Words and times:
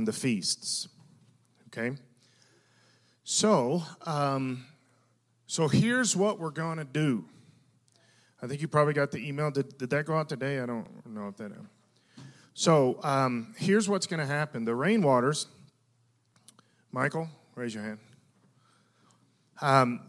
on 0.00 0.06
the 0.06 0.12
feasts. 0.14 0.88
Okay? 1.66 1.94
So, 3.22 3.82
um, 4.06 4.64
so 5.46 5.68
here's 5.68 6.16
what 6.16 6.38
we're 6.38 6.48
going 6.48 6.78
to 6.78 6.84
do. 6.84 7.26
I 8.42 8.46
think 8.46 8.62
you 8.62 8.68
probably 8.68 8.94
got 8.94 9.10
the 9.10 9.18
email. 9.18 9.50
Did, 9.50 9.76
did 9.76 9.90
that 9.90 10.06
go 10.06 10.16
out 10.16 10.30
today? 10.30 10.58
I 10.60 10.64
don't 10.64 10.86
know 11.06 11.28
if 11.28 11.36
that. 11.36 11.52
So 12.54 12.98
um, 13.02 13.54
here's 13.58 13.90
what's 13.90 14.06
going 14.06 14.20
to 14.20 14.26
happen. 14.26 14.64
The 14.64 14.72
rainwaters, 14.72 15.44
Michael, 16.92 17.28
raise 17.54 17.74
your 17.74 17.84
hand, 17.84 17.98
um, 19.60 20.00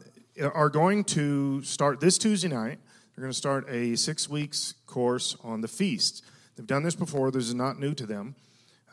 are 0.42 0.70
going 0.70 1.04
to 1.04 1.62
start 1.64 2.00
this 2.00 2.18
Tuesday 2.18 2.48
night. 2.48 2.80
They're 3.14 3.24
going 3.24 3.34
to 3.34 3.38
start 3.38 3.70
a 3.70 3.98
six 3.98 4.30
weeks 4.30 4.74
course 4.88 5.36
on 5.44 5.60
the 5.60 5.68
feasts. 5.68 6.22
They've 6.56 6.66
done 6.66 6.84
this 6.84 6.96
before. 6.96 7.30
This 7.30 7.50
is 7.50 7.56
not 7.56 7.78
new 7.78 7.94
to 7.96 8.06
them. 8.06 8.36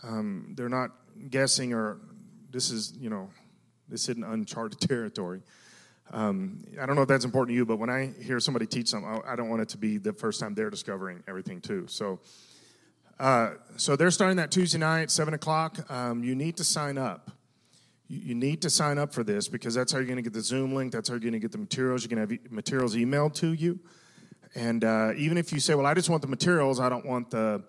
Um, 0.02 0.54
they're 0.56 0.68
not 0.68 0.90
guessing 1.30 1.72
or 1.72 1.98
this 2.50 2.70
is, 2.70 2.94
you 2.98 3.10
know, 3.10 3.30
this 3.88 4.08
isn't 4.08 4.24
uncharted 4.24 4.80
territory. 4.88 5.42
Um, 6.10 6.64
I 6.80 6.86
don't 6.86 6.96
know 6.96 7.02
if 7.02 7.08
that's 7.08 7.24
important 7.24 7.52
to 7.52 7.54
you, 7.54 7.66
but 7.66 7.76
when 7.76 7.90
I 7.90 8.12
hear 8.20 8.40
somebody 8.40 8.66
teach 8.66 8.88
something, 8.88 9.20
I 9.26 9.36
don't 9.36 9.50
want 9.50 9.62
it 9.62 9.68
to 9.70 9.78
be 9.78 9.98
the 9.98 10.12
first 10.12 10.40
time 10.40 10.54
they're 10.54 10.70
discovering 10.70 11.22
everything 11.28 11.60
too. 11.60 11.86
So, 11.86 12.20
uh, 13.20 13.54
so 13.76 13.94
they're 13.94 14.10
starting 14.10 14.38
that 14.38 14.50
Tuesday 14.50 14.78
night, 14.78 15.10
seven 15.10 15.34
o'clock. 15.34 15.90
Um, 15.90 16.24
you 16.24 16.34
need 16.34 16.56
to 16.58 16.64
sign 16.64 16.96
up. 16.96 17.30
You, 18.10 18.34
need 18.34 18.62
to 18.62 18.70
sign 18.70 18.96
up 18.96 19.12
for 19.12 19.22
this 19.22 19.48
because 19.48 19.74
that's 19.74 19.92
how 19.92 19.98
you're 19.98 20.06
going 20.06 20.16
to 20.16 20.22
get 20.22 20.32
the 20.32 20.40
Zoom 20.40 20.74
link. 20.74 20.92
That's 20.92 21.10
how 21.10 21.16
you're 21.16 21.20
going 21.20 21.34
to 21.34 21.38
get 21.38 21.52
the 21.52 21.58
materials. 21.58 22.02
You're 22.02 22.16
going 22.16 22.26
to 22.26 22.34
have 22.42 22.50
materials 22.50 22.96
emailed 22.96 23.34
to 23.34 23.52
you. 23.52 23.78
And 24.54 24.82
uh, 24.82 25.12
even 25.14 25.36
if 25.36 25.52
you 25.52 25.60
say, 25.60 25.74
"Well, 25.74 25.84
I 25.84 25.92
just 25.92 26.08
want 26.08 26.22
the 26.22 26.28
materials. 26.28 26.80
I 26.80 26.88
don't 26.88 27.04
want 27.04 27.30
the," 27.30 27.62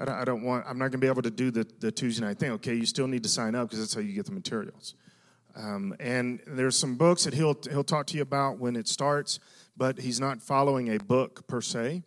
I 0.00 0.06
don't, 0.06 0.14
I 0.14 0.24
don't 0.24 0.42
want. 0.42 0.64
I'm 0.66 0.78
not 0.78 0.84
going 0.84 0.92
to 0.92 0.98
be 0.98 1.06
able 1.06 1.22
to 1.22 1.30
do 1.30 1.50
the, 1.50 1.66
the 1.78 1.92
Tuesday 1.92 2.24
night 2.24 2.38
thing. 2.38 2.52
Okay, 2.52 2.74
you 2.74 2.86
still 2.86 3.06
need 3.06 3.22
to 3.22 3.28
sign 3.28 3.54
up 3.54 3.68
because 3.68 3.80
that's 3.80 3.94
how 3.94 4.00
you 4.00 4.14
get 4.14 4.24
the 4.24 4.32
materials. 4.32 4.94
Um, 5.54 5.94
and 6.00 6.40
there's 6.46 6.76
some 6.78 6.96
books 6.96 7.24
that 7.24 7.34
he'll 7.34 7.58
he'll 7.70 7.84
talk 7.84 8.06
to 8.06 8.16
you 8.16 8.22
about 8.22 8.58
when 8.58 8.76
it 8.76 8.88
starts, 8.88 9.40
but 9.76 9.98
he's 9.98 10.18
not 10.18 10.40
following 10.40 10.94
a 10.94 10.98
book 10.98 11.46
per 11.46 11.60
se. 11.60 12.02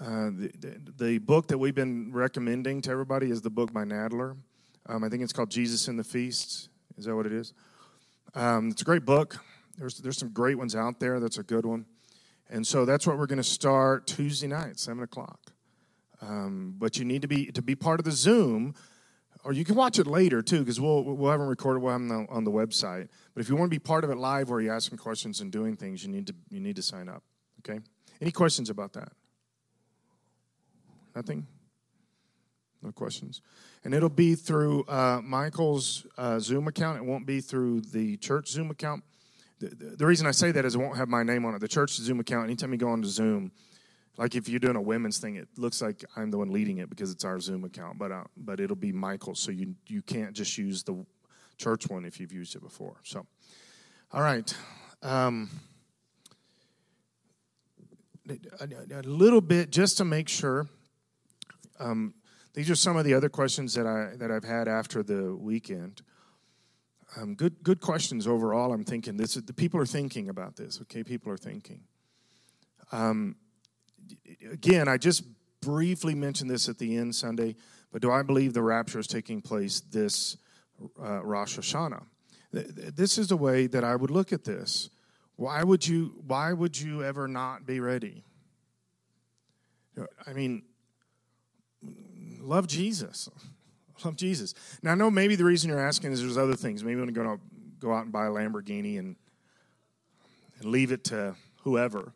Uh, 0.00 0.30
the, 0.30 0.50
the, 0.58 1.04
the, 1.04 1.18
book 1.18 1.46
that 1.46 1.58
we've 1.58 1.76
been 1.76 2.10
recommending 2.12 2.82
to 2.82 2.90
everybody 2.90 3.30
is 3.30 3.40
the 3.42 3.50
book 3.50 3.72
by 3.72 3.84
Nadler. 3.84 4.36
Um, 4.86 5.04
I 5.04 5.08
think 5.08 5.22
it's 5.22 5.32
called 5.32 5.50
Jesus 5.50 5.86
in 5.86 5.96
the 5.96 6.02
Feasts. 6.02 6.70
Is 6.98 7.04
that 7.04 7.14
what 7.14 7.26
it 7.26 7.32
is? 7.32 7.52
Um, 8.34 8.70
it's 8.70 8.82
a 8.82 8.84
great 8.84 9.04
book. 9.04 9.38
There's 9.78 9.98
there's 9.98 10.18
some 10.18 10.30
great 10.30 10.58
ones 10.58 10.74
out 10.74 10.98
there. 10.98 11.20
That's 11.20 11.38
a 11.38 11.44
good 11.44 11.64
one. 11.64 11.86
And 12.50 12.66
so 12.66 12.84
that's 12.84 13.06
what 13.06 13.16
we're 13.16 13.26
going 13.26 13.36
to 13.36 13.44
start 13.44 14.08
Tuesday 14.08 14.48
night, 14.48 14.80
seven 14.80 15.04
o'clock. 15.04 15.51
Um, 16.22 16.76
but 16.78 16.96
you 16.96 17.04
need 17.04 17.20
to 17.22 17.28
be 17.28 17.46
to 17.52 17.60
be 17.60 17.74
part 17.74 18.00
of 18.00 18.04
the 18.04 18.12
Zoom 18.12 18.74
or 19.44 19.52
you 19.52 19.64
can 19.64 19.74
watch 19.74 19.98
it 19.98 20.06
later 20.06 20.40
too, 20.42 20.60
because 20.60 20.80
we'll 20.80 21.02
we'll 21.02 21.30
have 21.30 21.40
them 21.40 21.48
recorded. 21.48 21.80
We'll 21.80 21.92
have 21.92 22.00
them 22.00 22.26
on 22.30 22.44
the, 22.44 22.50
on 22.50 22.66
website. 22.66 23.08
But 23.34 23.40
if 23.40 23.48
you 23.48 23.56
want 23.56 23.70
to 23.70 23.74
be 23.74 23.80
part 23.80 24.04
of 24.04 24.10
it 24.10 24.16
live, 24.16 24.50
where 24.50 24.60
you're 24.60 24.74
asking 24.74 24.98
questions 24.98 25.40
and 25.40 25.50
doing 25.50 25.76
things, 25.76 26.04
you 26.04 26.10
need 26.10 26.26
to 26.28 26.34
you 26.50 26.60
need 26.60 26.76
to 26.76 26.82
sign 26.82 27.08
up. 27.08 27.22
Okay. 27.60 27.80
Any 28.20 28.30
questions 28.30 28.70
about 28.70 28.92
that? 28.92 29.12
Nothing. 31.14 31.46
No 32.82 32.92
questions. 32.92 33.42
And 33.84 33.94
it'll 33.94 34.08
be 34.08 34.34
through 34.34 34.84
uh, 34.84 35.20
Michael's 35.22 36.06
uh, 36.16 36.38
Zoom 36.38 36.68
account. 36.68 36.98
It 36.98 37.04
won't 37.04 37.26
be 37.26 37.40
through 37.40 37.82
the 37.82 38.16
church 38.16 38.48
Zoom 38.48 38.70
account. 38.70 39.04
The, 39.60 39.68
the, 39.68 39.96
the, 39.96 40.06
reason 40.06 40.26
I 40.26 40.32
say 40.32 40.50
that 40.50 40.64
is 40.64 40.74
it 40.74 40.78
won't 40.78 40.96
have 40.96 41.08
my 41.08 41.22
name 41.22 41.44
on 41.44 41.54
it. 41.54 41.60
The 41.60 41.68
church 41.68 41.92
Zoom 41.92 42.18
account. 42.18 42.44
Anytime 42.44 42.72
you 42.72 42.78
go 42.78 42.88
onto 42.88 43.06
Zoom, 43.06 43.52
like 44.18 44.34
if 44.34 44.48
you're 44.48 44.60
doing 44.60 44.76
a 44.76 44.80
women's 44.80 45.18
thing, 45.18 45.36
it 45.36 45.48
looks 45.56 45.80
like 45.80 46.04
I'm 46.16 46.30
the 46.30 46.38
one 46.38 46.50
leading 46.50 46.78
it 46.78 46.90
because 46.90 47.10
it's 47.10 47.24
our 47.24 47.40
Zoom 47.40 47.64
account, 47.64 47.98
but 47.98 48.12
uh, 48.12 48.24
but 48.36 48.60
it'll 48.60 48.76
be 48.76 48.92
Michael, 48.92 49.34
so 49.34 49.50
you 49.50 49.74
you 49.86 50.02
can't 50.02 50.34
just 50.34 50.58
use 50.58 50.82
the 50.82 51.04
church 51.56 51.88
one 51.88 52.04
if 52.04 52.20
you've 52.20 52.32
used 52.32 52.54
it 52.54 52.62
before. 52.62 52.96
So, 53.04 53.26
all 54.12 54.22
right, 54.22 54.54
um, 55.02 55.48
a, 58.28 58.68
a, 58.90 59.02
little 59.02 59.40
bit 59.40 59.70
just 59.70 59.96
to 59.98 60.04
make 60.04 60.28
sure. 60.28 60.68
Um, 61.78 62.14
these 62.54 62.68
are 62.68 62.74
some 62.74 62.98
of 62.98 63.06
the 63.06 63.14
other 63.14 63.30
questions 63.30 63.72
that 63.74 63.86
I 63.86 64.14
that 64.16 64.30
I've 64.30 64.44
had 64.44 64.68
after 64.68 65.02
the 65.02 65.34
weekend. 65.34 66.02
Um, 67.16 67.34
good 67.34 67.62
good 67.62 67.80
questions 67.80 68.26
overall. 68.26 68.74
I'm 68.74 68.84
thinking 68.84 69.16
this. 69.16 69.34
The 69.34 69.54
people 69.54 69.80
are 69.80 69.86
thinking 69.86 70.28
about 70.28 70.56
this. 70.56 70.80
Okay, 70.82 71.02
people 71.02 71.32
are 71.32 71.38
thinking. 71.38 71.80
Um, 72.90 73.36
again, 74.50 74.88
I 74.88 74.96
just 74.96 75.24
briefly 75.60 76.14
mentioned 76.14 76.50
this 76.50 76.68
at 76.68 76.78
the 76.78 76.96
end 76.96 77.14
Sunday, 77.14 77.56
but 77.92 78.02
do 78.02 78.10
I 78.10 78.22
believe 78.22 78.54
the 78.54 78.62
rapture 78.62 78.98
is 78.98 79.06
taking 79.06 79.40
place 79.40 79.80
this 79.80 80.36
uh, 81.00 81.22
Rosh 81.22 81.58
Hashanah? 81.58 82.04
This 82.52 83.16
is 83.16 83.28
the 83.28 83.36
way 83.36 83.66
that 83.66 83.84
I 83.84 83.96
would 83.96 84.10
look 84.10 84.32
at 84.32 84.44
this. 84.44 84.90
Why 85.36 85.62
would 85.62 85.86
you? 85.86 86.22
Why 86.26 86.52
would 86.52 86.78
you 86.78 87.02
ever 87.02 87.26
not 87.26 87.66
be 87.66 87.80
ready? 87.80 88.24
I 90.26 90.32
mean, 90.32 90.62
love 92.40 92.66
Jesus. 92.66 93.28
Love 94.04 94.16
Jesus. 94.16 94.54
Now, 94.82 94.92
I 94.92 94.94
know 94.96 95.12
maybe 95.12 95.36
the 95.36 95.44
reason 95.44 95.70
you're 95.70 95.78
asking 95.78 96.10
is 96.10 96.20
there's 96.20 96.36
other 96.36 96.56
things. 96.56 96.82
Maybe 96.82 96.94
you 96.94 96.98
want 96.98 97.14
to 97.14 97.20
go, 97.20 97.40
go 97.78 97.94
out 97.94 98.02
and 98.02 98.10
buy 98.10 98.26
a 98.26 98.30
Lamborghini 98.30 98.98
and, 98.98 99.14
and 100.58 100.64
leave 100.64 100.90
it 100.90 101.04
to 101.04 101.36
whoever. 101.62 102.12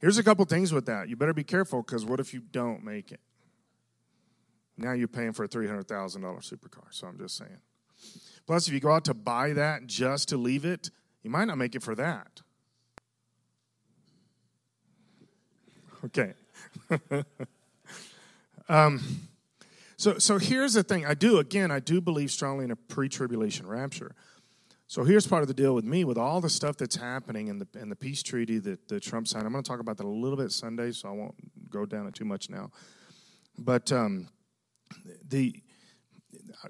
Here's 0.00 0.18
a 0.18 0.22
couple 0.22 0.44
things 0.44 0.72
with 0.72 0.86
that. 0.86 1.08
You 1.08 1.16
better 1.16 1.34
be 1.34 1.44
careful 1.44 1.82
because 1.82 2.04
what 2.04 2.20
if 2.20 2.32
you 2.32 2.40
don't 2.40 2.84
make 2.84 3.10
it? 3.10 3.20
Now 4.76 4.92
you're 4.92 5.08
paying 5.08 5.32
for 5.32 5.44
a 5.44 5.48
$300,000 5.48 5.86
supercar. 5.86 6.84
So 6.90 7.08
I'm 7.08 7.18
just 7.18 7.36
saying. 7.36 7.58
Plus, 8.46 8.68
if 8.68 8.74
you 8.74 8.80
go 8.80 8.92
out 8.92 9.04
to 9.06 9.14
buy 9.14 9.52
that 9.54 9.86
just 9.86 10.28
to 10.28 10.36
leave 10.36 10.64
it, 10.64 10.90
you 11.22 11.30
might 11.30 11.46
not 11.46 11.58
make 11.58 11.74
it 11.74 11.82
for 11.82 11.96
that. 11.96 12.42
Okay. 16.04 16.34
um, 18.68 19.02
so, 19.96 20.18
so 20.18 20.38
here's 20.38 20.74
the 20.74 20.84
thing. 20.84 21.04
I 21.04 21.14
do, 21.14 21.38
again, 21.38 21.72
I 21.72 21.80
do 21.80 22.00
believe 22.00 22.30
strongly 22.30 22.64
in 22.64 22.70
a 22.70 22.76
pre 22.76 23.08
tribulation 23.08 23.66
rapture. 23.66 24.14
So 24.90 25.04
here's 25.04 25.26
part 25.26 25.42
of 25.42 25.48
the 25.48 25.54
deal 25.54 25.74
with 25.74 25.84
me 25.84 26.04
with 26.04 26.16
all 26.16 26.40
the 26.40 26.48
stuff 26.48 26.78
that's 26.78 26.96
happening 26.96 27.48
in 27.48 27.58
the 27.58 27.68
in 27.78 27.90
the 27.90 27.94
peace 27.94 28.22
treaty 28.22 28.58
that, 28.60 28.88
that 28.88 29.02
Trump 29.02 29.28
signed. 29.28 29.44
I'm 29.44 29.52
going 29.52 29.62
to 29.62 29.68
talk 29.68 29.80
about 29.80 29.98
that 29.98 30.06
a 30.06 30.08
little 30.08 30.38
bit 30.38 30.50
Sunday, 30.50 30.92
so 30.92 31.10
I 31.10 31.12
won't 31.12 31.34
go 31.68 31.84
down 31.84 32.06
it 32.06 32.14
too 32.14 32.24
much 32.24 32.48
now. 32.48 32.70
But 33.58 33.92
um, 33.92 34.28
the 35.28 35.54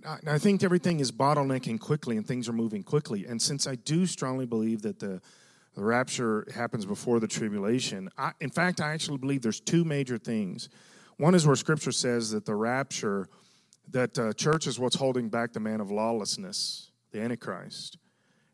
I, 0.04 0.34
I 0.34 0.38
think 0.38 0.64
everything 0.64 0.98
is 0.98 1.12
bottlenecking 1.12 1.78
quickly 1.78 2.16
and 2.16 2.26
things 2.26 2.48
are 2.48 2.52
moving 2.52 2.82
quickly. 2.82 3.24
And 3.24 3.40
since 3.40 3.68
I 3.68 3.76
do 3.76 4.04
strongly 4.04 4.46
believe 4.46 4.82
that 4.82 4.98
the 4.98 5.20
the 5.76 5.84
rapture 5.84 6.44
happens 6.52 6.84
before 6.84 7.20
the 7.20 7.28
tribulation, 7.28 8.08
I, 8.18 8.32
in 8.40 8.50
fact, 8.50 8.80
I 8.80 8.94
actually 8.94 9.18
believe 9.18 9.42
there's 9.42 9.60
two 9.60 9.84
major 9.84 10.18
things. 10.18 10.70
One 11.18 11.36
is 11.36 11.46
where 11.46 11.54
Scripture 11.54 11.92
says 11.92 12.32
that 12.32 12.46
the 12.46 12.56
rapture, 12.56 13.28
that 13.90 14.18
uh, 14.18 14.32
church 14.32 14.66
is 14.66 14.80
what's 14.80 14.96
holding 14.96 15.28
back 15.28 15.52
the 15.52 15.60
man 15.60 15.80
of 15.80 15.92
lawlessness, 15.92 16.90
the 17.12 17.20
Antichrist 17.20 17.96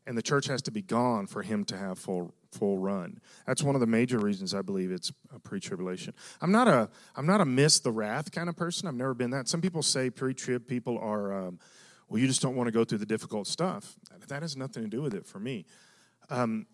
and 0.07 0.17
the 0.17 0.21
church 0.21 0.47
has 0.47 0.61
to 0.63 0.71
be 0.71 0.81
gone 0.81 1.27
for 1.27 1.41
him 1.41 1.65
to 1.65 1.77
have 1.77 1.97
full 1.97 2.33
full 2.51 2.77
run. 2.77 3.19
That's 3.45 3.61
one 3.63 3.75
of 3.75 3.81
the 3.81 3.87
major 3.87 4.17
reasons 4.17 4.53
I 4.53 4.61
believe 4.61 4.91
it's 4.91 5.11
a 5.33 5.39
pre-tribulation. 5.39 6.13
I'm 6.41 6.51
not 6.51 6.67
a 6.67 6.89
I'm 7.15 7.25
not 7.25 7.41
a 7.41 7.45
miss 7.45 7.79
the 7.79 7.91
wrath 7.91 8.31
kind 8.31 8.49
of 8.49 8.55
person. 8.55 8.87
I've 8.87 8.95
never 8.95 9.13
been 9.13 9.31
that. 9.31 9.47
Some 9.47 9.61
people 9.61 9.83
say 9.83 10.09
pre-trib 10.09 10.67
people 10.67 10.97
are 10.99 11.47
um, 11.47 11.59
well, 12.07 12.19
you 12.19 12.27
just 12.27 12.41
don't 12.41 12.55
want 12.55 12.67
to 12.67 12.71
go 12.71 12.83
through 12.83 12.99
the 12.99 13.05
difficult 13.05 13.47
stuff. 13.47 13.95
That 14.27 14.41
has 14.41 14.55
nothing 14.55 14.83
to 14.83 14.89
do 14.89 15.01
with 15.01 15.13
it 15.13 15.25
for 15.25 15.39
me. 15.39 15.65
Um, 16.29 16.67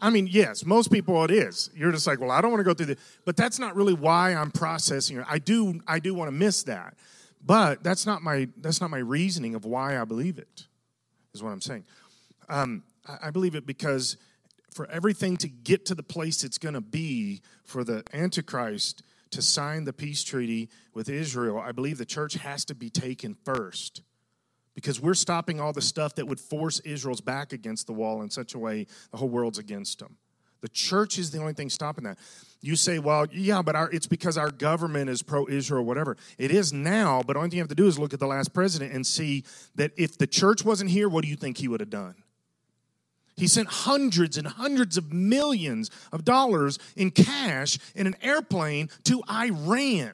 I 0.00 0.10
mean, 0.10 0.28
yes, 0.30 0.64
most 0.64 0.92
people 0.92 1.24
it 1.24 1.32
is. 1.32 1.70
You're 1.74 1.90
just 1.90 2.06
like, 2.06 2.20
well, 2.20 2.30
I 2.30 2.40
don't 2.40 2.52
want 2.52 2.60
to 2.60 2.64
go 2.64 2.72
through 2.72 2.94
the, 2.94 2.96
but 3.24 3.36
that's 3.36 3.58
not 3.58 3.74
really 3.74 3.94
why 3.94 4.32
I'm 4.32 4.52
processing. 4.52 5.24
I 5.28 5.38
do, 5.38 5.80
I 5.88 5.98
do 5.98 6.14
want 6.14 6.28
to 6.28 6.32
miss 6.32 6.62
that, 6.64 6.94
but 7.44 7.82
that's 7.82 8.06
not 8.06 8.22
my 8.22 8.48
that's 8.60 8.80
not 8.80 8.90
my 8.90 8.98
reasoning 8.98 9.56
of 9.56 9.64
why 9.64 10.00
I 10.00 10.04
believe 10.04 10.38
it 10.38 10.67
is 11.34 11.42
what 11.42 11.50
I'm 11.50 11.60
saying. 11.60 11.84
Um, 12.48 12.82
I, 13.06 13.28
I 13.28 13.30
believe 13.30 13.54
it 13.54 13.66
because 13.66 14.16
for 14.72 14.88
everything 14.90 15.36
to 15.38 15.48
get 15.48 15.86
to 15.86 15.94
the 15.94 16.02
place 16.02 16.44
it's 16.44 16.58
going 16.58 16.74
to 16.74 16.80
be 16.80 17.42
for 17.64 17.84
the 17.84 18.04
Antichrist 18.12 19.02
to 19.30 19.42
sign 19.42 19.84
the 19.84 19.92
peace 19.92 20.22
treaty 20.22 20.70
with 20.94 21.08
Israel, 21.08 21.58
I 21.58 21.72
believe 21.72 21.98
the 21.98 22.06
church 22.06 22.34
has 22.34 22.64
to 22.66 22.74
be 22.74 22.90
taken 22.90 23.36
first 23.44 24.02
because 24.74 25.00
we're 25.00 25.14
stopping 25.14 25.60
all 25.60 25.72
the 25.72 25.82
stuff 25.82 26.14
that 26.14 26.26
would 26.26 26.40
force 26.40 26.78
Israel's 26.80 27.20
back 27.20 27.52
against 27.52 27.86
the 27.86 27.92
wall 27.92 28.22
in 28.22 28.30
such 28.30 28.54
a 28.54 28.58
way 28.58 28.86
the 29.10 29.16
whole 29.16 29.28
world's 29.28 29.58
against 29.58 29.98
them. 29.98 30.16
The 30.60 30.68
church 30.68 31.18
is 31.18 31.30
the 31.30 31.38
only 31.38 31.52
thing 31.52 31.70
stopping 31.70 32.04
that. 32.04 32.18
You 32.60 32.74
say, 32.74 32.98
well, 32.98 33.26
yeah, 33.30 33.62
but 33.62 33.76
our, 33.76 33.88
it's 33.92 34.08
because 34.08 34.36
our 34.36 34.50
government 34.50 35.08
is 35.08 35.22
pro 35.22 35.46
Israel, 35.46 35.84
whatever. 35.84 36.16
It 36.38 36.50
is 36.50 36.72
now, 36.72 37.22
but 37.24 37.36
only 37.36 37.50
thing 37.50 37.58
you 37.58 37.62
have 37.62 37.68
to 37.68 37.76
do 37.76 37.86
is 37.86 37.98
look 37.98 38.12
at 38.12 38.18
the 38.18 38.26
last 38.26 38.52
president 38.52 38.92
and 38.92 39.06
see 39.06 39.44
that 39.76 39.92
if 39.96 40.18
the 40.18 40.26
church 40.26 40.64
wasn't 40.64 40.90
here, 40.90 41.08
what 41.08 41.22
do 41.22 41.28
you 41.28 41.36
think 41.36 41.58
he 41.58 41.68
would 41.68 41.80
have 41.80 41.90
done? 41.90 42.16
He 43.36 43.46
sent 43.46 43.68
hundreds 43.68 44.36
and 44.36 44.48
hundreds 44.48 44.96
of 44.96 45.12
millions 45.12 45.90
of 46.12 46.24
dollars 46.24 46.80
in 46.96 47.12
cash 47.12 47.78
in 47.94 48.08
an 48.08 48.16
airplane 48.20 48.90
to 49.04 49.22
Iran. 49.30 50.12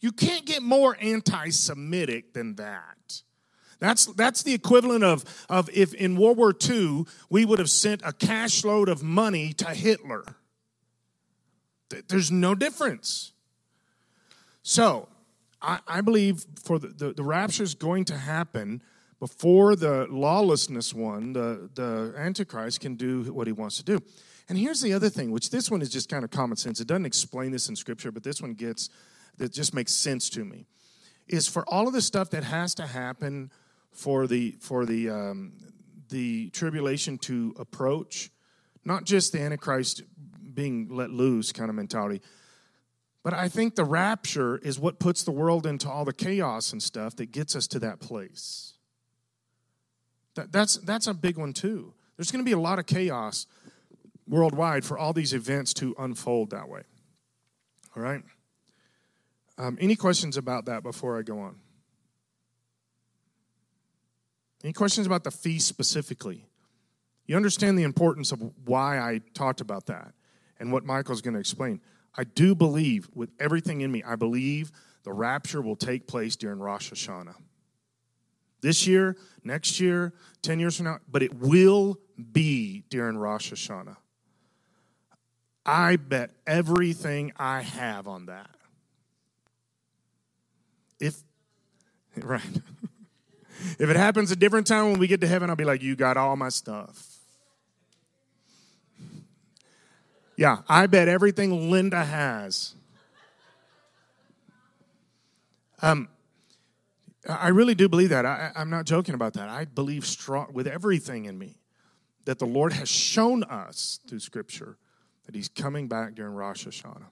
You 0.00 0.12
can't 0.12 0.46
get 0.46 0.62
more 0.62 0.96
anti 1.00 1.50
Semitic 1.50 2.32
than 2.32 2.54
that. 2.56 2.96
That's, 3.80 4.06
that's 4.06 4.42
the 4.42 4.54
equivalent 4.54 5.02
of, 5.02 5.24
of 5.48 5.68
if 5.72 5.94
in 5.94 6.16
World 6.16 6.36
War 6.36 6.54
II 6.68 7.04
we 7.28 7.44
would 7.44 7.58
have 7.58 7.70
sent 7.70 8.02
a 8.04 8.12
cash 8.12 8.64
load 8.64 8.88
of 8.88 9.02
money 9.02 9.52
to 9.54 9.70
Hitler. 9.70 10.24
There's 12.08 12.30
no 12.30 12.54
difference. 12.54 13.32
So, 14.62 15.08
I, 15.62 15.80
I 15.86 16.00
believe 16.00 16.44
for 16.62 16.78
the, 16.78 16.88
the, 16.88 17.12
the 17.12 17.22
rapture 17.22 17.62
is 17.62 17.74
going 17.74 18.04
to 18.06 18.16
happen 18.16 18.82
before 19.18 19.76
the 19.76 20.06
lawlessness 20.08 20.94
one, 20.94 21.32
the, 21.34 21.68
the 21.74 22.14
Antichrist, 22.16 22.80
can 22.80 22.94
do 22.96 23.32
what 23.32 23.46
he 23.46 23.52
wants 23.52 23.76
to 23.76 23.84
do. 23.84 24.00
And 24.48 24.58
here's 24.58 24.80
the 24.80 24.94
other 24.94 25.10
thing, 25.10 25.30
which 25.30 25.50
this 25.50 25.70
one 25.70 25.82
is 25.82 25.90
just 25.90 26.08
kind 26.08 26.24
of 26.24 26.30
common 26.30 26.56
sense. 26.56 26.80
It 26.80 26.88
doesn't 26.88 27.06
explain 27.06 27.52
this 27.52 27.68
in 27.68 27.76
Scripture, 27.76 28.10
but 28.10 28.22
this 28.22 28.40
one 28.40 28.54
gets, 28.54 28.88
that 29.36 29.52
just 29.52 29.74
makes 29.74 29.92
sense 29.92 30.30
to 30.30 30.44
me. 30.44 30.66
Is 31.28 31.46
for 31.46 31.64
all 31.68 31.86
of 31.86 31.92
the 31.92 32.00
stuff 32.00 32.30
that 32.30 32.42
has 32.44 32.74
to 32.76 32.86
happen 32.86 33.50
for 33.92 34.26
the, 34.26 34.56
for 34.60 34.86
the, 34.86 35.10
um, 35.10 35.52
the 36.08 36.50
tribulation 36.50 37.18
to 37.18 37.54
approach, 37.58 38.30
not 38.84 39.04
just 39.04 39.32
the 39.32 39.40
Antichrist 39.40 40.02
being 40.54 40.88
let 40.90 41.10
loose 41.10 41.52
kind 41.52 41.70
of 41.70 41.76
mentality, 41.76 42.20
but 43.22 43.34
I 43.34 43.48
think 43.48 43.74
the 43.74 43.84
rapture 43.84 44.58
is 44.58 44.78
what 44.78 44.98
puts 44.98 45.22
the 45.24 45.30
world 45.30 45.66
into 45.66 45.88
all 45.88 46.04
the 46.04 46.12
chaos 46.12 46.72
and 46.72 46.82
stuff 46.82 47.16
that 47.16 47.32
gets 47.32 47.54
us 47.54 47.66
to 47.68 47.78
that 47.80 48.00
place. 48.00 48.74
That, 50.36 50.52
that's, 50.52 50.76
that's 50.78 51.06
a 51.06 51.14
big 51.14 51.36
one, 51.36 51.52
too. 51.52 51.92
There's 52.16 52.30
going 52.30 52.44
to 52.44 52.48
be 52.48 52.52
a 52.52 52.58
lot 52.58 52.78
of 52.78 52.86
chaos 52.86 53.46
worldwide 54.26 54.84
for 54.84 54.96
all 54.96 55.12
these 55.12 55.34
events 55.34 55.74
to 55.74 55.94
unfold 55.98 56.50
that 56.50 56.68
way. 56.68 56.82
All 57.96 58.02
right? 58.02 58.22
Um, 59.58 59.76
any 59.80 59.96
questions 59.96 60.36
about 60.36 60.64
that 60.66 60.82
before 60.82 61.18
I 61.18 61.22
go 61.22 61.40
on? 61.40 61.56
Any 64.62 64.72
questions 64.72 65.06
about 65.06 65.24
the 65.24 65.30
feast 65.30 65.66
specifically? 65.66 66.46
You 67.26 67.36
understand 67.36 67.78
the 67.78 67.84
importance 67.84 68.32
of 68.32 68.42
why 68.64 68.98
I 68.98 69.20
talked 69.34 69.60
about 69.60 69.86
that 69.86 70.12
and 70.58 70.72
what 70.72 70.84
Michael's 70.84 71.22
going 71.22 71.34
to 71.34 71.40
explain. 71.40 71.80
I 72.16 72.24
do 72.24 72.54
believe, 72.54 73.08
with 73.14 73.30
everything 73.38 73.80
in 73.80 73.92
me, 73.92 74.02
I 74.02 74.16
believe 74.16 74.72
the 75.04 75.12
rapture 75.12 75.62
will 75.62 75.76
take 75.76 76.06
place 76.06 76.36
during 76.36 76.58
Rosh 76.58 76.92
Hashanah. 76.92 77.36
This 78.60 78.86
year, 78.86 79.16
next 79.42 79.80
year, 79.80 80.12
10 80.42 80.60
years 80.60 80.76
from 80.76 80.86
now, 80.86 80.98
but 81.10 81.22
it 81.22 81.32
will 81.34 81.98
be 82.32 82.84
during 82.90 83.16
Rosh 83.16 83.52
Hashanah. 83.52 83.96
I 85.64 85.96
bet 85.96 86.30
everything 86.46 87.32
I 87.36 87.62
have 87.62 88.08
on 88.08 88.26
that. 88.26 88.50
If, 90.98 91.22
right. 92.16 92.42
If 93.78 93.88
it 93.88 93.96
happens 93.96 94.30
a 94.30 94.36
different 94.36 94.66
time 94.66 94.90
when 94.90 94.98
we 94.98 95.06
get 95.06 95.20
to 95.20 95.26
heaven, 95.26 95.50
I'll 95.50 95.56
be 95.56 95.64
like, 95.64 95.82
You 95.82 95.96
got 95.96 96.16
all 96.16 96.36
my 96.36 96.48
stuff. 96.48 97.18
Yeah, 100.36 100.58
I 100.68 100.86
bet 100.86 101.08
everything 101.08 101.70
Linda 101.70 102.02
has. 102.02 102.74
Um, 105.82 106.08
I 107.28 107.48
really 107.48 107.74
do 107.74 107.88
believe 107.88 108.08
that. 108.08 108.24
I, 108.24 108.52
am 108.56 108.70
not 108.70 108.86
joking 108.86 109.14
about 109.14 109.34
that. 109.34 109.48
I 109.48 109.66
believe 109.66 110.06
strong 110.06 110.48
with 110.52 110.66
everything 110.66 111.26
in 111.26 111.38
me 111.38 111.56
that 112.24 112.38
the 112.38 112.46
Lord 112.46 112.72
has 112.72 112.88
shown 112.88 113.44
us 113.44 114.00
through 114.08 114.20
Scripture 114.20 114.78
that 115.26 115.34
He's 115.34 115.48
coming 115.48 115.88
back 115.88 116.14
during 116.14 116.34
Rosh 116.34 116.66
Hashanah. 116.66 117.10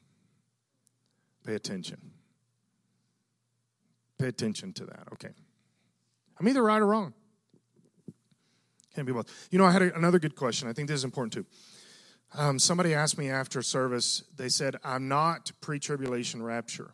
Pay 1.44 1.54
attention. 1.54 1.98
Pay 4.18 4.28
attention 4.28 4.72
to 4.74 4.86
that. 4.86 5.08
Okay. 5.12 5.30
I'm 6.38 6.48
either 6.48 6.62
right 6.62 6.80
or 6.80 6.86
wrong. 6.86 7.14
Can't 8.94 9.06
be 9.06 9.12
both. 9.12 9.48
You 9.50 9.58
know, 9.58 9.64
I 9.64 9.70
had 9.70 9.82
a, 9.82 9.94
another 9.94 10.18
good 10.18 10.34
question. 10.34 10.68
I 10.68 10.72
think 10.72 10.88
this 10.88 10.96
is 10.96 11.04
important 11.04 11.32
too. 11.32 11.46
Um, 12.36 12.58
somebody 12.58 12.94
asked 12.94 13.16
me 13.16 13.30
after 13.30 13.62
service, 13.62 14.24
they 14.36 14.48
said, 14.48 14.76
I'm 14.84 15.08
not 15.08 15.52
pre 15.60 15.78
tribulation 15.78 16.42
rapture. 16.42 16.92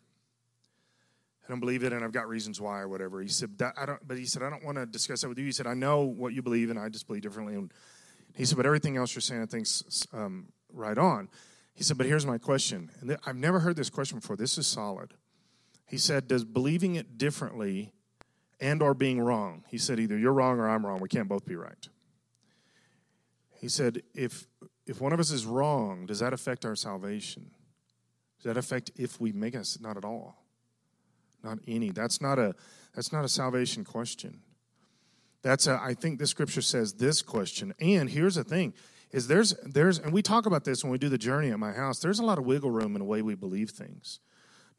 I 1.45 1.51
don't 1.51 1.61
believe 1.61 1.85
it, 1.85 1.93
and 1.93 2.03
I've 2.03 2.13
got 2.13 2.29
reasons 2.29 2.61
why 2.61 2.81
or 2.81 2.89
whatever. 2.89 3.21
He 3.21 3.29
said, 3.29 3.61
I 3.77 3.85
don't, 3.85 4.07
but 4.07 4.17
he 4.17 4.25
said, 4.25 4.43
I 4.43 4.49
don't 4.49 4.65
want 4.65 4.79
to 4.79 4.87
discuss 4.87 5.21
that 5.23 5.29
with 5.29 5.39
you. 5.39 5.45
He 5.45 5.53
said, 5.53 5.67
I 5.67 5.75
know 5.75 6.03
what 6.03 6.33
you 6.33 6.41
believe, 6.41 6.71
and 6.71 6.79
I 6.79 6.89
just 6.89 7.07
believe 7.07 7.23
differently. 7.23 7.55
And 7.55 7.71
he 8.35 8.45
said, 8.45 8.57
but 8.57 8.65
everything 8.65 8.97
else 8.97 9.15
you're 9.15 9.21
saying, 9.21 9.43
I 9.43 9.47
think's 9.47 10.07
um, 10.13 10.47
right 10.73 10.97
on. 10.97 11.29
He 11.75 11.83
said, 11.83 11.99
but 11.99 12.07
here's 12.07 12.25
my 12.25 12.39
question. 12.39 12.91
And 13.01 13.11
th- 13.11 13.21
I've 13.27 13.37
never 13.37 13.61
heard 13.61 13.77
this 13.77 13.91
question 13.91 14.21
before. 14.21 14.37
This 14.37 14.57
is 14.57 14.67
solid. 14.67 15.13
He 15.87 15.99
said, 15.99 16.29
does 16.29 16.45
believing 16.45 16.95
it 16.95 17.19
differently 17.19 17.93
and 18.61 18.83
or 18.83 18.95
being 18.95 19.21
wrong? 19.21 19.65
He 19.69 19.79
said, 19.79 19.99
either 20.01 20.19
you're 20.19 20.33
wrong 20.33 20.59
or 20.59 20.69
I'm 20.69 20.85
wrong. 20.85 21.01
We 21.01 21.09
can't 21.09 21.29
both 21.29 21.47
be 21.47 21.57
right. 21.57 21.89
He 23.61 23.69
said, 23.69 24.03
if 24.15 24.47
if 24.87 25.01
one 25.01 25.13
of 25.13 25.21
us 25.21 25.31
is 25.31 25.47
wrong, 25.47 26.07
does 26.07 26.19
that 26.19 26.33
affect 26.33 26.65
our 26.65 26.77
salvation? 26.77 27.51
Does 28.39 28.45
that 28.45 28.59
affect 28.59 28.91
if 28.97 29.21
we 29.21 29.33
make 29.33 29.57
us? 29.57 29.79
Not 29.81 29.97
at 29.97 30.05
all. 30.05 30.45
Not 31.43 31.59
any. 31.67 31.91
That's 31.91 32.21
not 32.21 32.39
a 32.39 32.55
that's 32.95 33.13
not 33.13 33.25
a 33.25 33.29
salvation 33.29 33.85
question. 33.85 34.41
That's 35.43 35.67
a, 35.67 35.81
I 35.83 35.95
think 35.95 36.19
the 36.19 36.27
scripture 36.27 36.63
says 36.63 36.95
this 36.95 37.23
question. 37.23 37.75
And 37.81 38.09
here's 38.09 38.35
the 38.35 38.45
thing 38.45 38.75
is 39.11 39.29
there's 39.29 39.55
there's 39.65 39.99
and 39.99 40.13
we 40.13 40.23
talk 40.23 40.47
about 40.47 40.65
this 40.65 40.83
when 40.83 40.91
we 40.91 40.99
do 40.99 41.09
the 41.09 41.19
journey 41.19 41.51
at 41.51 41.59
my 41.59 41.73
house. 41.73 42.01
There's 42.01 42.19
a 42.19 42.25
lot 42.25 42.39
of 42.39 42.45
wiggle 42.45 42.71
room 42.71 42.95
in 42.95 42.99
the 42.99 43.07
way 43.07 43.23
we 43.23 43.35
believe 43.35 43.71
things. 43.71 44.21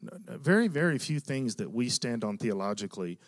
Very 0.02 0.68
very 0.68 0.98
few 0.98 1.20
things 1.20 1.56
that 1.56 1.72
we 1.72 1.88
stand 1.88 2.22
on 2.22 2.36
theologically 2.38 3.18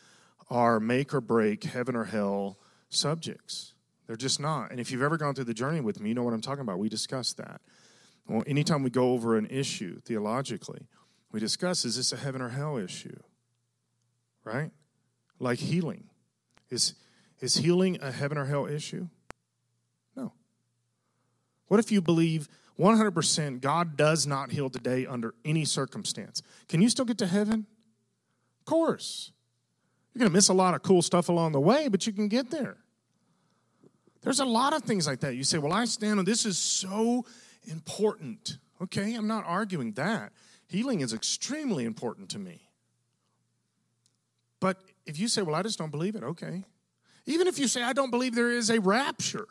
are 0.51 0.81
make 0.81 1.15
or 1.15 1.21
break 1.21 1.65
heaven 1.65 1.95
or 1.95 2.05
hell 2.05 2.59
subjects. 2.89 3.75
They're 4.07 4.17
just 4.17 4.41
not. 4.41 4.71
And 4.71 4.81
if 4.81 4.91
you've 4.91 5.03
ever 5.03 5.19
gone 5.19 5.35
through 5.35 5.45
the 5.45 5.55
journey 5.55 5.81
with 5.81 6.01
me, 6.01 6.09
you 6.09 6.15
know 6.15 6.23
what 6.23 6.33
I'm 6.33 6.41
talking 6.41 6.63
about. 6.63 6.79
We 6.79 6.89
discuss 6.89 7.35
that. 7.35 7.61
Well, 8.27 8.43
anytime 8.47 8.83
we 8.83 8.91
go 8.91 9.13
over 9.13 9.37
an 9.37 9.47
issue 9.47 10.01
theologically, 10.01 10.87
we 11.31 11.41
discuss 11.41 11.85
is 11.85 11.97
this 11.97 12.13
a 12.13 12.17
heaven 12.17 12.41
or 12.41 12.49
hell 12.49 12.79
issue? 12.79 13.19
Right? 14.45 14.71
Like 15.39 15.59
healing. 15.59 16.05
Is, 16.71 16.95
is 17.41 17.57
healing 17.57 17.99
a 18.01 18.11
heaven 18.11 18.39
or 18.39 18.47
hell 18.47 18.67
issue? 18.67 19.09
No. 20.17 20.33
What 21.69 21.81
if 21.81 21.93
you 21.93 22.01
believe 22.01 22.49
100% 22.79 23.61
God 23.61 23.97
does 23.97 24.27
not 24.27 24.53
heal 24.53 24.71
today 24.71 25.05
under 25.05 25.35
any 25.45 25.65
circumstance? 25.65 26.43
Can 26.69 26.81
you 26.81 26.89
still 26.89 27.05
get 27.05 27.19
to 27.19 27.27
heaven? 27.27 27.67
Of 28.61 28.65
course. 28.67 29.33
You're 30.19 30.25
going 30.25 30.33
to 30.33 30.37
miss 30.37 30.49
a 30.49 30.53
lot 30.53 30.75
of 30.75 30.83
cool 30.83 31.01
stuff 31.01 31.29
along 31.29 31.53
the 31.53 31.61
way, 31.61 31.87
but 31.87 32.05
you 32.05 32.13
can 32.13 32.27
get 32.27 32.51
there. 32.51 32.77
There's 34.23 34.41
a 34.41 34.45
lot 34.45 34.73
of 34.73 34.83
things 34.83 35.07
like 35.07 35.21
that. 35.21 35.37
You 35.37 35.45
say, 35.45 35.59
well, 35.59 35.73
I 35.73 35.85
stand 35.85 36.19
on 36.19 36.25
this 36.25 36.45
is 36.45 36.59
so 36.59 37.25
important. 37.71 38.59
Okay, 38.83 39.15
I'm 39.15 39.29
not 39.29 39.45
arguing 39.47 39.93
that. 39.93 40.33
Healing 40.67 41.03
is 41.03 41.13
extremely 41.13 41.85
important 41.85 42.31
to 42.31 42.41
me. 42.41 42.69
But 44.59 44.79
if 45.07 45.21
you 45.21 45.29
say, 45.29 45.43
well, 45.43 45.55
I 45.55 45.63
just 45.63 45.79
don't 45.79 45.93
believe 45.93 46.17
it, 46.17 46.25
okay. 46.25 46.65
Even 47.27 47.47
if 47.47 47.57
you 47.57 47.69
say, 47.69 47.85
I 47.85 47.93
don't 47.93 48.11
believe 48.11 48.35
there 48.35 48.51
is 48.51 48.71
a 48.71 48.81
rapture, 48.81 49.47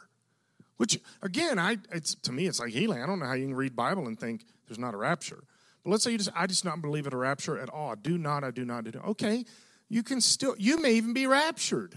which 0.75 0.99
again, 1.21 1.59
I 1.59 1.77
it's 1.93 2.13
to 2.15 2.33
me 2.33 2.45
it's 2.45 2.59
like 2.59 2.73
healing. 2.73 3.01
I 3.01 3.05
don't 3.05 3.19
know 3.19 3.25
how 3.25 3.35
you 3.35 3.45
can 3.45 3.55
read 3.55 3.73
Bible 3.73 4.05
and 4.05 4.19
think 4.19 4.43
there's 4.67 4.79
not 4.79 4.93
a 4.93 4.97
rapture. 4.97 5.45
But 5.85 5.91
let's 5.91 6.03
say 6.03 6.11
you 6.11 6.17
just 6.17 6.31
I 6.35 6.45
just 6.45 6.65
not 6.65 6.81
believe 6.81 7.07
in 7.07 7.13
a 7.13 7.17
rapture 7.17 7.57
at 7.57 7.69
all. 7.69 7.95
Do 7.95 8.17
not, 8.17 8.43
I 8.43 8.51
do 8.51 8.65
not, 8.65 8.79
I 8.79 8.91
do 8.91 8.99
not. 8.99 9.07
Okay, 9.09 9.45
you 9.89 10.03
can 10.03 10.21
still 10.21 10.55
you 10.57 10.81
may 10.81 10.93
even 10.93 11.13
be 11.13 11.27
raptured. 11.27 11.95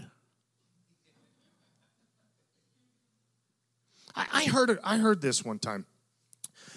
I, 4.15 4.27
I 4.33 4.45
heard 4.45 4.69
it, 4.69 4.79
I 4.83 4.97
heard 4.97 5.21
this 5.21 5.43
one 5.43 5.59
time. 5.59 5.85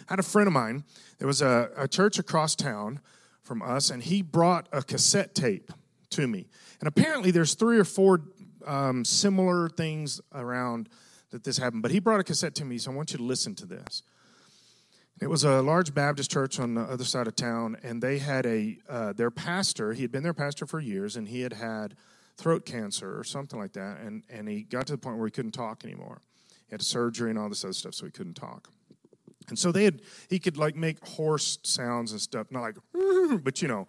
I 0.08 0.12
had 0.12 0.18
a 0.18 0.24
friend 0.24 0.46
of 0.46 0.52
mine. 0.52 0.84
There 1.18 1.26
was 1.26 1.42
a, 1.42 1.70
a 1.76 1.88
church 1.88 2.18
across 2.18 2.54
town 2.54 3.00
from 3.42 3.62
us, 3.62 3.90
and 3.90 4.02
he 4.02 4.22
brought 4.22 4.68
a 4.72 4.82
cassette 4.82 5.34
tape 5.34 5.72
to 6.10 6.26
me. 6.26 6.46
And 6.80 6.88
apparently, 6.88 7.30
there's 7.30 7.54
three 7.54 7.78
or 7.78 7.84
four 7.84 8.22
um, 8.66 9.04
similar 9.04 9.68
things 9.68 10.20
around 10.32 10.88
that 11.30 11.44
this 11.44 11.58
happened. 11.58 11.82
But 11.82 11.90
he 11.90 12.00
brought 12.00 12.20
a 12.20 12.24
cassette 12.24 12.54
to 12.56 12.64
me, 12.64 12.78
so 12.78 12.90
I 12.90 12.94
want 12.94 13.12
you 13.12 13.18
to 13.18 13.24
listen 13.24 13.54
to 13.56 13.66
this. 13.66 14.02
It 15.20 15.30
was 15.30 15.44
a 15.44 15.62
large 15.62 15.94
Baptist 15.94 16.30
church 16.30 16.58
on 16.58 16.74
the 16.74 16.82
other 16.82 17.04
side 17.04 17.26
of 17.26 17.36
town, 17.36 17.76
and 17.82 18.02
they 18.02 18.18
had 18.18 18.46
a 18.46 18.78
uh, 18.88 19.12
their 19.12 19.30
pastor. 19.30 19.92
He 19.92 20.02
had 20.02 20.10
been 20.10 20.24
their 20.24 20.34
pastor 20.34 20.66
for 20.66 20.80
years, 20.80 21.16
and 21.16 21.28
he 21.28 21.40
had 21.40 21.52
had 21.52 21.94
throat 22.36 22.66
cancer 22.66 23.18
or 23.18 23.22
something 23.22 23.58
like 23.58 23.72
that, 23.74 24.00
and 24.00 24.24
and 24.28 24.48
he 24.48 24.62
got 24.62 24.86
to 24.86 24.92
the 24.92 24.98
point 24.98 25.18
where 25.18 25.26
he 25.26 25.30
couldn't 25.30 25.52
talk 25.52 25.84
anymore. 25.84 26.20
He 26.66 26.72
had 26.72 26.82
surgery 26.82 27.30
and 27.30 27.38
all 27.38 27.48
this 27.48 27.64
other 27.64 27.72
stuff, 27.72 27.94
so 27.94 28.06
he 28.06 28.12
couldn't 28.12 28.34
talk. 28.34 28.68
And 29.48 29.58
so 29.58 29.72
they 29.72 29.84
had, 29.84 30.00
he 30.28 30.38
could 30.38 30.56
like 30.56 30.74
make 30.74 31.06
horse 31.06 31.58
sounds 31.62 32.12
and 32.12 32.20
stuff, 32.20 32.50
not 32.50 32.62
like, 32.62 32.76
but 33.44 33.60
you 33.60 33.68
know, 33.68 33.86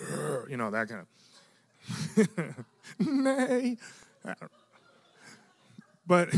you 0.48 0.56
know, 0.56 0.70
that 0.70 0.88
kind 0.88 1.06
of, 2.16 2.56
nay. 2.98 3.76
But 6.06 6.30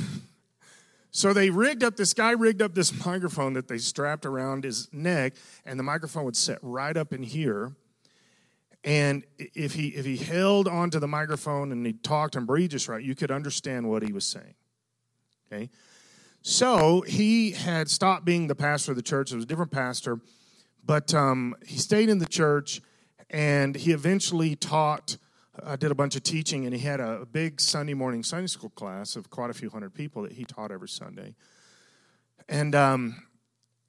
so 1.16 1.32
they 1.32 1.48
rigged 1.48 1.84
up, 1.84 1.94
this 1.94 2.12
guy 2.12 2.32
rigged 2.32 2.60
up 2.60 2.74
this 2.74 2.92
microphone 3.06 3.52
that 3.52 3.68
they 3.68 3.78
strapped 3.78 4.26
around 4.26 4.64
his 4.64 4.88
neck, 4.92 5.34
and 5.64 5.78
the 5.78 5.84
microphone 5.84 6.24
would 6.24 6.36
sit 6.36 6.58
right 6.60 6.96
up 6.96 7.12
in 7.12 7.22
here. 7.22 7.76
And 8.82 9.24
if 9.38 9.74
he 9.74 9.88
if 9.88 10.04
he 10.04 10.16
held 10.16 10.66
onto 10.66 10.98
the 10.98 11.06
microphone 11.06 11.70
and 11.70 11.86
he 11.86 11.92
talked 11.92 12.34
and 12.34 12.48
breathed 12.48 12.72
just 12.72 12.88
right, 12.88 13.02
you 13.02 13.14
could 13.14 13.30
understand 13.30 13.88
what 13.88 14.02
he 14.02 14.12
was 14.12 14.26
saying. 14.26 14.54
Okay. 15.46 15.70
So 16.42 17.02
he 17.02 17.52
had 17.52 17.88
stopped 17.88 18.24
being 18.24 18.48
the 18.48 18.56
pastor 18.56 18.90
of 18.90 18.96
the 18.96 19.02
church. 19.02 19.30
It 19.30 19.36
was 19.36 19.44
a 19.44 19.46
different 19.48 19.70
pastor, 19.70 20.18
but 20.84 21.14
um, 21.14 21.54
he 21.64 21.78
stayed 21.78 22.08
in 22.08 22.18
the 22.18 22.26
church, 22.26 22.82
and 23.30 23.76
he 23.76 23.92
eventually 23.92 24.56
taught. 24.56 25.16
I 25.62 25.76
did 25.76 25.90
a 25.90 25.94
bunch 25.94 26.16
of 26.16 26.22
teaching, 26.22 26.64
and 26.64 26.74
he 26.74 26.80
had 26.80 27.00
a, 27.00 27.22
a 27.22 27.26
big 27.26 27.60
Sunday 27.60 27.94
morning 27.94 28.22
Sunday 28.22 28.48
school 28.48 28.70
class 28.70 29.16
of 29.16 29.30
quite 29.30 29.50
a 29.50 29.54
few 29.54 29.70
hundred 29.70 29.94
people 29.94 30.22
that 30.22 30.32
he 30.32 30.44
taught 30.44 30.72
every 30.72 30.88
Sunday. 30.88 31.34
And 32.48 32.74
um, 32.74 33.22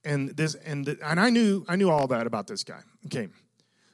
and 0.04 0.30
this 0.30 0.56
and 0.56 0.86
the, 0.86 0.98
and 1.04 1.20
I 1.20 1.30
knew 1.30 1.66
I 1.68 1.76
knew 1.76 1.90
all 1.90 2.08
that 2.08 2.28
about 2.28 2.48
this 2.48 2.64
guy. 2.64 2.82
Okay, 3.08 3.28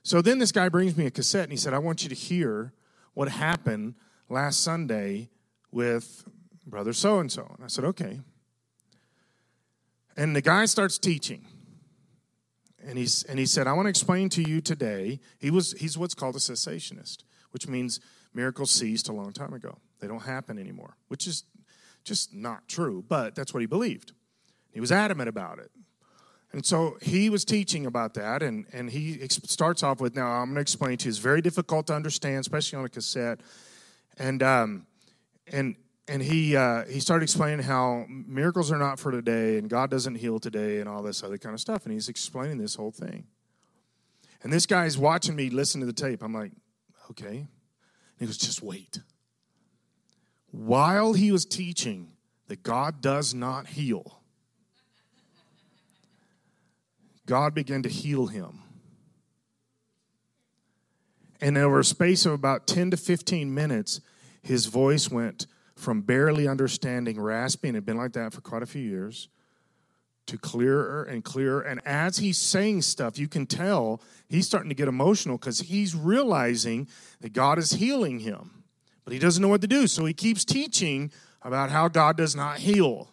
so 0.03 0.21
then 0.21 0.39
this 0.39 0.51
guy 0.51 0.69
brings 0.69 0.97
me 0.97 1.05
a 1.05 1.11
cassette 1.11 1.43
and 1.43 1.51
he 1.51 1.57
said, 1.57 1.73
"I 1.73 1.79
want 1.79 2.03
you 2.03 2.09
to 2.09 2.15
hear 2.15 2.73
what 3.13 3.29
happened 3.29 3.95
last 4.29 4.61
Sunday 4.61 5.29
with 5.71 6.25
brother 6.65 6.93
so 6.93 7.19
and 7.19 7.31
so." 7.31 7.51
And 7.55 7.63
I 7.63 7.67
said, 7.67 7.85
"Okay." 7.85 8.19
And 10.17 10.35
the 10.35 10.41
guy 10.41 10.65
starts 10.65 10.97
teaching. 10.97 11.47
And 12.83 12.97
he's 12.97 13.23
and 13.23 13.37
he 13.37 13.45
said, 13.45 13.67
"I 13.67 13.73
want 13.73 13.85
to 13.85 13.89
explain 13.91 14.29
to 14.29 14.41
you 14.41 14.59
today." 14.59 15.19
He 15.37 15.51
was 15.51 15.73
he's 15.73 15.97
what's 15.97 16.15
called 16.15 16.35
a 16.35 16.39
cessationist, 16.39 17.17
which 17.51 17.67
means 17.67 17.99
miracles 18.33 18.71
ceased 18.71 19.09
a 19.09 19.13
long 19.13 19.31
time 19.31 19.53
ago. 19.53 19.77
They 19.99 20.07
don't 20.07 20.23
happen 20.23 20.57
anymore, 20.57 20.95
which 21.07 21.27
is 21.27 21.43
just 22.03 22.33
not 22.33 22.67
true, 22.67 23.03
but 23.07 23.35
that's 23.35 23.53
what 23.53 23.59
he 23.59 23.67
believed. 23.67 24.13
He 24.71 24.79
was 24.79 24.91
adamant 24.91 25.29
about 25.29 25.59
it. 25.59 25.71
And 26.53 26.65
so 26.65 26.97
he 27.01 27.29
was 27.29 27.45
teaching 27.45 27.85
about 27.85 28.13
that, 28.15 28.43
and, 28.43 28.65
and 28.73 28.89
he 28.89 29.25
starts 29.29 29.83
off 29.83 30.01
with, 30.01 30.15
Now, 30.15 30.27
I'm 30.27 30.47
going 30.47 30.55
to 30.55 30.61
explain 30.61 30.97
to 30.97 31.05
you. 31.05 31.09
It's 31.09 31.17
very 31.17 31.41
difficult 31.41 31.87
to 31.87 31.93
understand, 31.93 32.39
especially 32.39 32.79
on 32.79 32.85
a 32.85 32.89
cassette. 32.89 33.39
And, 34.17 34.43
um, 34.43 34.85
and, 35.47 35.75
and 36.09 36.21
he, 36.21 36.57
uh, 36.57 36.83
he 36.85 36.99
started 36.99 37.23
explaining 37.23 37.63
how 37.63 38.05
miracles 38.09 38.69
are 38.69 38.77
not 38.77 38.99
for 38.99 39.11
today, 39.11 39.57
and 39.59 39.69
God 39.69 39.89
doesn't 39.89 40.15
heal 40.15 40.39
today, 40.39 40.79
and 40.79 40.89
all 40.89 41.01
this 41.01 41.23
other 41.23 41.37
kind 41.37 41.53
of 41.53 41.61
stuff. 41.61 41.85
And 41.85 41.93
he's 41.93 42.09
explaining 42.09 42.57
this 42.57 42.75
whole 42.75 42.91
thing. 42.91 43.27
And 44.43 44.51
this 44.51 44.65
guy's 44.65 44.97
watching 44.97 45.37
me 45.37 45.49
listen 45.49 45.79
to 45.79 45.85
the 45.85 45.93
tape. 45.93 46.21
I'm 46.21 46.33
like, 46.33 46.51
Okay. 47.11 47.37
And 47.37 47.47
he 48.19 48.25
goes, 48.25 48.37
Just 48.37 48.61
wait. 48.61 48.99
While 50.51 51.13
he 51.13 51.31
was 51.31 51.45
teaching 51.45 52.11
that 52.47 52.63
God 52.63 53.01
does 53.01 53.33
not 53.33 53.67
heal, 53.67 54.21
God 57.25 57.53
began 57.53 57.83
to 57.83 57.89
heal 57.89 58.27
him. 58.27 58.59
And 61.39 61.57
over 61.57 61.79
a 61.79 61.85
space 61.85 62.25
of 62.25 62.33
about 62.33 62.67
10 62.67 62.91
to 62.91 62.97
15 62.97 63.53
minutes, 63.53 64.01
his 64.41 64.67
voice 64.67 65.09
went 65.09 65.47
from 65.75 66.01
barely 66.01 66.47
understanding, 66.47 67.19
raspy, 67.19 67.69
and 67.69 67.75
had 67.75 67.85
been 67.85 67.97
like 67.97 68.13
that 68.13 68.33
for 68.33 68.41
quite 68.41 68.61
a 68.61 68.67
few 68.67 68.81
years, 68.81 69.29
to 70.27 70.37
clearer 70.37 71.03
and 71.03 71.23
clearer. 71.23 71.61
And 71.61 71.81
as 71.85 72.17
he's 72.17 72.37
saying 72.37 72.83
stuff, 72.83 73.17
you 73.17 73.27
can 73.27 73.45
tell 73.45 74.01
he's 74.29 74.45
starting 74.45 74.69
to 74.69 74.75
get 74.75 74.87
emotional 74.87 75.37
because 75.37 75.59
he's 75.59 75.95
realizing 75.95 76.87
that 77.21 77.33
God 77.33 77.57
is 77.57 77.71
healing 77.71 78.19
him. 78.19 78.63
But 79.03 79.13
he 79.13 79.19
doesn't 79.19 79.41
know 79.41 79.49
what 79.49 79.61
to 79.61 79.67
do. 79.67 79.87
So 79.87 80.05
he 80.05 80.13
keeps 80.13 80.45
teaching 80.45 81.11
about 81.41 81.69
how 81.69 81.87
God 81.87 82.17
does 82.17 82.35
not 82.35 82.59
heal. 82.59 83.09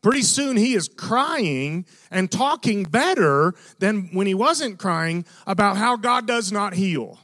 Pretty 0.00 0.22
soon 0.22 0.56
he 0.56 0.74
is 0.74 0.88
crying 0.88 1.84
and 2.10 2.30
talking 2.30 2.84
better 2.84 3.54
than 3.78 4.08
when 4.12 4.26
he 4.26 4.34
wasn't 4.34 4.78
crying 4.78 5.24
about 5.46 5.76
how 5.76 5.96
God 5.96 6.26
does 6.26 6.52
not 6.52 6.74
heal. 6.74 7.18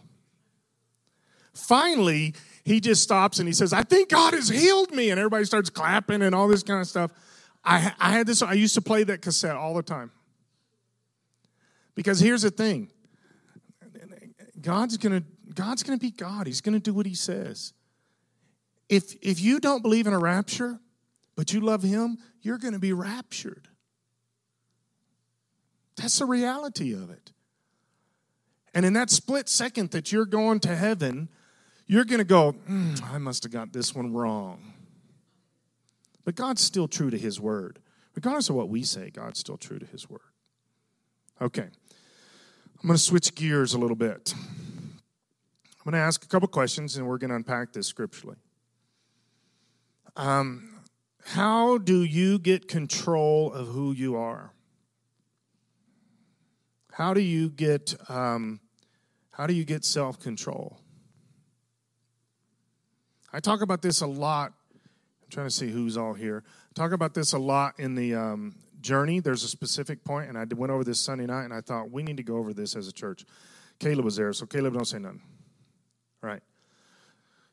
Finally, 1.54 2.34
he 2.64 2.80
just 2.80 3.02
stops 3.02 3.38
and 3.38 3.48
he 3.48 3.52
says, 3.52 3.72
I 3.72 3.82
think 3.82 4.08
God 4.08 4.34
has 4.34 4.48
healed 4.48 4.90
me. 4.90 5.10
And 5.10 5.20
everybody 5.20 5.44
starts 5.44 5.70
clapping 5.70 6.22
and 6.22 6.34
all 6.34 6.48
this 6.48 6.62
kind 6.62 6.80
of 6.80 6.86
stuff. 6.88 7.12
I, 7.64 7.92
I 7.98 8.10
had 8.12 8.26
this, 8.26 8.42
I 8.42 8.52
used 8.52 8.74
to 8.74 8.82
play 8.82 9.04
that 9.04 9.22
cassette 9.22 9.56
all 9.56 9.74
the 9.74 9.82
time. 9.82 10.10
Because 11.94 12.20
here's 12.20 12.42
the 12.42 12.50
thing 12.50 12.90
God's 14.60 14.96
gonna, 14.96 15.22
God's 15.54 15.82
gonna 15.82 15.98
be 15.98 16.10
God. 16.10 16.46
He's 16.46 16.60
gonna 16.60 16.80
do 16.80 16.92
what 16.92 17.06
he 17.06 17.14
says. 17.14 17.72
If, 18.88 19.14
if 19.22 19.40
you 19.40 19.60
don't 19.60 19.82
believe 19.82 20.06
in 20.06 20.12
a 20.12 20.18
rapture, 20.18 20.78
but 21.36 21.52
you 21.52 21.60
love 21.60 21.82
him, 21.82 22.18
you're 22.42 22.58
going 22.58 22.74
to 22.74 22.78
be 22.78 22.92
raptured. 22.92 23.68
That's 25.96 26.18
the 26.18 26.26
reality 26.26 26.92
of 26.92 27.10
it. 27.10 27.32
And 28.74 28.84
in 28.84 28.92
that 28.94 29.10
split 29.10 29.48
second 29.48 29.92
that 29.92 30.12
you're 30.12 30.26
going 30.26 30.60
to 30.60 30.74
heaven, 30.74 31.28
you're 31.86 32.04
going 32.04 32.18
to 32.18 32.24
go, 32.24 32.54
mm, 32.68 33.02
I 33.02 33.18
must 33.18 33.44
have 33.44 33.52
got 33.52 33.72
this 33.72 33.94
one 33.94 34.12
wrong. 34.12 34.73
But 36.24 36.34
God's 36.34 36.62
still 36.62 36.88
true 36.88 37.10
to 37.10 37.18
his 37.18 37.40
word. 37.40 37.80
Regardless 38.14 38.48
of 38.48 38.56
what 38.56 38.68
we 38.68 38.82
say, 38.82 39.10
God's 39.10 39.40
still 39.40 39.56
true 39.56 39.78
to 39.78 39.86
his 39.86 40.08
word. 40.08 40.20
Okay. 41.40 41.68
I'm 42.82 42.88
going 42.88 42.96
to 42.96 43.02
switch 43.02 43.34
gears 43.34 43.74
a 43.74 43.78
little 43.78 43.96
bit. 43.96 44.32
I'm 44.36 45.90
going 45.90 45.92
to 45.92 46.06
ask 46.06 46.24
a 46.24 46.28
couple 46.28 46.48
questions 46.48 46.96
and 46.96 47.06
we're 47.06 47.18
going 47.18 47.30
to 47.30 47.36
unpack 47.36 47.72
this 47.72 47.86
scripturally. 47.86 48.36
Um, 50.16 50.80
how 51.24 51.78
do 51.78 52.04
you 52.04 52.38
get 52.38 52.68
control 52.68 53.52
of 53.52 53.68
who 53.68 53.92
you 53.92 54.16
are? 54.16 54.52
How 56.92 57.12
do 57.12 57.20
you 57.20 57.50
get 57.50 57.94
um, 58.08 58.60
how 59.32 59.48
do 59.48 59.54
you 59.54 59.64
get 59.64 59.84
self 59.84 60.20
control? 60.20 60.78
I 63.32 63.40
talk 63.40 63.62
about 63.62 63.82
this 63.82 64.00
a 64.00 64.06
lot. 64.06 64.52
Trying 65.34 65.48
to 65.48 65.50
see 65.50 65.68
who's 65.68 65.96
all 65.96 66.12
here. 66.12 66.44
Talk 66.76 66.92
about 66.92 67.12
this 67.12 67.32
a 67.32 67.38
lot 67.40 67.74
in 67.80 67.96
the 67.96 68.14
um, 68.14 68.54
journey. 68.80 69.18
There's 69.18 69.42
a 69.42 69.48
specific 69.48 70.04
point, 70.04 70.28
and 70.28 70.38
I 70.38 70.44
went 70.54 70.70
over 70.70 70.84
this 70.84 71.00
Sunday 71.00 71.26
night, 71.26 71.42
and 71.42 71.52
I 71.52 71.60
thought 71.60 71.90
we 71.90 72.04
need 72.04 72.18
to 72.18 72.22
go 72.22 72.36
over 72.36 72.54
this 72.54 72.76
as 72.76 72.86
a 72.86 72.92
church. 72.92 73.24
Caleb 73.80 74.04
was 74.04 74.14
there, 74.14 74.32
so 74.32 74.46
Caleb, 74.46 74.74
don't 74.74 74.84
say 74.84 75.00
nothing. 75.00 75.22
All 76.22 76.30
right, 76.30 76.40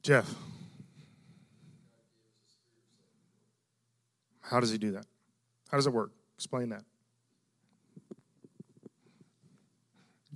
Jeff. 0.03 0.31
How 4.41 4.59
does 4.59 4.69
he 4.69 4.77
do 4.77 4.91
that? 4.91 5.07
How 5.71 5.77
does 5.79 5.87
it 5.87 5.93
work? 5.93 6.11
Explain 6.35 6.69
that. 6.69 6.83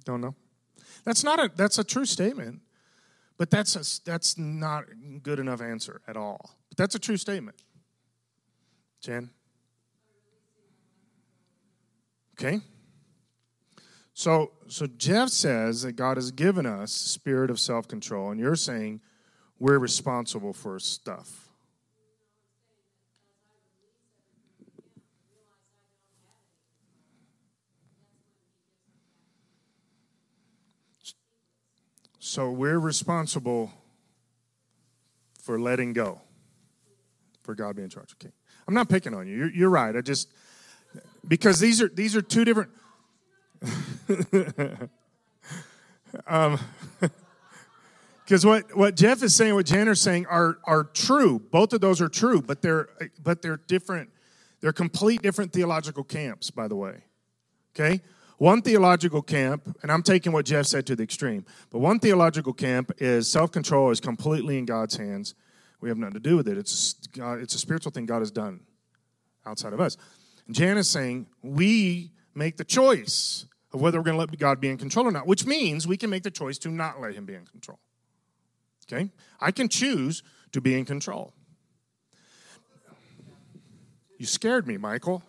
Don't 0.04 0.22
know. 0.22 0.34
That's 1.04 1.24
not 1.24 1.40
a 1.40 1.52
that's 1.56 1.78
a 1.78 1.84
true 1.84 2.06
statement, 2.06 2.62
but 3.38 3.52
that's 3.52 3.76
a, 3.76 4.04
that's 4.04 4.36
not 4.36 4.86
good 5.22 5.38
enough 5.38 5.62
answer 5.62 6.02
at 6.08 6.18
all. 6.18 6.56
That's 6.76 6.96
a 6.96 7.00
true 7.00 7.18
statement. 7.18 7.58
Jen. 9.02 9.30
Okay. 12.38 12.60
So 14.14 14.52
so 14.68 14.88
Jeff 14.88 15.30
says 15.30 15.84
that 15.84 15.94
God 15.94 16.18
has 16.18 16.32
given 16.32 16.66
us 16.66 16.92
spirit 16.92 17.50
of 17.50 17.60
self-control 17.60 18.32
and 18.32 18.40
you're 18.40 18.56
saying 18.56 19.02
we're 19.60 19.80
responsible 19.80 20.54
for 20.54 20.80
stuff. 20.80 21.50
So 32.20 32.52
we're 32.52 32.80
responsible 32.80 33.72
for 35.40 35.60
letting 35.60 35.94
go, 35.94 36.22
for 37.46 37.56
God 37.56 37.76
being 37.76 37.86
in 37.86 37.90
charge. 37.90 38.14
Okay, 38.14 38.34
I'm 38.68 38.74
not 38.74 38.90
picking 38.90 39.14
on 39.14 39.28
you. 39.28 39.38
You're, 39.38 39.52
you're 39.52 39.70
right. 39.70 39.96
I 39.96 40.02
just 40.02 40.34
because 41.28 41.60
these 41.60 41.82
are 41.82 41.88
these 41.88 42.16
are 42.16 42.22
two 42.22 42.44
different. 42.44 42.72
um, 46.28 46.60
because 48.26 48.46
what, 48.46 48.76
what 48.76 48.96
Jeff 48.96 49.24
is 49.24 49.34
saying, 49.34 49.56
what 49.56 49.66
Jan 49.66 49.88
is 49.88 50.02
saying, 50.02 50.26
are 50.28 50.58
are 50.66 50.84
true. 50.84 51.40
Both 51.40 51.74
of 51.74 51.82
those 51.82 52.02
are 52.02 52.10
true, 52.10 52.42
but 52.42 52.62
they're 52.62 52.90
but 53.24 53.42
they're 53.42 53.58
different. 53.68 54.10
They're 54.62 54.74
complete 54.74 55.22
different 55.22 55.54
theological 55.54 56.04
camps, 56.04 56.50
by 56.52 56.68
the 56.68 56.76
way. 56.76 57.04
Okay, 57.76 58.02
one 58.38 58.62
theological 58.62 59.22
camp, 59.22 59.78
and 59.82 59.92
I'm 59.92 60.02
taking 60.02 60.32
what 60.32 60.46
Jeff 60.46 60.66
said 60.66 60.86
to 60.88 60.96
the 60.96 61.04
extreme, 61.04 61.46
but 61.70 61.80
one 61.80 62.00
theological 62.00 62.54
camp 62.54 62.92
is 62.98 63.32
self 63.32 63.52
control 63.52 63.92
is 63.92 64.00
completely 64.00 64.58
in 64.58 64.66
God's 64.66 64.98
hands. 64.98 65.36
We 65.82 65.90
have 65.90 65.98
nothing 65.98 66.14
to 66.14 66.20
do 66.20 66.36
with 66.38 66.48
it. 66.48 66.58
It's 66.58 66.96
it's 67.16 67.56
a 67.56 67.60
spiritual 67.60 67.92
thing 67.92 68.06
God 68.06 68.20
has 68.20 68.32
done 68.32 68.62
outside 69.46 69.74
of 69.74 69.80
us. 69.80 69.98
And 70.48 70.56
Jan 70.56 70.78
is 70.78 70.90
saying 70.90 71.28
we 71.42 72.12
make 72.34 72.58
the 72.58 72.64
choice 72.64 73.46
of 73.74 73.82
whether 73.82 74.00
we're 74.00 74.06
going 74.06 74.16
to 74.16 74.20
let 74.20 74.40
God 74.40 74.60
be 74.60 74.70
in 74.70 74.78
control 74.78 75.08
or 75.08 75.12
not, 75.12 75.28
which 75.28 75.46
means 75.46 75.88
we 75.88 75.98
can 75.98 76.10
make 76.10 76.24
the 76.24 76.32
choice 76.32 76.58
to 76.60 76.70
not 76.70 77.00
let 77.00 77.14
Him 77.14 77.26
be 77.26 77.36
in 77.36 77.46
control. 77.46 77.80
Okay? 78.88 79.10
I 79.40 79.52
can 79.52 79.70
choose 79.70 80.24
to 80.52 80.62
be 80.62 80.78
in 80.78 80.86
control. 80.86 81.34
You 84.18 84.26
scared 84.26 84.66
me, 84.66 84.78
Michael. 84.78 85.24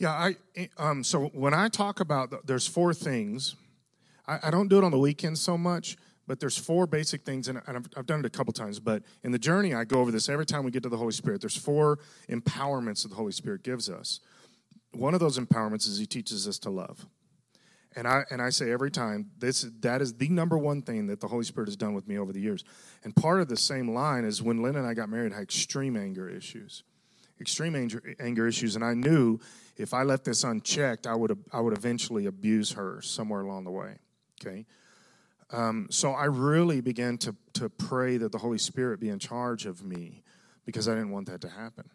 Yeah, 0.00 0.12
I 0.12 0.36
um, 0.78 1.04
so 1.04 1.26
when 1.34 1.52
I 1.52 1.68
talk 1.68 2.00
about 2.00 2.30
the, 2.30 2.40
there's 2.46 2.66
four 2.66 2.94
things. 2.94 3.54
I, 4.26 4.38
I, 4.44 4.50
don't 4.50 4.68
do 4.68 4.78
it 4.78 4.84
on 4.84 4.92
the 4.92 4.98
weekends 4.98 5.42
so 5.42 5.58
much, 5.58 5.98
but 6.26 6.40
there's 6.40 6.56
four 6.56 6.86
basic 6.86 7.22
things, 7.22 7.48
and, 7.48 7.60
and 7.66 7.76
I've, 7.76 7.86
I've, 7.98 8.06
done 8.06 8.20
it 8.20 8.24
a 8.24 8.30
couple 8.30 8.54
times. 8.54 8.80
But 8.80 9.02
in 9.22 9.30
the 9.30 9.38
journey, 9.38 9.74
I 9.74 9.84
go 9.84 10.00
over 10.00 10.10
this 10.10 10.30
every 10.30 10.46
time 10.46 10.64
we 10.64 10.70
get 10.70 10.82
to 10.84 10.88
the 10.88 10.96
Holy 10.96 11.12
Spirit. 11.12 11.42
There's 11.42 11.56
four 11.56 11.98
empowerments 12.30 13.02
that 13.02 13.08
the 13.08 13.16
Holy 13.16 13.32
Spirit 13.32 13.62
gives 13.62 13.90
us. 13.90 14.20
One 14.92 15.12
of 15.12 15.20
those 15.20 15.38
empowerments 15.38 15.86
is 15.86 15.98
He 15.98 16.06
teaches 16.06 16.48
us 16.48 16.58
to 16.60 16.70
love, 16.70 17.04
and 17.94 18.08
I 18.08 18.24
and 18.30 18.40
I 18.40 18.48
say 18.48 18.72
every 18.72 18.90
time 18.90 19.32
this 19.36 19.66
that 19.80 20.00
is 20.00 20.14
the 20.14 20.30
number 20.30 20.56
one 20.56 20.80
thing 20.80 21.08
that 21.08 21.20
the 21.20 21.28
Holy 21.28 21.44
Spirit 21.44 21.68
has 21.68 21.76
done 21.76 21.92
with 21.92 22.08
me 22.08 22.16
over 22.16 22.32
the 22.32 22.40
years. 22.40 22.64
And 23.04 23.14
part 23.14 23.42
of 23.42 23.48
the 23.48 23.56
same 23.58 23.92
line 23.92 24.24
is 24.24 24.40
when 24.40 24.62
Lynn 24.62 24.76
and 24.76 24.86
I 24.86 24.94
got 24.94 25.10
married, 25.10 25.34
I 25.34 25.36
had 25.36 25.42
extreme 25.42 25.94
anger 25.94 26.26
issues 26.26 26.84
extreme 27.40 27.74
anger, 27.74 28.02
anger 28.18 28.46
issues, 28.46 28.76
and 28.76 28.84
I 28.84 28.94
knew 28.94 29.38
if 29.76 29.94
I 29.94 30.02
left 30.02 30.24
this 30.24 30.44
unchecked, 30.44 31.06
I 31.06 31.14
would 31.14 31.38
I 31.52 31.60
would 31.60 31.76
eventually 31.76 32.26
abuse 32.26 32.72
her 32.72 33.00
somewhere 33.02 33.40
along 33.40 33.64
the 33.64 33.70
way. 33.70 33.96
Okay, 34.40 34.66
um, 35.50 35.88
so 35.90 36.12
I 36.12 36.26
really 36.26 36.80
began 36.80 37.18
to 37.18 37.34
to 37.54 37.68
pray 37.68 38.16
that 38.18 38.32
the 38.32 38.38
Holy 38.38 38.58
Spirit 38.58 39.00
be 39.00 39.08
in 39.08 39.18
charge 39.18 39.66
of 39.66 39.84
me 39.84 40.22
because 40.64 40.88
I 40.88 40.94
didn't 40.94 41.10
want 41.10 41.26
that 41.28 41.40
to 41.42 41.48
happen. 41.48 41.90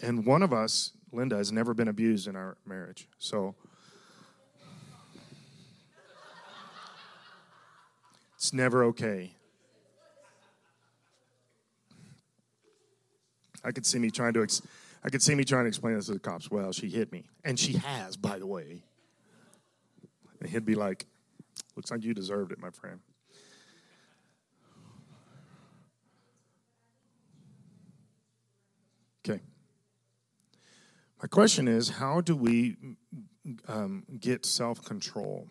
And 0.00 0.26
one 0.26 0.42
of 0.42 0.52
us, 0.52 0.92
Linda, 1.12 1.36
has 1.36 1.52
never 1.52 1.72
been 1.72 1.88
abused 1.88 2.28
in 2.28 2.36
our 2.36 2.56
marriage, 2.66 3.08
so. 3.18 3.54
It's 8.36 8.52
never 8.52 8.84
okay. 8.84 9.36
I 13.64 13.72
could 13.72 13.86
see 13.86 13.98
me 13.98 14.10
trying 14.10 14.34
to, 14.34 14.42
ex- 14.42 14.62
I 15.02 15.08
could 15.08 15.22
see 15.22 15.34
me 15.34 15.44
trying 15.44 15.64
to 15.64 15.68
explain 15.68 15.94
this 15.94 16.06
to 16.06 16.12
the 16.12 16.18
cops. 16.18 16.50
Well, 16.50 16.72
she 16.72 16.88
hit 16.88 17.10
me, 17.10 17.24
and 17.44 17.58
she 17.58 17.74
has, 17.74 18.16
by 18.16 18.38
the 18.38 18.46
way. 18.46 18.82
And 20.40 20.50
he'd 20.50 20.66
be 20.66 20.74
like, 20.74 21.06
"Looks 21.74 21.90
like 21.90 22.04
you 22.04 22.12
deserved 22.14 22.52
it, 22.52 22.58
my 22.58 22.70
friend." 22.70 23.00
Okay. 29.26 29.40
My 31.22 31.28
question 31.28 31.66
is, 31.68 31.88
how 31.88 32.20
do 32.20 32.36
we 32.36 32.76
um, 33.66 34.04
get 34.20 34.44
self 34.44 34.84
control? 34.84 35.48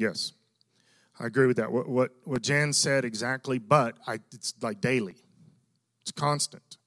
Yes, 0.00 0.32
I 1.18 1.26
agree 1.26 1.46
with 1.46 1.58
that. 1.58 1.70
What, 1.70 1.86
what, 1.86 2.12
what 2.24 2.40
Jan 2.40 2.72
said 2.72 3.04
exactly, 3.04 3.58
but 3.58 3.98
I, 4.06 4.14
it's 4.32 4.54
like 4.62 4.80
daily, 4.80 5.16
it's 6.00 6.10
constant. 6.10 6.78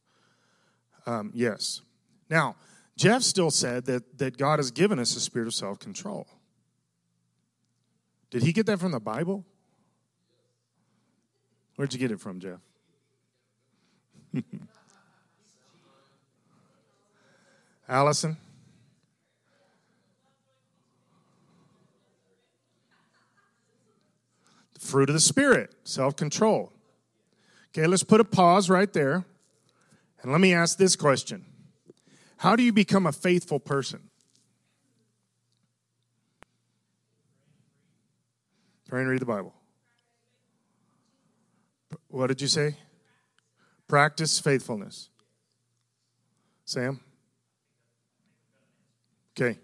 Um, 1.06 1.30
yes. 1.36 1.82
Now, 2.28 2.56
Jeff 2.98 3.22
still 3.22 3.52
said 3.52 3.86
that, 3.86 4.18
that 4.18 4.36
God 4.36 4.58
has 4.58 4.72
given 4.72 4.98
us 4.98 5.16
a 5.16 5.20
spirit 5.20 5.48
of 5.48 5.54
self 5.54 5.78
control. 5.78 6.26
Did 8.32 8.42
he 8.42 8.52
get 8.52 8.66
that 8.66 8.80
from 8.80 8.94
the 8.94 9.00
Bible? 9.00 9.46
Where'd 11.76 11.94
you 11.94 12.00
get 12.00 12.10
it 12.10 12.20
from, 12.20 12.40
Jeff? 12.40 12.62
Allison? 17.88 18.38
Fruit 24.84 25.10
of 25.10 25.14
the 25.14 25.20
Spirit, 25.20 25.74
self 25.84 26.16
control. 26.16 26.72
Okay, 27.70 27.88
let's 27.88 28.04
put 28.04 28.20
a 28.20 28.24
pause 28.24 28.70
right 28.70 28.92
there. 28.94 29.26
And 30.22 30.32
let 30.32 30.40
me 30.40 30.54
ask 30.54 30.78
this 30.78 30.96
question 30.96 31.46
How 32.38 32.56
do 32.56 32.64
you 32.64 32.74
become 32.74 33.06
a 33.06 33.12
faithful 33.12 33.60
person? 33.60 34.10
Pray 38.88 39.02
and 39.02 39.10
read 39.10 39.22
the 39.22 39.26
Bible. 39.26 39.54
What 42.10 42.28
did 42.28 42.42
you 42.42 42.48
say? 42.48 42.76
Practice 43.88 44.40
faithfulness. 44.40 45.10
Sam? 46.66 47.00
Okay. 49.36 49.58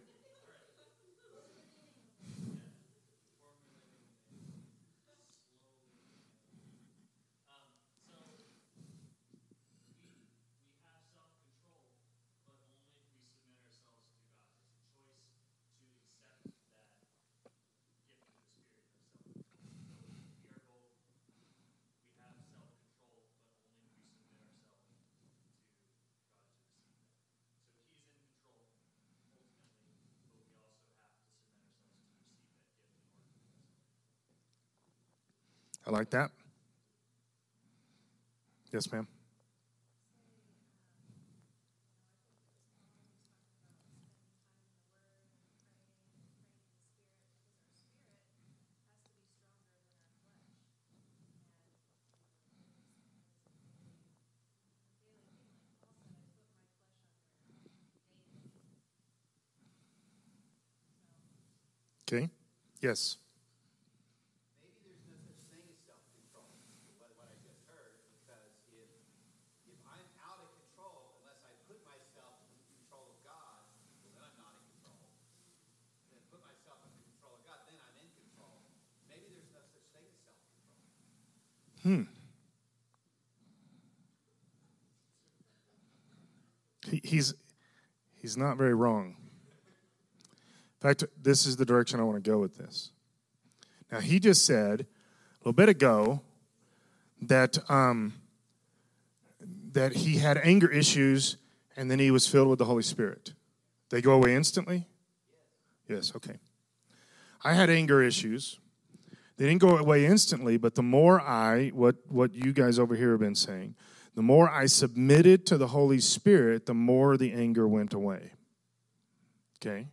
I 35.89 35.91
like 35.91 36.11
that. 36.11 36.29
Yes, 38.71 38.91
ma'am. 38.91 39.07
Okay. 62.03 62.29
Yes. 62.79 63.17
Hmm. 81.83 82.03
He, 86.89 87.01
he's 87.03 87.33
he's 88.15 88.37
not 88.37 88.57
very 88.57 88.73
wrong. 88.73 89.15
In 90.81 90.87
fact, 90.87 91.03
this 91.21 91.45
is 91.45 91.57
the 91.57 91.65
direction 91.65 91.99
I 91.99 92.03
want 92.03 92.23
to 92.23 92.29
go 92.29 92.37
with 92.37 92.57
this. 92.57 92.91
Now, 93.91 93.99
he 93.99 94.19
just 94.19 94.45
said 94.45 94.81
a 94.81 95.39
little 95.39 95.53
bit 95.53 95.69
ago 95.69 96.21
that 97.21 97.57
um, 97.69 98.13
that 99.73 99.93
he 99.93 100.17
had 100.17 100.37
anger 100.37 100.69
issues 100.71 101.37
and 101.75 101.89
then 101.89 101.99
he 101.99 102.11
was 102.11 102.27
filled 102.27 102.49
with 102.49 102.59
the 102.59 102.65
Holy 102.65 102.83
Spirit. 102.83 103.33
They 103.89 104.01
go 104.01 104.11
away 104.11 104.35
instantly? 104.35 104.87
Yes, 105.87 106.11
okay. 106.15 106.35
I 107.43 107.53
had 107.53 107.69
anger 107.69 108.03
issues 108.03 108.59
they 109.39 109.45
didn't 109.45 109.61
go 109.61 109.77
away 109.77 110.05
instantly, 110.05 110.57
but 110.57 110.75
the 110.75 110.83
more 110.83 111.21
I, 111.21 111.69
what, 111.69 111.95
what 112.09 112.35
you 112.35 112.51
guys 112.51 112.77
over 112.77 112.93
here 112.93 113.11
have 113.11 113.21
been 113.21 113.35
saying, 113.35 113.73
the 114.13 114.21
more 114.21 114.49
I 114.49 114.65
submitted 114.65 115.45
to 115.45 115.57
the 115.57 115.67
Holy 115.67 116.01
Spirit, 116.01 116.65
the 116.65 116.73
more 116.73 117.15
the 117.15 117.31
anger 117.31 117.65
went 117.65 117.93
away. 117.93 118.33
Okay? 119.57 119.87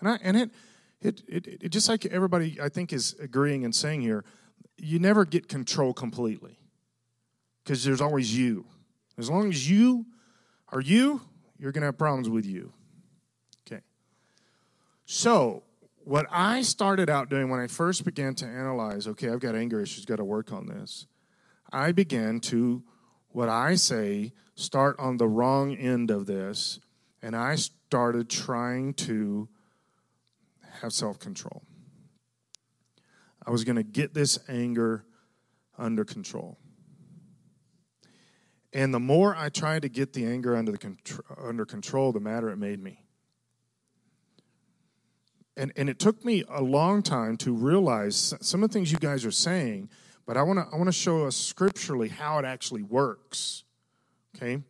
And, 0.00 0.08
I, 0.08 0.18
and 0.24 0.36
it, 0.36 0.50
it, 1.00 1.22
it, 1.28 1.46
it 1.46 1.68
just 1.68 1.88
like 1.88 2.04
everybody, 2.06 2.58
I 2.60 2.68
think, 2.68 2.92
is 2.92 3.14
agreeing 3.20 3.64
and 3.64 3.72
saying 3.72 4.00
here, 4.00 4.24
you 4.76 4.98
never 4.98 5.24
get 5.24 5.46
control 5.46 5.94
completely 5.94 6.58
because 7.62 7.84
there's 7.84 8.00
always 8.00 8.36
you. 8.36 8.66
As 9.18 9.30
long 9.30 9.48
as 9.48 9.70
you 9.70 10.04
are 10.72 10.80
you, 10.80 11.20
you're 11.60 11.70
to 11.82 11.86
have 11.86 11.98
problems 11.98 12.28
with 12.28 12.44
you. 12.44 12.72
Okay. 13.70 13.82
So, 15.04 15.62
what 16.08 16.26
I 16.30 16.62
started 16.62 17.10
out 17.10 17.28
doing 17.28 17.50
when 17.50 17.60
I 17.60 17.66
first 17.66 18.02
began 18.02 18.34
to 18.36 18.46
analyze, 18.46 19.06
okay, 19.06 19.28
I've 19.28 19.40
got 19.40 19.54
anger 19.54 19.78
issues, 19.78 20.06
got 20.06 20.16
to 20.16 20.24
work 20.24 20.52
on 20.52 20.66
this. 20.66 21.06
I 21.70 21.92
began 21.92 22.40
to, 22.40 22.82
what 23.28 23.50
I 23.50 23.74
say, 23.74 24.32
start 24.54 24.96
on 24.98 25.18
the 25.18 25.28
wrong 25.28 25.76
end 25.76 26.10
of 26.10 26.24
this, 26.24 26.80
and 27.20 27.36
I 27.36 27.56
started 27.56 28.30
trying 28.30 28.94
to 28.94 29.50
have 30.80 30.94
self 30.94 31.18
control. 31.18 31.62
I 33.44 33.50
was 33.50 33.64
going 33.64 33.76
to 33.76 33.82
get 33.82 34.14
this 34.14 34.38
anger 34.48 35.04
under 35.76 36.06
control. 36.06 36.56
And 38.72 38.94
the 38.94 39.00
more 39.00 39.36
I 39.36 39.50
tried 39.50 39.82
to 39.82 39.90
get 39.90 40.14
the 40.14 40.24
anger 40.24 40.56
under, 40.56 40.72
the 40.72 40.96
under 41.36 41.66
control, 41.66 42.12
the 42.12 42.20
madder 42.20 42.48
it 42.48 42.56
made 42.56 42.82
me. 42.82 43.07
And, 45.58 45.72
and 45.76 45.90
it 45.90 45.98
took 45.98 46.24
me 46.24 46.44
a 46.48 46.62
long 46.62 47.02
time 47.02 47.36
to 47.38 47.52
realize 47.52 48.32
some 48.40 48.62
of 48.62 48.70
the 48.70 48.72
things 48.72 48.92
you 48.92 48.98
guys 48.98 49.26
are 49.26 49.32
saying, 49.32 49.90
but 50.24 50.36
I 50.36 50.42
want 50.42 50.60
to 50.60 50.66
I 50.72 50.76
want 50.76 50.86
to 50.86 50.92
show 50.92 51.26
us 51.26 51.36
scripturally 51.36 52.08
how 52.08 52.38
it 52.38 52.44
actually 52.44 52.84
works. 52.84 53.64
Okay? 54.36 54.62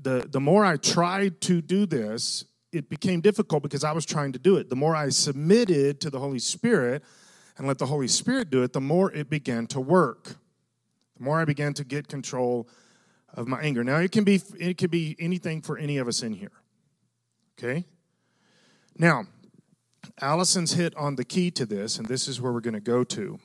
The, 0.00 0.26
the 0.30 0.40
more 0.40 0.64
I 0.64 0.76
tried 0.78 1.42
to 1.42 1.60
do 1.60 1.84
this, 1.84 2.46
it 2.72 2.88
became 2.88 3.20
difficult 3.20 3.62
because 3.62 3.84
I 3.84 3.92
was 3.92 4.06
trying 4.06 4.32
to 4.32 4.38
do 4.38 4.56
it. 4.56 4.70
The 4.70 4.76
more 4.76 4.96
I 4.96 5.10
submitted 5.10 6.00
to 6.00 6.10
the 6.10 6.18
Holy 6.18 6.38
Spirit 6.38 7.02
and 7.58 7.66
let 7.66 7.78
the 7.78 7.86
Holy 7.86 8.08
Spirit 8.08 8.50
do 8.50 8.62
it, 8.62 8.72
the 8.72 8.80
more 8.80 9.12
it 9.12 9.28
began 9.28 9.66
to 9.68 9.80
work. 9.80 10.36
The 11.18 11.24
more 11.24 11.38
I 11.38 11.44
began 11.44 11.74
to 11.74 11.84
get 11.84 12.08
control 12.08 12.68
of 13.34 13.46
my 13.46 13.60
anger. 13.60 13.84
Now 13.84 13.98
it 13.98 14.10
can 14.10 14.24
be 14.24 14.40
it 14.58 14.78
can 14.78 14.88
be 14.88 15.16
anything 15.18 15.60
for 15.60 15.76
any 15.76 15.98
of 15.98 16.08
us 16.08 16.22
in 16.22 16.32
here. 16.32 16.52
Okay? 17.58 17.84
Now, 18.96 19.26
Allison's 20.20 20.74
hit 20.74 20.94
on 20.96 21.16
the 21.16 21.24
key 21.24 21.50
to 21.52 21.66
this, 21.66 21.98
and 21.98 22.06
this 22.06 22.28
is 22.28 22.40
where 22.40 22.52
we're 22.52 22.60
going 22.60 22.74
to 22.74 22.80
go 22.80 23.02
to. 23.04 23.38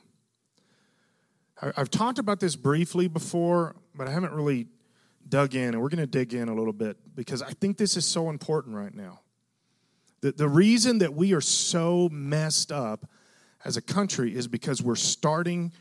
I've 1.76 1.90
talked 1.90 2.18
about 2.18 2.40
this 2.40 2.56
briefly 2.56 3.08
before, 3.08 3.76
but 3.94 4.08
I 4.08 4.12
haven't 4.12 4.32
really 4.32 4.68
dug 5.28 5.54
in, 5.54 5.74
and 5.74 5.80
we're 5.80 5.88
going 5.88 5.98
to 5.98 6.06
dig 6.06 6.32
in 6.32 6.48
a 6.48 6.54
little 6.54 6.72
bit 6.72 6.96
because 7.14 7.42
I 7.42 7.50
think 7.50 7.76
this 7.76 7.96
is 7.96 8.06
so 8.06 8.30
important 8.30 8.76
right 8.76 8.94
now. 8.94 9.20
The, 10.20 10.32
the 10.32 10.48
reason 10.48 10.98
that 10.98 11.14
we 11.14 11.34
are 11.34 11.40
so 11.40 12.08
messed 12.10 12.72
up 12.72 13.06
as 13.64 13.76
a 13.76 13.82
country 13.82 14.34
is 14.34 14.48
because 14.48 14.82
we're 14.82 14.96
starting, 14.96 15.72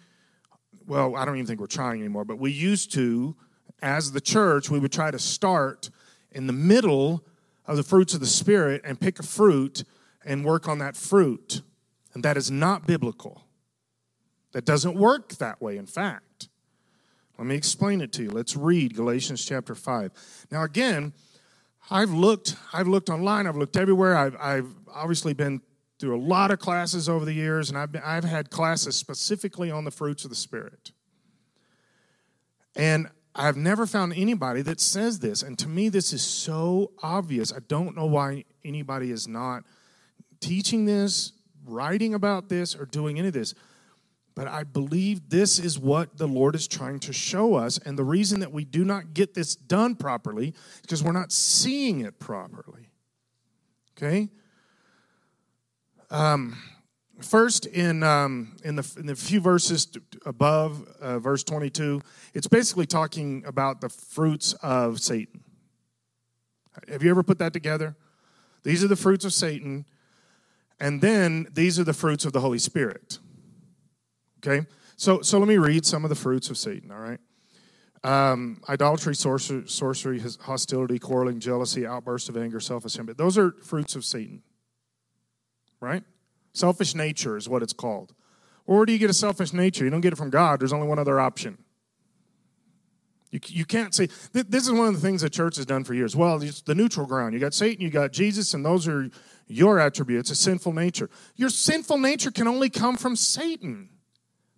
well, 0.88 1.16
I 1.16 1.26
don't 1.26 1.36
even 1.36 1.46
think 1.46 1.60
we're 1.60 1.68
trying 1.68 2.00
anymore, 2.00 2.26
but 2.26 2.40
we 2.40 2.52
used 2.52 2.92
to, 2.94 3.36
as 3.82 4.12
the 4.12 4.22
church, 4.22 4.70
we 4.70 4.80
would 4.80 4.92
try 4.92 5.12
to 5.12 5.20
start 5.20 5.90
in 6.32 6.48
the 6.48 6.54
middle 6.54 7.24
of 7.70 7.78
the 7.78 7.84
fruits 7.84 8.16
of 8.16 8.20
the 8.20 8.26
Spirit 8.26 8.82
and 8.84 9.00
pick 9.00 9.20
a 9.20 9.24
fruit 9.24 9.84
and 10.26 10.44
work 10.44 10.68
on 10.68 10.80
that 10.80 10.98
fruit. 10.98 11.62
And 12.16 12.24
that 12.24 12.36
is 12.36 12.50
not 12.50 12.88
biblical. 12.88 13.44
That 14.54 14.66
doesn't 14.66 14.96
work 14.96 15.36
that 15.36 15.62
way, 15.62 15.78
in 15.78 15.86
fact. 15.86 16.50
Let 17.38 17.46
me 17.46 17.56
explain 17.56 18.02
it 18.02 18.12
to 18.14 18.24
you. 18.24 18.32
Let's 18.32 18.56
read 18.56 18.96
Galatians 18.96 19.46
chapter 19.46 19.76
5. 19.76 20.48
Now, 20.52 20.64
again, 20.64 21.14
I've 21.92 22.10
looked, 22.10 22.56
I've 22.74 22.88
looked 22.88 23.12
online, 23.12 23.46
I've 23.46 23.56
looked 23.56 23.78
everywhere. 23.78 24.18
I've, 24.18 24.36
I've 24.40 24.74
obviously 24.92 25.34
been 25.34 25.62
through 26.00 26.18
a 26.18 26.24
lot 26.24 26.50
of 26.50 26.58
classes 26.58 27.08
over 27.08 27.24
the 27.24 27.34
years, 27.34 27.70
and 27.70 27.78
I've, 27.78 27.92
been, 27.92 28.02
I've 28.04 28.24
had 28.24 28.50
classes 28.50 28.96
specifically 28.96 29.70
on 29.70 29.84
the 29.84 29.92
fruits 29.92 30.24
of 30.24 30.32
the 30.32 30.36
Spirit. 30.36 30.92
And 32.76 33.10
I've 33.40 33.56
never 33.56 33.88
found 33.88 34.14
anybody 34.18 34.62
that 34.64 34.82
says 34.82 35.20
this. 35.20 35.44
And 35.44 35.58
to 35.60 35.70
me, 35.70 35.88
this 35.88 36.12
is 36.12 36.22
so 36.22 36.92
obvious. 37.02 37.54
I 37.54 37.60
don't 37.70 37.96
know 37.96 38.06
why 38.06 38.44
anybody 38.66 39.12
is 39.12 39.30
not 39.30 39.64
teaching 40.42 40.84
this, 40.84 41.32
writing 41.66 42.14
about 42.14 42.50
this, 42.50 42.76
or 42.76 42.86
doing 42.86 43.18
any 43.18 43.30
of 43.30 43.34
this. 43.34 43.56
But 44.36 44.48
I 44.48 44.66
believe 44.66 45.30
this 45.30 45.58
is 45.58 45.80
what 45.80 46.18
the 46.18 46.28
Lord 46.28 46.54
is 46.54 46.68
trying 46.68 47.00
to 47.02 47.14
show 47.14 47.56
us. 47.56 47.78
And 47.78 47.98
the 47.98 48.04
reason 48.04 48.42
that 48.42 48.52
we 48.52 48.66
do 48.66 48.84
not 48.84 49.14
get 49.14 49.34
this 49.34 49.56
done 49.56 49.96
properly 49.96 50.50
is 50.50 50.82
because 50.82 51.02
we're 51.02 51.14
not 51.14 51.32
seeing 51.32 52.02
it 52.02 52.20
properly. 52.20 52.90
Okay? 53.98 54.28
Um, 56.12 56.58
First, 57.22 57.66
in, 57.66 58.02
um, 58.04 58.56
in, 58.64 58.76
the, 58.76 58.94
in 58.98 59.06
the 59.06 59.16
few 59.16 59.42
verses 59.42 59.88
above, 60.26 60.88
uh, 61.02 61.20
verse 61.20 61.44
22, 61.44 62.02
it's 62.34 62.48
basically 62.48 62.86
talking 62.86 63.44
about 63.46 63.82
the 63.82 63.90
fruits 63.90 64.54
of 64.64 65.00
Satan. 65.00 65.44
Have 66.88 67.04
you 67.04 67.10
ever 67.10 67.24
put 67.24 67.40
that 67.40 67.52
together? 67.52 67.96
These 68.64 68.84
are 68.84 68.88
the 68.88 68.96
fruits 68.96 69.26
of 69.26 69.34
Satan, 69.34 69.86
and 70.80 71.02
then 71.02 71.48
these 71.54 71.78
are 71.78 71.84
the 71.84 71.94
fruits 71.94 72.24
of 72.24 72.32
the 72.32 72.40
Holy 72.40 72.60
Spirit. 72.60 73.20
Okay? 74.38 74.66
So, 74.96 75.22
so 75.22 75.40
let 75.40 75.48
me 75.48 75.58
read 75.58 75.86
some 75.86 76.06
of 76.06 76.10
the 76.10 76.16
fruits 76.16 76.50
of 76.50 76.58
Satan, 76.58 76.90
all 76.92 77.00
right? 77.00 77.20
Um, 78.02 78.62
idolatry, 78.70 79.14
sorcery, 79.14 79.68
sorcery, 79.68 80.22
hostility, 80.42 81.00
quarreling, 81.00 81.42
jealousy, 81.42 81.86
outbursts 81.86 82.30
of 82.30 82.38
anger, 82.38 82.62
self 82.62 82.86
esteem. 82.86 83.14
Those 83.18 83.38
are 83.38 83.52
fruits 83.62 83.96
of 83.96 84.06
Satan, 84.06 84.42
right? 85.82 86.04
Selfish 86.54 86.96
nature 86.96 87.38
is 87.38 87.48
what 87.48 87.64
it's 87.64 87.74
called. 87.74 88.14
Or 88.66 88.78
where 88.78 88.86
do 88.86 88.94
you 88.94 89.00
get 89.00 89.10
a 89.10 89.14
selfish 89.14 89.54
nature? 89.54 89.84
You 89.84 89.90
don't 89.90 90.02
get 90.02 90.14
it 90.14 90.18
from 90.18 90.30
God. 90.30 90.60
There's 90.60 90.74
only 90.74 90.88
one 90.88 91.00
other 91.00 91.20
option. 91.20 91.58
You, 93.32 93.40
you 93.48 93.66
can't 93.66 93.94
say, 93.94 94.10
this 94.34 94.66
is 94.66 94.72
one 94.72 94.88
of 94.88 94.94
the 94.96 95.02
things 95.02 95.22
the 95.22 95.30
church 95.30 95.58
has 95.58 95.66
done 95.66 95.84
for 95.84 95.94
years. 95.94 96.16
Well, 96.16 96.42
it's 96.42 96.62
the 96.62 96.76
neutral 96.76 97.06
ground. 97.06 97.34
You 97.34 97.40
got 97.40 97.54
Satan, 97.54 97.82
you 97.82 97.92
got 97.92 98.12
Jesus, 98.12 98.54
and 98.54 98.66
those 98.66 98.88
are 98.88 99.10
your 99.48 99.80
attributes, 99.80 100.32
a 100.32 100.36
sinful 100.36 100.74
nature. 100.74 101.10
Your 101.36 101.50
sinful 101.50 101.98
nature 101.98 102.32
can 102.32 102.48
only 102.48 102.70
come 102.70 102.98
from 102.98 103.16
Satan. 103.16 103.90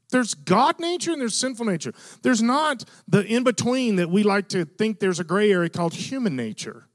There's 0.09 0.33
God 0.33 0.79
nature 0.79 1.11
and 1.11 1.21
there's 1.21 1.35
sinful 1.35 1.65
nature. 1.65 1.93
There's 2.21 2.41
not 2.41 2.83
the 3.07 3.25
in 3.25 3.43
between 3.43 3.95
that 3.95 4.09
we 4.09 4.23
like 4.23 4.49
to 4.49 4.65
think 4.65 4.99
there's 4.99 5.19
a 5.19 5.23
gray 5.23 5.51
area 5.51 5.69
called 5.69 5.93
human 5.93 6.35
nature. 6.35 6.87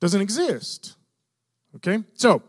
Doesn't 0.00 0.20
exist. 0.20 0.96
Okay? 1.76 2.04
So, 2.14 2.42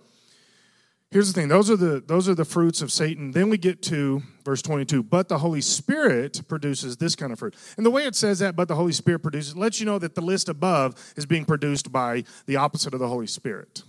Here's 1.13 1.31
the 1.31 1.39
thing, 1.39 1.47
those 1.47 1.69
are 1.69 1.75
the 1.75 2.01
those 2.03 2.27
are 2.27 2.33
the 2.33 2.43
fruits 2.43 2.81
of 2.81 2.91
Satan. 2.91 3.29
Then 3.29 3.47
we 3.47 3.59
get 3.59 3.83
to 3.83 4.23
verse 4.43 4.63
22, 4.63 5.03
but 5.03 5.29
the 5.29 5.37
Holy 5.37 5.61
Spirit 5.61 6.41
produces 6.47 6.97
this 6.97 7.15
kind 7.15 7.31
of 7.31 7.37
fruit. 7.37 7.55
And 7.77 7.85
the 7.85 7.91
way 7.91 8.05
it 8.05 8.15
says 8.15 8.39
that, 8.39 8.55
but 8.55 8.67
the 8.67 8.73
Holy 8.73 8.93
Spirit 8.93 9.19
produces, 9.19 9.55
lets 9.55 9.79
you 9.79 9.85
know 9.85 9.99
that 9.99 10.15
the 10.15 10.21
list 10.21 10.49
above 10.49 10.95
is 11.15 11.27
being 11.27 11.45
produced 11.45 11.91
by 11.91 12.23
the 12.47 12.55
opposite 12.55 12.95
of 12.95 12.99
the 12.99 13.07
Holy 13.07 13.27
Spirit, 13.27 13.83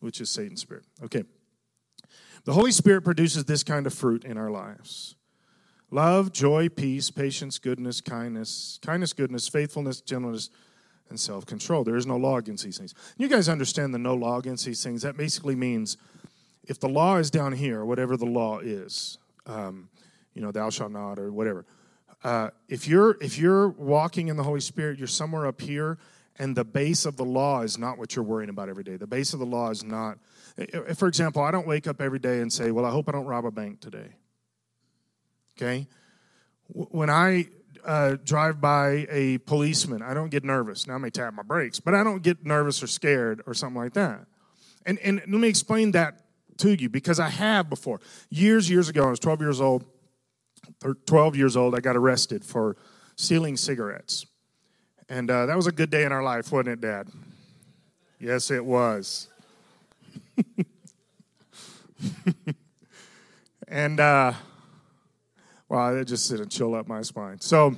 which 0.00 0.20
is 0.20 0.28
Satan's 0.28 0.62
spirit. 0.62 0.82
Okay. 1.04 1.22
The 2.46 2.52
Holy 2.52 2.72
Spirit 2.72 3.02
produces 3.02 3.44
this 3.44 3.62
kind 3.62 3.86
of 3.86 3.94
fruit 3.94 4.24
in 4.24 4.36
our 4.36 4.50
lives. 4.50 5.14
Love, 5.92 6.32
joy, 6.32 6.68
peace, 6.68 7.12
patience, 7.12 7.60
goodness, 7.60 8.00
kindness, 8.00 8.80
kindness, 8.82 9.12
goodness, 9.12 9.46
faithfulness, 9.46 10.00
gentleness, 10.00 10.50
and 11.10 11.20
self 11.20 11.46
control. 11.46 11.84
There 11.84 11.96
is 11.96 12.06
no 12.06 12.16
law 12.16 12.38
against 12.38 12.64
these 12.64 12.78
things. 12.78 12.92
You 13.16 13.28
guys 13.28 13.48
understand 13.48 13.94
the 13.94 13.98
no 13.98 14.14
law 14.14 14.38
against 14.38 14.66
these 14.66 14.82
things. 14.82 15.02
That 15.02 15.16
basically 15.16 15.54
means 15.54 15.96
if 16.70 16.78
the 16.78 16.88
law 16.88 17.16
is 17.16 17.32
down 17.32 17.52
here, 17.52 17.84
whatever 17.84 18.16
the 18.16 18.24
law 18.24 18.60
is, 18.60 19.18
um, 19.44 19.88
you 20.34 20.40
know, 20.40 20.52
thou 20.52 20.70
shalt 20.70 20.92
not 20.92 21.18
or 21.18 21.32
whatever. 21.32 21.66
Uh, 22.22 22.50
if 22.68 22.86
you're 22.86 23.16
if 23.20 23.38
you're 23.38 23.70
walking 23.70 24.28
in 24.28 24.36
the 24.36 24.44
Holy 24.44 24.60
Spirit, 24.60 24.96
you're 24.96 25.08
somewhere 25.08 25.46
up 25.46 25.60
here, 25.60 25.98
and 26.38 26.56
the 26.56 26.64
base 26.64 27.06
of 27.06 27.16
the 27.16 27.24
law 27.24 27.62
is 27.62 27.76
not 27.76 27.98
what 27.98 28.14
you're 28.14 28.24
worrying 28.24 28.50
about 28.50 28.68
every 28.68 28.84
day. 28.84 28.96
The 28.96 29.08
base 29.08 29.32
of 29.32 29.40
the 29.40 29.46
law 29.46 29.70
is 29.70 29.82
not. 29.82 30.18
For 30.94 31.08
example, 31.08 31.42
I 31.42 31.50
don't 31.50 31.66
wake 31.66 31.88
up 31.88 32.00
every 32.00 32.20
day 32.20 32.40
and 32.40 32.52
say, 32.52 32.70
"Well, 32.70 32.84
I 32.84 32.90
hope 32.90 33.08
I 33.08 33.12
don't 33.12 33.26
rob 33.26 33.44
a 33.46 33.50
bank 33.50 33.80
today." 33.80 34.14
Okay, 35.56 35.88
when 36.68 37.10
I 37.10 37.48
uh, 37.84 38.16
drive 38.24 38.60
by 38.60 39.08
a 39.10 39.38
policeman, 39.38 40.02
I 40.02 40.14
don't 40.14 40.30
get 40.30 40.44
nervous. 40.44 40.86
Now 40.86 40.94
I 40.94 40.98
may 40.98 41.10
tap 41.10 41.34
my 41.34 41.42
brakes, 41.42 41.80
but 41.80 41.94
I 41.94 42.04
don't 42.04 42.22
get 42.22 42.46
nervous 42.46 42.80
or 42.80 42.86
scared 42.86 43.42
or 43.44 43.54
something 43.54 43.80
like 43.80 43.94
that. 43.94 44.26
And 44.86 45.00
and 45.00 45.16
let 45.18 45.28
me 45.28 45.48
explain 45.48 45.90
that 45.92 46.20
to 46.60 46.80
you 46.80 46.88
because 46.88 47.20
I 47.20 47.28
have 47.28 47.68
before. 47.68 48.00
Years, 48.30 48.70
years 48.70 48.88
ago, 48.88 49.06
I 49.06 49.10
was 49.10 49.20
12 49.20 49.40
years 49.40 49.60
old. 49.60 49.84
12 51.06 51.36
years 51.36 51.56
old, 51.56 51.74
I 51.74 51.80
got 51.80 51.96
arrested 51.96 52.44
for 52.44 52.76
stealing 53.16 53.56
cigarettes. 53.56 54.26
And 55.08 55.30
uh, 55.30 55.46
that 55.46 55.56
was 55.56 55.66
a 55.66 55.72
good 55.72 55.90
day 55.90 56.04
in 56.04 56.12
our 56.12 56.22
life, 56.22 56.52
wasn't 56.52 56.68
it, 56.68 56.80
Dad? 56.80 57.08
Yes, 58.18 58.50
it 58.50 58.64
was. 58.64 59.28
and, 63.68 63.98
uh, 63.98 64.34
well, 65.68 65.96
it 65.96 66.04
just 66.04 66.30
didn't 66.30 66.50
chill 66.50 66.74
up 66.74 66.86
my 66.86 67.02
spine. 67.02 67.40
So, 67.40 67.74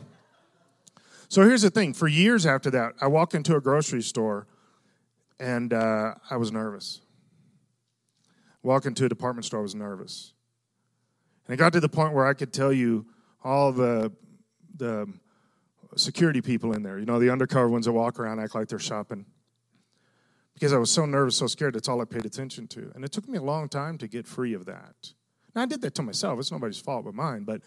so 1.28 1.42
here's 1.42 1.62
the 1.62 1.70
thing. 1.70 1.94
For 1.94 2.08
years 2.08 2.44
after 2.44 2.70
that, 2.70 2.94
I 3.00 3.06
walked 3.06 3.34
into 3.34 3.56
a 3.56 3.60
grocery 3.60 4.02
store 4.02 4.46
and 5.40 5.72
uh, 5.72 6.14
I 6.30 6.36
was 6.36 6.52
nervous. 6.52 7.00
Walk 8.62 8.86
into 8.86 9.04
a 9.04 9.08
department 9.08 9.44
store, 9.44 9.60
I 9.60 9.62
was 9.62 9.74
nervous. 9.74 10.32
And 11.46 11.54
it 11.54 11.56
got 11.56 11.72
to 11.72 11.80
the 11.80 11.88
point 11.88 12.14
where 12.14 12.26
I 12.26 12.34
could 12.34 12.52
tell 12.52 12.72
you 12.72 13.06
all 13.42 13.72
the, 13.72 14.12
the 14.76 15.12
security 15.96 16.40
people 16.40 16.72
in 16.72 16.82
there, 16.82 16.98
you 16.98 17.06
know, 17.06 17.18
the 17.18 17.30
undercover 17.30 17.68
ones 17.68 17.86
that 17.86 17.92
walk 17.92 18.20
around 18.20 18.38
act 18.38 18.54
like 18.54 18.68
they're 18.68 18.78
shopping. 18.78 19.26
Because 20.54 20.72
I 20.72 20.78
was 20.78 20.90
so 20.90 21.06
nervous, 21.06 21.36
so 21.36 21.46
scared, 21.46 21.74
that's 21.74 21.88
all 21.88 22.00
I 22.00 22.04
paid 22.04 22.24
attention 22.24 22.68
to. 22.68 22.92
And 22.94 23.04
it 23.04 23.10
took 23.10 23.28
me 23.28 23.38
a 23.38 23.42
long 23.42 23.68
time 23.68 23.98
to 23.98 24.06
get 24.06 24.26
free 24.26 24.54
of 24.54 24.66
that. 24.66 25.12
Now, 25.54 25.62
I 25.62 25.66
did 25.66 25.80
that 25.82 25.94
to 25.96 26.02
myself. 26.02 26.38
It's 26.38 26.52
nobody's 26.52 26.78
fault 26.78 27.04
but 27.04 27.14
mine. 27.14 27.44
But, 27.44 27.62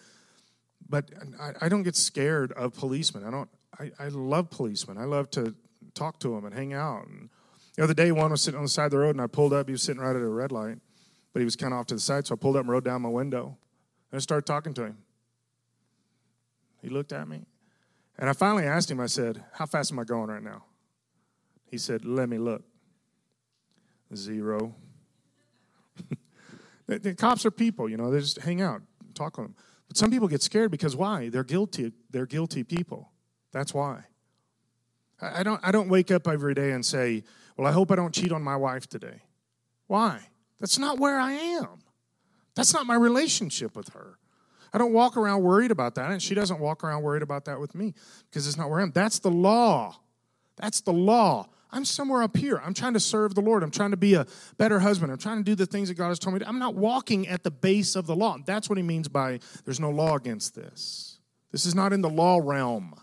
but 0.88 1.10
I, 1.40 1.66
I 1.66 1.68
don't 1.68 1.82
get 1.82 1.96
scared 1.96 2.52
of 2.52 2.74
policemen. 2.74 3.24
I 3.24 3.30
don't. 3.30 3.50
I, 3.78 3.90
I 3.98 4.08
love 4.08 4.48
policemen. 4.50 4.96
I 4.96 5.04
love 5.04 5.30
to 5.32 5.54
talk 5.94 6.18
to 6.20 6.28
them 6.34 6.46
and 6.46 6.54
hang 6.54 6.72
out. 6.72 7.06
And 7.06 7.28
the 7.76 7.84
other 7.84 7.94
day, 7.94 8.10
one 8.10 8.30
was 8.30 8.40
sitting 8.40 8.56
on 8.56 8.64
the 8.64 8.70
side 8.70 8.86
of 8.86 8.90
the 8.92 8.98
road, 8.98 9.10
and 9.16 9.20
I 9.20 9.26
pulled 9.26 9.52
up. 9.52 9.68
He 9.68 9.72
was 9.72 9.82
sitting 9.82 10.00
right 10.00 10.16
at 10.16 10.22
a 10.22 10.26
red 10.26 10.50
light, 10.50 10.78
but 11.36 11.40
he 11.40 11.44
was 11.44 11.54
kind 11.54 11.74
of 11.74 11.80
off 11.80 11.84
to 11.84 11.92
the 11.92 12.00
side. 12.00 12.26
So 12.26 12.34
I 12.34 12.38
pulled 12.38 12.56
up 12.56 12.62
and 12.62 12.70
rolled 12.70 12.84
down 12.84 13.02
my 13.02 13.10
window, 13.10 13.58
and 14.10 14.16
I 14.16 14.20
started 14.20 14.46
talking 14.46 14.72
to 14.72 14.84
him. 14.84 14.96
He 16.80 16.88
looked 16.88 17.12
at 17.12 17.28
me, 17.28 17.44
and 18.18 18.30
I 18.30 18.32
finally 18.32 18.64
asked 18.64 18.90
him. 18.90 19.00
I 19.00 19.04
said, 19.04 19.44
"How 19.52 19.66
fast 19.66 19.92
am 19.92 19.98
I 19.98 20.04
going 20.04 20.30
right 20.30 20.42
now?" 20.42 20.64
He 21.66 21.76
said, 21.76 22.06
"Let 22.06 22.30
me 22.30 22.38
look." 22.38 22.64
Zero. 24.14 24.76
the, 26.86 27.00
the 27.00 27.14
cops 27.14 27.44
are 27.44 27.50
people, 27.50 27.86
you 27.86 27.98
know. 27.98 28.10
They 28.10 28.20
just 28.20 28.38
hang 28.38 28.62
out, 28.62 28.80
talk 29.12 29.36
with 29.36 29.48
them. 29.48 29.56
But 29.88 29.98
some 29.98 30.10
people 30.10 30.28
get 30.28 30.40
scared 30.40 30.70
because 30.70 30.96
why? 30.96 31.28
They're 31.28 31.44
guilty. 31.44 31.92
They're 32.08 32.24
guilty 32.24 32.64
people. 32.64 33.12
That's 33.52 33.74
why. 33.74 34.04
I 35.20 35.42
don't, 35.42 35.60
I 35.62 35.70
don't 35.70 35.90
wake 35.90 36.10
up 36.10 36.28
every 36.28 36.54
day 36.54 36.72
and 36.72 36.82
say, 36.82 37.24
Well, 37.58 37.66
I 37.66 37.72
hope 37.72 37.90
I 37.90 37.96
don't 37.96 38.14
cheat 38.14 38.32
on 38.32 38.40
my 38.40 38.56
wife 38.56 38.86
today. 38.86 39.20
Why? 39.86 40.28
That's 40.60 40.78
not 40.78 40.98
where 40.98 41.18
I 41.18 41.32
am. 41.32 41.80
That's 42.54 42.72
not 42.72 42.86
my 42.86 42.94
relationship 42.94 43.76
with 43.76 43.90
her. 43.90 44.18
I 44.72 44.78
don't 44.78 44.92
walk 44.92 45.16
around 45.16 45.42
worried 45.42 45.70
about 45.70 45.94
that, 45.94 46.10
and 46.10 46.22
she 46.22 46.34
doesn't 46.34 46.58
walk 46.58 46.84
around 46.84 47.02
worried 47.02 47.22
about 47.22 47.44
that 47.46 47.60
with 47.60 47.74
me 47.74 47.94
because 48.28 48.46
it's 48.46 48.56
not 48.56 48.68
where 48.68 48.80
I 48.80 48.82
am. 48.82 48.92
That's 48.92 49.18
the 49.18 49.30
law. 49.30 49.96
That's 50.56 50.80
the 50.80 50.92
law. 50.92 51.48
I'm 51.70 51.84
somewhere 51.84 52.22
up 52.22 52.36
here. 52.36 52.60
I'm 52.64 52.74
trying 52.74 52.94
to 52.94 53.00
serve 53.00 53.34
the 53.34 53.40
Lord. 53.40 53.62
I'm 53.62 53.70
trying 53.70 53.90
to 53.90 53.96
be 53.96 54.14
a 54.14 54.26
better 54.56 54.78
husband. 54.78 55.12
I'm 55.12 55.18
trying 55.18 55.38
to 55.38 55.44
do 55.44 55.54
the 55.54 55.66
things 55.66 55.88
that 55.88 55.94
God 55.94 56.08
has 56.08 56.18
told 56.18 56.34
me 56.34 56.40
to. 56.40 56.48
I'm 56.48 56.58
not 56.58 56.74
walking 56.74 57.28
at 57.28 57.42
the 57.42 57.50
base 57.50 57.96
of 57.96 58.06
the 58.06 58.16
law. 58.16 58.38
That's 58.44 58.68
what 58.68 58.78
he 58.78 58.82
means 58.82 59.08
by 59.08 59.40
there's 59.64 59.80
no 59.80 59.90
law 59.90 60.16
against 60.16 60.54
this. 60.54 61.18
This 61.52 61.66
is 61.66 61.74
not 61.74 61.92
in 61.92 62.00
the 62.00 62.10
law 62.10 62.40
realm. 62.42 62.94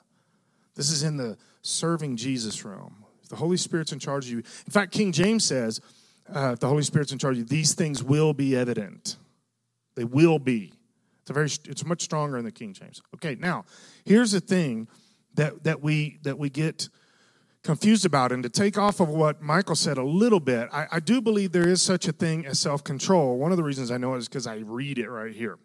This 0.76 0.89
is 0.89 1.04
in 1.04 1.18
the 1.18 1.38
serving 1.62 2.18
Jesus 2.18 2.63
realm. 2.66 3.06
The 3.30 3.36
Holy 3.36 3.58
Spirit's 3.58 3.92
in 3.92 4.00
charge 4.00 4.26
of 4.26 4.32
you. 4.32 4.38
In 4.38 4.72
fact, 4.72 4.92
King 4.92 5.12
James 5.12 5.44
says, 5.44 5.82
uh, 6.34 6.52
if 6.54 6.60
the 6.60 6.68
Holy 6.68 6.84
Spirit's 6.84 7.12
in 7.12 7.18
charge 7.18 7.34
of 7.34 7.40
you, 7.40 7.46
these 7.46 7.74
things 7.74 8.04
will 8.04 8.34
be 8.34 8.56
evident. 8.56 9.18
They 9.96 10.04
will 10.04 10.40
be. 10.40 10.74
It's 11.22 11.30
a 11.30 11.34
very 11.34 11.50
it's 11.66 11.86
much 11.86 12.02
stronger 12.02 12.38
in 12.38 12.46
the 12.46 12.52
King 12.52 12.74
James. 12.74 13.02
Okay, 13.16 13.36
now 13.36 13.66
here's 14.06 14.32
the 14.32 14.42
thing 14.42 14.88
that 15.36 15.64
that 15.64 15.82
we 15.82 16.20
that 16.24 16.38
we 16.38 16.50
get 16.50 16.90
confused 17.64 18.06
about. 18.06 18.32
And 18.32 18.44
to 18.44 18.50
take 18.50 18.78
off 18.78 19.00
of 19.00 19.10
what 19.10 19.42
Michael 19.42 19.76
said 19.76 19.98
a 19.98 20.04
little 20.04 20.40
bit, 20.40 20.70
I, 20.72 20.88
I 20.94 21.00
do 21.00 21.22
believe 21.22 21.52
there 21.52 21.68
is 21.68 21.82
such 21.82 22.08
a 22.08 22.12
thing 22.12 22.46
as 22.46 22.60
self 22.60 22.84
control. 22.84 23.38
One 23.38 23.52
of 23.52 23.58
the 23.58 23.64
reasons 23.64 23.90
I 23.92 23.98
know 23.98 24.14
it 24.16 24.20
is 24.20 24.28
because 24.28 24.48
I 24.48 24.58
read 24.58 24.98
it 24.98 25.10
right 25.10 25.34
here. 25.34 25.58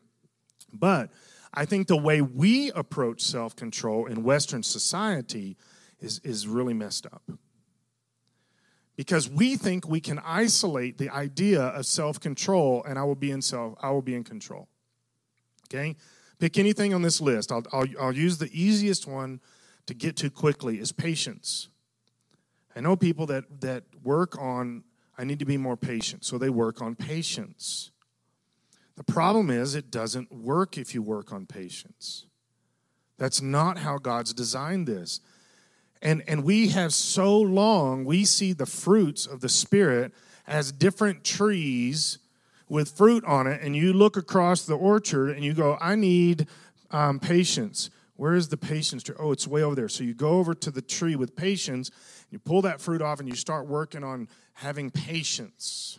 But 0.72 1.10
I 1.54 1.64
think 1.64 1.88
the 1.88 1.96
way 1.96 2.20
we 2.20 2.70
approach 2.72 3.22
self 3.22 3.56
control 3.56 4.06
in 4.06 4.22
Western 4.22 4.62
society 4.62 5.56
is, 6.00 6.20
is 6.22 6.46
really 6.46 6.74
messed 6.74 7.06
up. 7.06 7.22
Because 8.98 9.30
we 9.30 9.54
think 9.54 9.88
we 9.88 10.00
can 10.00 10.18
isolate 10.24 10.98
the 10.98 11.08
idea 11.08 11.62
of 11.62 11.86
self 11.86 12.18
control 12.18 12.82
and 12.82 12.98
I 12.98 13.04
will 13.04 13.14
be 13.14 13.30
in 13.30 13.40
self, 13.40 13.78
I 13.80 13.92
will 13.92 14.02
be 14.02 14.16
in 14.16 14.24
control. 14.24 14.66
Okay? 15.68 15.94
Pick 16.40 16.58
anything 16.58 16.92
on 16.92 17.02
this 17.02 17.20
list. 17.20 17.52
I'll, 17.52 17.62
I'll, 17.72 17.86
I'll 18.00 18.12
use 18.12 18.38
the 18.38 18.50
easiest 18.52 19.06
one 19.06 19.40
to 19.86 19.94
get 19.94 20.16
to 20.16 20.30
quickly 20.30 20.80
is 20.80 20.90
patience. 20.90 21.68
I 22.74 22.80
know 22.80 22.96
people 22.96 23.26
that, 23.26 23.60
that 23.60 23.84
work 24.02 24.36
on, 24.36 24.82
I 25.16 25.22
need 25.22 25.38
to 25.38 25.44
be 25.44 25.56
more 25.56 25.76
patient, 25.76 26.24
so 26.24 26.36
they 26.36 26.50
work 26.50 26.82
on 26.82 26.96
patience. 26.96 27.92
The 28.96 29.04
problem 29.04 29.48
is, 29.48 29.76
it 29.76 29.92
doesn't 29.92 30.32
work 30.32 30.76
if 30.76 30.92
you 30.92 31.02
work 31.02 31.32
on 31.32 31.46
patience. 31.46 32.26
That's 33.16 33.40
not 33.40 33.78
how 33.78 33.98
God's 33.98 34.32
designed 34.32 34.88
this. 34.88 35.20
And, 36.00 36.22
and 36.28 36.44
we 36.44 36.68
have 36.68 36.92
so 36.94 37.38
long, 37.38 38.04
we 38.04 38.24
see 38.24 38.52
the 38.52 38.66
fruits 38.66 39.26
of 39.26 39.40
the 39.40 39.48
Spirit 39.48 40.12
as 40.46 40.72
different 40.72 41.24
trees 41.24 42.18
with 42.68 42.90
fruit 42.90 43.24
on 43.24 43.46
it, 43.46 43.60
and 43.62 43.74
you 43.74 43.92
look 43.92 44.16
across 44.16 44.66
the 44.66 44.76
orchard 44.76 45.30
and 45.30 45.44
you 45.44 45.54
go, 45.54 45.78
I 45.80 45.94
need 45.94 46.46
um, 46.90 47.18
patience. 47.18 47.90
Where 48.16 48.34
is 48.34 48.48
the 48.48 48.56
patience 48.56 49.02
tree? 49.02 49.14
Oh, 49.18 49.32
it's 49.32 49.46
way 49.46 49.62
over 49.62 49.74
there. 49.74 49.88
So 49.88 50.04
you 50.04 50.14
go 50.14 50.38
over 50.38 50.54
to 50.54 50.70
the 50.70 50.82
tree 50.82 51.16
with 51.16 51.36
patience, 51.36 51.90
you 52.30 52.38
pull 52.38 52.62
that 52.62 52.80
fruit 52.80 53.00
off, 53.00 53.20
and 53.20 53.28
you 53.28 53.34
start 53.34 53.66
working 53.66 54.04
on 54.04 54.28
having 54.54 54.90
patience. 54.90 55.98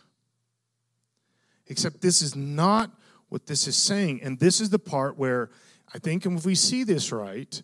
Except 1.66 2.00
this 2.00 2.20
is 2.20 2.36
not 2.36 2.90
what 3.30 3.46
this 3.46 3.66
is 3.66 3.76
saying. 3.76 4.20
And 4.22 4.38
this 4.38 4.60
is 4.60 4.70
the 4.70 4.78
part 4.78 5.16
where 5.16 5.50
I 5.94 5.98
think 5.98 6.26
if 6.26 6.44
we 6.44 6.54
see 6.54 6.84
this 6.84 7.10
right, 7.10 7.62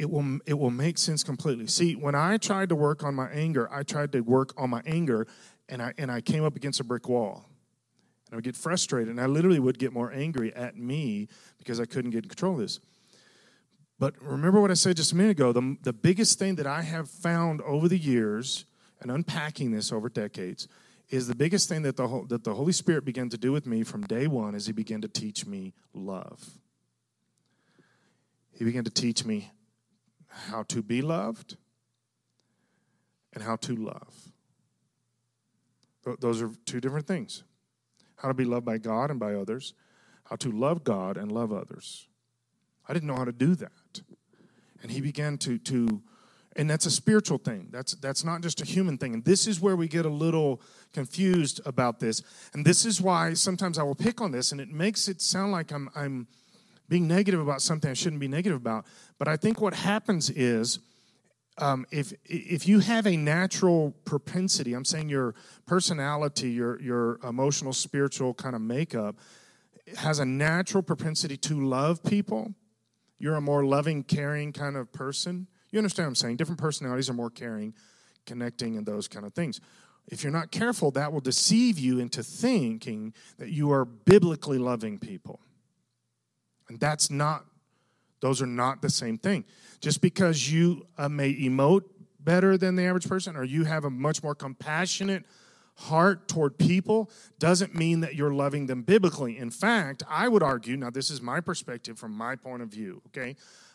it 0.00 0.10
will 0.10 0.38
it 0.46 0.54
will 0.54 0.70
make 0.70 0.96
sense 0.96 1.22
completely. 1.22 1.66
See, 1.66 1.94
when 1.94 2.14
I 2.14 2.38
tried 2.38 2.70
to 2.70 2.74
work 2.74 3.04
on 3.04 3.14
my 3.14 3.28
anger, 3.28 3.68
I 3.70 3.82
tried 3.82 4.12
to 4.12 4.22
work 4.22 4.54
on 4.56 4.70
my 4.70 4.80
anger 4.86 5.26
and 5.68 5.82
I 5.82 5.92
and 5.98 6.10
I 6.10 6.22
came 6.22 6.42
up 6.42 6.56
against 6.56 6.80
a 6.80 6.84
brick 6.84 7.06
wall. 7.06 7.44
And 8.26 8.32
I 8.32 8.36
would 8.36 8.44
get 8.44 8.56
frustrated 8.56 9.10
and 9.10 9.20
I 9.20 9.26
literally 9.26 9.58
would 9.58 9.78
get 9.78 9.92
more 9.92 10.10
angry 10.10 10.54
at 10.54 10.74
me 10.74 11.28
because 11.58 11.78
I 11.78 11.84
couldn't 11.84 12.12
get 12.12 12.28
control 12.28 12.54
of 12.54 12.60
this. 12.60 12.80
But 13.98 14.14
remember 14.22 14.58
what 14.62 14.70
I 14.70 14.74
said 14.74 14.96
just 14.96 15.12
a 15.12 15.16
minute 15.16 15.32
ago 15.32 15.52
the, 15.52 15.76
the 15.82 15.92
biggest 15.92 16.38
thing 16.38 16.54
that 16.54 16.66
I 16.66 16.80
have 16.80 17.10
found 17.10 17.60
over 17.60 17.86
the 17.86 17.98
years 17.98 18.64
and 19.02 19.10
unpacking 19.10 19.70
this 19.70 19.92
over 19.92 20.08
decades 20.08 20.66
is 21.10 21.28
the 21.28 21.34
biggest 21.34 21.68
thing 21.68 21.82
that 21.82 21.96
the, 21.98 22.24
that 22.28 22.44
the 22.44 22.54
Holy 22.54 22.72
Spirit 22.72 23.04
began 23.04 23.28
to 23.28 23.36
do 23.36 23.52
with 23.52 23.66
me 23.66 23.82
from 23.82 24.02
day 24.04 24.26
one 24.26 24.54
is 24.54 24.64
He 24.64 24.72
began 24.72 25.02
to 25.02 25.08
teach 25.08 25.44
me 25.44 25.74
love. 25.92 26.48
He 28.50 28.64
began 28.64 28.84
to 28.84 28.90
teach 28.90 29.26
me 29.26 29.50
how 30.30 30.62
to 30.64 30.82
be 30.82 31.02
loved 31.02 31.56
and 33.32 33.42
how 33.42 33.56
to 33.56 33.76
love. 33.76 34.32
Those 36.20 36.40
are 36.40 36.50
two 36.64 36.80
different 36.80 37.06
things 37.06 37.44
how 38.16 38.28
to 38.28 38.34
be 38.34 38.44
loved 38.44 38.66
by 38.66 38.76
God 38.76 39.10
and 39.10 39.18
by 39.18 39.34
others, 39.34 39.72
how 40.24 40.36
to 40.36 40.50
love 40.50 40.84
God 40.84 41.16
and 41.16 41.32
love 41.32 41.54
others. 41.54 42.06
I 42.86 42.92
didn't 42.92 43.06
know 43.08 43.16
how 43.16 43.24
to 43.24 43.32
do 43.32 43.54
that. 43.54 44.02
And 44.82 44.90
he 44.90 45.00
began 45.00 45.38
to, 45.38 45.56
to 45.58 46.02
and 46.56 46.68
that's 46.68 46.84
a 46.84 46.90
spiritual 46.90 47.38
thing. 47.38 47.68
That's, 47.70 47.92
that's 47.94 48.24
not 48.24 48.42
just 48.42 48.60
a 48.60 48.66
human 48.66 48.98
thing. 48.98 49.14
And 49.14 49.24
this 49.24 49.46
is 49.46 49.60
where 49.60 49.76
we 49.76 49.88
get 49.88 50.04
a 50.04 50.10
little 50.10 50.60
confused 50.92 51.60
about 51.64 52.00
this. 52.00 52.22
And 52.52 52.66
this 52.66 52.84
is 52.84 53.00
why 53.00 53.34
sometimes 53.34 53.78
I 53.78 53.84
will 53.84 53.94
pick 53.94 54.20
on 54.20 54.32
this, 54.32 54.52
and 54.52 54.60
it 54.60 54.68
makes 54.68 55.08
it 55.08 55.22
sound 55.22 55.52
like 55.52 55.72
I'm, 55.72 55.88
I'm 55.94 56.26
being 56.90 57.06
negative 57.06 57.40
about 57.40 57.62
something 57.62 57.88
I 57.88 57.94
shouldn't 57.94 58.20
be 58.20 58.28
negative 58.28 58.60
about. 58.60 58.84
But 59.16 59.28
I 59.28 59.36
think 59.36 59.60
what 59.60 59.74
happens 59.74 60.28
is 60.28 60.80
um, 61.56 61.86
if, 61.92 62.12
if 62.24 62.66
you 62.66 62.80
have 62.80 63.06
a 63.06 63.16
natural 63.16 63.92
propensity, 64.04 64.74
I'm 64.74 64.84
saying 64.84 65.08
your 65.08 65.36
personality, 65.66 66.50
your, 66.50 66.80
your 66.82 67.20
emotional, 67.22 67.72
spiritual 67.72 68.34
kind 68.34 68.56
of 68.56 68.60
makeup, 68.60 69.16
has 69.96 70.18
a 70.18 70.24
natural 70.24 70.82
propensity 70.82 71.36
to 71.36 71.64
love 71.64 72.02
people, 72.02 72.54
you're 73.18 73.36
a 73.36 73.40
more 73.40 73.64
loving, 73.64 74.02
caring 74.02 74.52
kind 74.52 74.76
of 74.76 74.92
person. 74.92 75.46
You 75.70 75.78
understand 75.78 76.06
what 76.06 76.10
I'm 76.10 76.14
saying? 76.16 76.36
Different 76.36 76.60
personalities 76.60 77.08
are 77.08 77.14
more 77.14 77.30
caring, 77.30 77.74
connecting, 78.26 78.76
and 78.76 78.84
those 78.84 79.06
kind 79.06 79.24
of 79.24 79.32
things. 79.34 79.60
If 80.08 80.24
you're 80.24 80.32
not 80.32 80.50
careful, 80.50 80.90
that 80.92 81.12
will 81.12 81.20
deceive 81.20 81.78
you 81.78 82.00
into 82.00 82.22
thinking 82.24 83.14
that 83.38 83.50
you 83.50 83.70
are 83.70 83.84
biblically 83.84 84.58
loving 84.58 84.98
people. 84.98 85.40
And 86.70 86.78
that's 86.78 87.10
not, 87.10 87.44
those 88.20 88.40
are 88.40 88.46
not 88.46 88.80
the 88.80 88.90
same 88.90 89.18
thing. 89.18 89.44
Just 89.80 90.00
because 90.00 90.52
you 90.52 90.86
uh, 90.96 91.08
may 91.08 91.34
emote 91.34 91.82
better 92.20 92.56
than 92.56 92.76
the 92.76 92.84
average 92.84 93.08
person 93.08 93.34
or 93.34 93.42
you 93.42 93.64
have 93.64 93.84
a 93.84 93.90
much 93.90 94.22
more 94.22 94.36
compassionate 94.36 95.24
heart 95.74 96.28
toward 96.28 96.58
people 96.58 97.10
doesn't 97.40 97.74
mean 97.74 98.00
that 98.00 98.14
you're 98.14 98.32
loving 98.32 98.66
them 98.66 98.82
biblically. 98.82 99.36
In 99.36 99.50
fact, 99.50 100.04
I 100.08 100.28
would 100.28 100.44
argue, 100.44 100.76
now 100.76 100.90
this 100.90 101.10
is 101.10 101.20
my 101.20 101.40
perspective 101.40 101.98
from 101.98 102.12
my 102.12 102.36
point 102.36 102.62
of 102.62 102.68
view, 102.68 103.02
okay? 103.08 103.34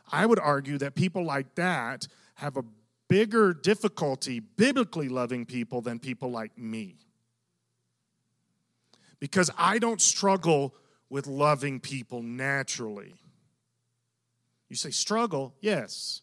I 0.10 0.26
would 0.26 0.40
argue 0.40 0.78
that 0.78 0.96
people 0.96 1.26
like 1.26 1.54
that 1.56 2.08
have 2.36 2.56
a 2.56 2.64
bigger 3.10 3.54
difficulty 3.54 4.40
biblically 4.40 5.10
loving 5.10 5.46
people 5.46 5.82
than 5.82 6.00
people 6.00 6.32
like 6.32 6.58
me. 6.58 6.96
Because 9.20 9.52
I 9.58 9.80
don't 9.80 10.00
struggle 10.00 10.76
with 11.10 11.28
loving 11.28 11.80
people 11.80 12.22
naturally. 12.22 13.16
You 14.70 14.76
say 14.76 14.90
struggle? 14.90 15.54
Yes. 15.62 16.22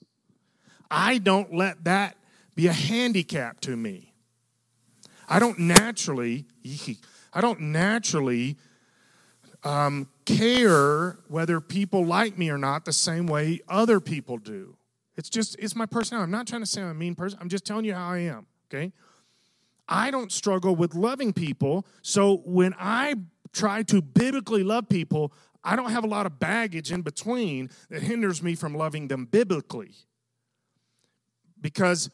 I 0.90 1.18
don't 1.18 1.54
let 1.54 1.84
that 1.84 2.16
be 2.54 2.66
a 2.66 2.72
handicap 2.72 3.60
to 3.60 3.76
me. 3.76 4.12
I 5.28 5.38
don't 5.38 5.58
naturally, 5.58 6.46
I 7.32 7.40
don't 7.40 7.60
naturally 7.60 8.56
um, 9.64 10.08
care 10.24 11.18
whether 11.28 11.60
people 11.60 12.04
like 12.04 12.36
me 12.36 12.50
or 12.50 12.58
not 12.58 12.84
the 12.84 12.92
same 12.92 13.26
way 13.26 13.60
other 13.68 14.00
people 14.00 14.36
do. 14.36 14.76
It's 15.16 15.28
just, 15.28 15.56
it's 15.58 15.76
my 15.76 15.86
personality. 15.86 16.24
I'm 16.24 16.30
not 16.30 16.46
trying 16.46 16.62
to 16.62 16.66
say 16.66 16.82
I'm 16.82 16.88
a 16.88 16.94
mean 16.94 17.14
person. 17.14 17.38
I'm 17.40 17.48
just 17.48 17.64
telling 17.64 17.84
you 17.84 17.94
how 17.94 18.10
I 18.10 18.18
am, 18.18 18.46
okay? 18.68 18.92
I 19.88 20.10
don't 20.10 20.32
struggle 20.32 20.74
with 20.74 20.94
loving 20.94 21.32
people. 21.32 21.86
So 22.02 22.42
when 22.44 22.74
I 22.78 23.16
try 23.52 23.82
to 23.84 24.00
biblically 24.00 24.62
love 24.62 24.88
people, 24.88 25.32
I 25.64 25.76
don't 25.76 25.90
have 25.90 26.04
a 26.04 26.08
lot 26.08 26.26
of 26.26 26.38
baggage 26.38 26.90
in 26.90 27.02
between 27.02 27.70
that 27.88 28.02
hinders 28.02 28.42
me 28.42 28.54
from 28.54 28.74
loving 28.74 29.08
them 29.08 29.26
biblically. 29.26 29.92
Because 31.60 32.10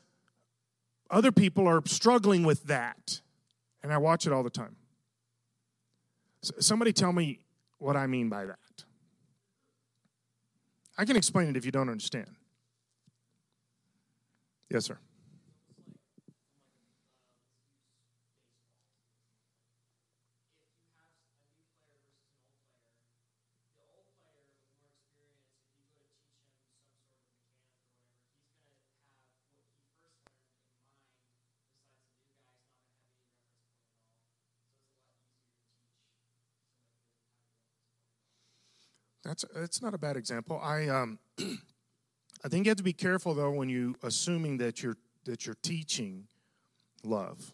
other 1.10 1.32
people 1.32 1.66
are 1.66 1.82
struggling 1.86 2.44
with 2.44 2.64
that. 2.64 3.20
And 3.82 3.92
I 3.92 3.98
watch 3.98 4.26
it 4.26 4.32
all 4.32 4.42
the 4.42 4.50
time. 4.50 4.76
Somebody 6.42 6.92
tell 6.92 7.12
me 7.12 7.40
what 7.78 7.96
I 7.96 8.06
mean 8.06 8.28
by 8.28 8.44
that. 8.44 8.58
I 10.98 11.04
can 11.04 11.16
explain 11.16 11.48
it 11.48 11.56
if 11.56 11.64
you 11.64 11.70
don't 11.70 11.88
understand. 11.88 12.28
Yes, 14.68 14.84
sir. 14.84 14.98
That's 39.28 39.44
that's 39.54 39.82
not 39.82 39.92
a 39.92 39.98
bad 39.98 40.16
example. 40.16 40.58
I 40.62 40.88
um, 40.88 41.18
I 41.38 42.48
think 42.48 42.64
you 42.64 42.70
have 42.70 42.78
to 42.78 42.82
be 42.82 42.94
careful 42.94 43.34
though 43.34 43.50
when 43.50 43.68
you 43.68 43.94
assuming 44.02 44.56
that 44.56 44.82
you're 44.82 44.96
that 45.26 45.44
you're 45.44 45.58
teaching 45.62 46.28
love. 47.04 47.52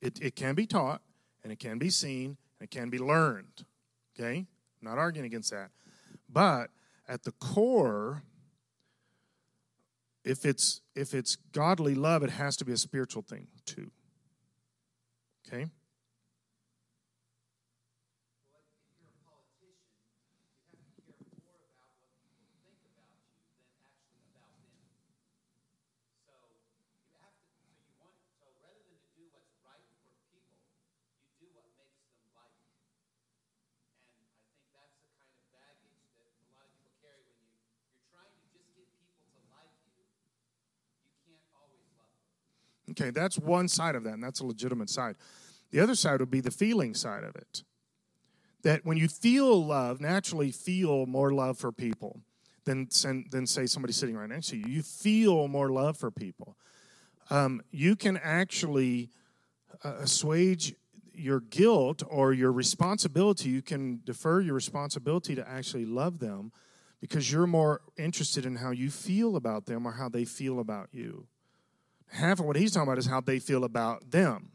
It 0.00 0.20
it 0.22 0.36
can 0.36 0.54
be 0.54 0.64
taught 0.64 1.02
and 1.42 1.52
it 1.52 1.58
can 1.58 1.78
be 1.78 1.90
seen 1.90 2.36
and 2.60 2.68
it 2.68 2.70
can 2.70 2.88
be 2.88 3.00
learned. 3.00 3.64
Okay, 4.14 4.36
I'm 4.36 4.46
not 4.80 4.96
arguing 4.96 5.26
against 5.26 5.50
that, 5.50 5.70
but 6.28 6.70
at 7.08 7.24
the 7.24 7.32
core, 7.32 8.22
if 10.24 10.46
it's 10.46 10.82
if 10.94 11.14
it's 11.14 11.34
godly 11.50 11.96
love, 11.96 12.22
it 12.22 12.30
has 12.30 12.56
to 12.58 12.64
be 12.64 12.72
a 12.72 12.76
spiritual 12.76 13.22
thing 13.22 13.48
too. 13.66 13.90
Okay. 15.48 15.66
Okay, 43.00 43.10
that's 43.10 43.38
one 43.38 43.68
side 43.68 43.94
of 43.94 44.04
that, 44.04 44.14
and 44.14 44.22
that's 44.22 44.40
a 44.40 44.46
legitimate 44.46 44.90
side. 44.90 45.16
The 45.70 45.80
other 45.80 45.94
side 45.94 46.20
would 46.20 46.30
be 46.30 46.40
the 46.40 46.50
feeling 46.50 46.94
side 46.94 47.24
of 47.24 47.34
it. 47.36 47.62
That 48.62 48.84
when 48.84 48.98
you 48.98 49.08
feel 49.08 49.64
love, 49.64 50.00
naturally 50.00 50.50
feel 50.50 51.06
more 51.06 51.32
love 51.32 51.56
for 51.56 51.72
people 51.72 52.20
than, 52.64 52.88
than 53.30 53.46
say 53.46 53.66
somebody 53.66 53.92
sitting 53.92 54.16
right 54.16 54.28
next 54.28 54.48
to 54.48 54.56
you. 54.56 54.66
You 54.66 54.82
feel 54.82 55.48
more 55.48 55.70
love 55.70 55.96
for 55.96 56.10
people. 56.10 56.56
Um, 57.30 57.62
you 57.70 57.96
can 57.96 58.18
actually 58.18 59.10
uh, 59.82 59.94
assuage 60.00 60.74
your 61.14 61.40
guilt 61.40 62.02
or 62.06 62.34
your 62.34 62.52
responsibility. 62.52 63.48
You 63.48 63.62
can 63.62 64.00
defer 64.04 64.40
your 64.40 64.54
responsibility 64.54 65.34
to 65.36 65.48
actually 65.48 65.86
love 65.86 66.18
them 66.18 66.52
because 67.00 67.32
you're 67.32 67.46
more 67.46 67.80
interested 67.96 68.44
in 68.44 68.56
how 68.56 68.72
you 68.72 68.90
feel 68.90 69.36
about 69.36 69.64
them 69.64 69.86
or 69.86 69.92
how 69.92 70.10
they 70.10 70.26
feel 70.26 70.60
about 70.60 70.88
you. 70.92 71.26
Half 72.10 72.40
of 72.40 72.46
what 72.46 72.56
he's 72.56 72.72
talking 72.72 72.88
about 72.88 72.98
is 72.98 73.06
how 73.06 73.20
they 73.20 73.38
feel 73.38 73.64
about 73.64 74.10
them. 74.10 74.50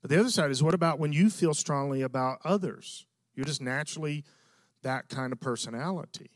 But 0.00 0.10
the 0.10 0.18
other 0.18 0.30
side 0.30 0.50
is 0.50 0.62
what 0.62 0.74
about 0.74 0.98
when 0.98 1.12
you 1.12 1.30
feel 1.30 1.54
strongly 1.54 2.02
about 2.02 2.38
others? 2.44 3.06
You're 3.34 3.46
just 3.46 3.62
naturally 3.62 4.24
that 4.82 5.08
kind 5.08 5.32
of 5.32 5.40
personality. 5.40 6.30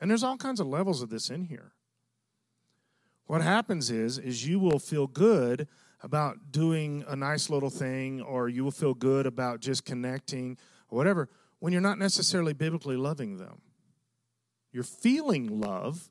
And 0.00 0.10
there's 0.10 0.22
all 0.22 0.36
kinds 0.36 0.60
of 0.60 0.66
levels 0.66 1.02
of 1.02 1.10
this 1.10 1.28
in 1.28 1.44
here. 1.44 1.72
What 3.26 3.42
happens 3.42 3.90
is 3.90 4.18
is 4.18 4.46
you 4.46 4.58
will 4.58 4.78
feel 4.78 5.06
good 5.06 5.68
about 6.02 6.50
doing 6.50 7.04
a 7.06 7.14
nice 7.14 7.50
little 7.50 7.70
thing 7.70 8.20
or 8.22 8.48
you 8.48 8.64
will 8.64 8.70
feel 8.70 8.94
good 8.94 9.26
about 9.26 9.60
just 9.60 9.84
connecting 9.84 10.56
or 10.88 10.96
whatever 10.96 11.28
when 11.58 11.72
you're 11.72 11.82
not 11.82 11.98
necessarily 11.98 12.52
biblically 12.52 12.96
loving 12.96 13.36
them. 13.36 13.60
You're 14.72 14.82
feeling 14.82 15.60
love 15.60 16.10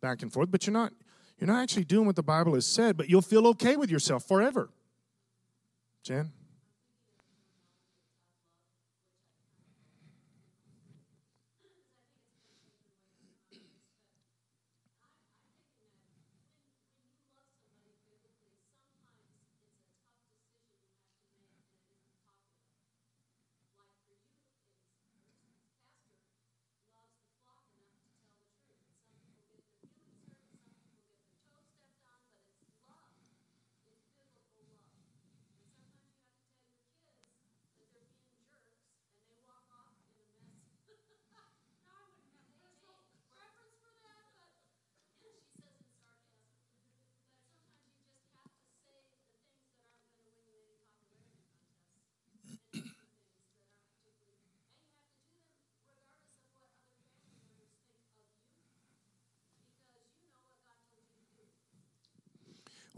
back 0.00 0.22
and 0.22 0.32
forth, 0.32 0.50
but 0.50 0.66
you're 0.66 0.74
not 0.74 0.92
you're 1.40 1.48
not 1.48 1.62
actually 1.62 1.84
doing 1.84 2.06
what 2.06 2.16
the 2.16 2.22
Bible 2.22 2.54
has 2.54 2.66
said, 2.66 2.96
but 2.96 3.08
you'll 3.08 3.22
feel 3.22 3.46
okay 3.48 3.76
with 3.76 3.90
yourself 3.90 4.28
forever. 4.28 4.68
Jen? 6.04 6.32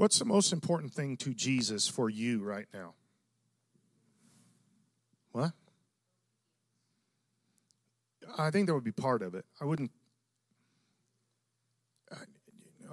What's 0.03 0.18
the 0.18 0.24
most 0.24 0.53
important 0.53 0.92
thing 0.92 1.16
to 1.18 1.32
Jesus 1.32 1.86
for 1.86 2.11
you 2.11 2.42
right 2.42 2.66
now? 2.74 2.94
What? 5.30 5.53
I 8.36 8.50
think 8.50 8.66
that 8.66 8.74
would 8.74 8.82
be 8.82 8.90
part 8.90 9.22
of 9.22 9.36
it. 9.36 9.44
I 9.61 9.64
wouldn't. 9.64 9.92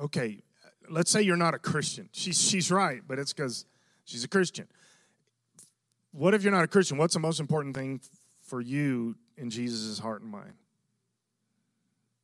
Okay, 0.03 0.43
let's 0.87 1.09
say 1.09 1.23
you're 1.23 1.35
not 1.35 1.55
a 1.55 1.57
Christian. 1.57 2.09
She's 2.11 2.39
she's 2.39 2.69
right, 2.69 3.01
but 3.07 3.17
it's 3.17 3.33
because 3.33 3.65
she's 4.05 4.23
a 4.23 4.27
Christian. 4.27 4.67
What 6.11 6.35
if 6.35 6.43
you're 6.43 6.53
not 6.53 6.63
a 6.63 6.67
Christian? 6.67 6.99
What's 6.99 7.15
the 7.15 7.19
most 7.19 7.39
important 7.39 7.75
thing 7.75 8.01
for 8.39 8.61
you 8.61 9.15
in 9.35 9.49
Jesus' 9.49 9.97
heart 9.97 10.21
and 10.21 10.29
mind? 10.29 10.53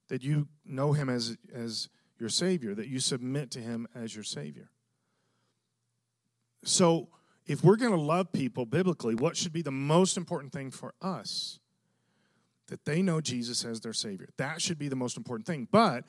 That 0.10 0.24
you 0.24 0.48
know 0.64 0.94
Him 0.94 1.10
as 1.10 1.38
as 1.56 1.90
your 2.20 2.30
Savior. 2.30 2.76
That 2.76 2.88
you 2.88 3.00
submit 3.00 3.50
to 3.50 3.60
Him 3.60 3.88
as 3.96 4.14
your 4.14 4.24
Savior. 4.24 4.70
So, 6.66 7.10
if 7.46 7.64
we're 7.64 7.76
going 7.76 7.92
to 7.92 8.00
love 8.00 8.32
people 8.32 8.66
biblically, 8.66 9.14
what 9.14 9.38
should 9.38 9.54
be 9.54 9.62
the 9.62 9.72
most 9.72 10.18
important 10.18 10.52
thing 10.52 10.72
for 10.72 10.96
us? 11.00 11.60
That 12.70 12.86
they 12.86 13.04
know 13.04 13.22
Jesus 13.22 13.64
as 13.64 13.82
their 13.82 13.94
Savior. 13.94 14.30
That 14.38 14.62
should 14.64 14.80
be 14.80 14.88
the 14.88 14.96
most 14.96 15.16
important 15.16 15.46
thing. 15.46 15.68
But 15.72 16.06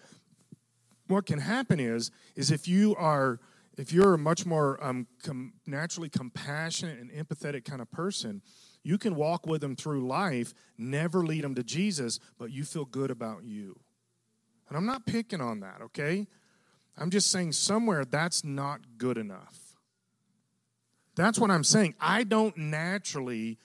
what 1.09 1.27
can 1.27 1.39
happen 1.39 1.79
is, 1.79 2.11
is 2.37 2.51
if 2.51 2.67
you 2.67 2.97
are, 2.97 3.39
if 3.77 3.93
you're 3.93 4.15
a 4.15 4.19
much 4.19 4.47
more 4.47 4.83
um, 4.83 5.07
com- 5.23 5.53
naturally 5.67 6.09
compassionate 6.09 6.99
and 6.99 7.11
empathetic 7.11 7.67
kind 7.67 7.83
of 7.83 7.91
person, 7.91 8.41
you 8.83 8.97
can 8.97 9.15
walk 9.15 9.47
with 9.47 9.61
them 9.61 9.77
through 9.77 10.07
life, 10.07 10.55
never 10.79 11.19
lead 11.19 11.45
them 11.45 11.55
to 11.57 11.63
Jesus, 11.63 12.19
but 12.39 12.51
you 12.51 12.65
feel 12.65 12.87
good 12.87 13.11
about 13.11 13.45
you. 13.45 13.79
And 14.69 14.79
I'm 14.79 14.87
not 14.87 15.05
picking 15.05 15.43
on 15.43 15.61
that, 15.61 15.83
okay? 15.83 16.27
I'm 16.97 17.11
just 17.11 17.31
saying 17.31 17.53
somewhere 17.53 18.07
that's 18.07 18.43
not 18.43 18.81
good 18.97 19.19
enough. 19.19 19.66
That's 21.17 21.39
what 21.39 21.51
I'm 21.51 21.65
saying. 21.65 21.95
I 21.99 22.23
don't 22.25 22.57
naturally 22.57 23.59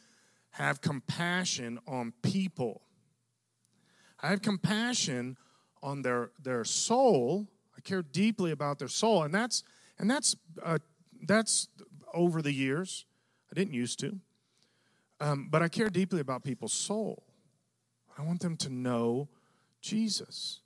have 0.51 0.81
compassion 0.81 1.79
on 1.85 2.13
people. 2.23 2.81
I 4.21 4.29
have 4.29 4.41
compassion 4.41 5.37
on 5.83 6.01
their 6.01 6.31
their 6.41 6.63
soul. 6.63 7.47
I 7.77 7.81
care 7.81 8.01
deeply 8.01 8.51
about 8.51 8.79
their 8.79 8.87
soul, 8.87 9.23
and 9.23 9.33
that's 9.33 9.63
and 9.99 10.09
that's 10.09 10.35
uh, 10.63 10.79
that's 11.23 11.67
over 12.13 12.41
the 12.41 12.53
years. 12.53 13.05
I 13.51 13.55
didn't 13.55 13.73
used 13.73 13.99
to, 13.99 14.17
Um, 15.19 15.49
but 15.51 15.61
I 15.61 15.67
care 15.67 15.89
deeply 15.89 16.21
about 16.21 16.43
people's 16.43 16.73
soul. 16.73 17.23
I 18.17 18.21
want 18.23 18.39
them 18.39 18.55
to 18.57 18.69
know 18.69 19.27
Jesus. 19.81 20.61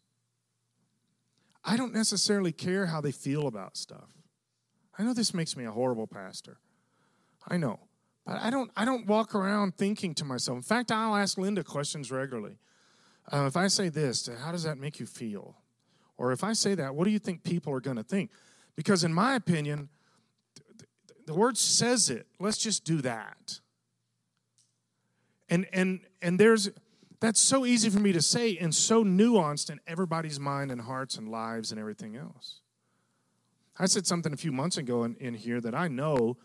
I 1.63 1.77
don't 1.77 1.93
necessarily 1.93 2.51
care 2.51 2.86
how 2.86 3.01
they 3.01 3.11
feel 3.11 3.47
about 3.47 3.75
stuff. 3.75 4.11
I 4.99 5.03
know 5.03 5.13
this 5.13 5.33
makes 5.33 5.57
me 5.57 5.65
a 5.65 5.71
horrible 5.71 6.05
pastor. 6.05 6.57
I 7.47 7.57
know. 7.57 7.79
But 8.25 8.41
I 8.41 8.49
don't 8.49 8.71
I 8.75 8.85
don't 8.85 9.05
walk 9.05 9.35
around 9.35 9.77
thinking 9.77 10.15
to 10.15 10.25
myself. 10.25 10.55
In 10.55 10.63
fact, 10.63 10.91
I'll 10.91 11.15
ask 11.15 11.37
Linda 11.37 11.63
questions 11.63 12.11
regularly. 12.11 12.57
Uh, 13.31 13.45
if 13.47 13.57
I 13.57 13.67
say 13.67 13.89
this, 13.89 14.29
how 14.43 14.51
does 14.51 14.63
that 14.63 14.77
make 14.77 14.99
you 14.99 15.05
feel? 15.05 15.55
Or 16.17 16.31
if 16.31 16.43
I 16.43 16.53
say 16.53 16.75
that, 16.75 16.95
what 16.95 17.05
do 17.05 17.11
you 17.11 17.19
think 17.19 17.43
people 17.43 17.73
are 17.73 17.81
going 17.81 17.97
to 17.97 18.03
think? 18.03 18.31
Because 18.75 19.03
in 19.03 19.13
my 19.13 19.35
opinion, 19.35 19.89
the 21.25 21.33
word 21.33 21.57
says 21.57 22.09
it. 22.09 22.27
Let's 22.39 22.57
just 22.57 22.83
do 22.83 23.01
that. 23.01 23.59
And 25.49 25.67
and 25.71 26.01
and 26.21 26.39
there's 26.39 26.69
that's 27.19 27.39
so 27.39 27.65
easy 27.65 27.89
for 27.89 27.99
me 27.99 28.11
to 28.11 28.21
say 28.21 28.57
and 28.57 28.73
so 28.73 29.03
nuanced 29.03 29.69
in 29.69 29.79
everybody's 29.87 30.39
mind 30.39 30.71
and 30.71 30.81
hearts 30.81 31.17
and 31.17 31.29
lives 31.29 31.71
and 31.71 31.79
everything 31.79 32.15
else. 32.15 32.61
I 33.77 33.85
said 33.87 34.07
something 34.07 34.33
a 34.33 34.37
few 34.37 34.51
months 34.51 34.77
ago 34.77 35.03
in, 35.03 35.15
in 35.15 35.33
here 35.33 35.59
that 35.61 35.75
I 35.75 35.87
know 35.87 36.37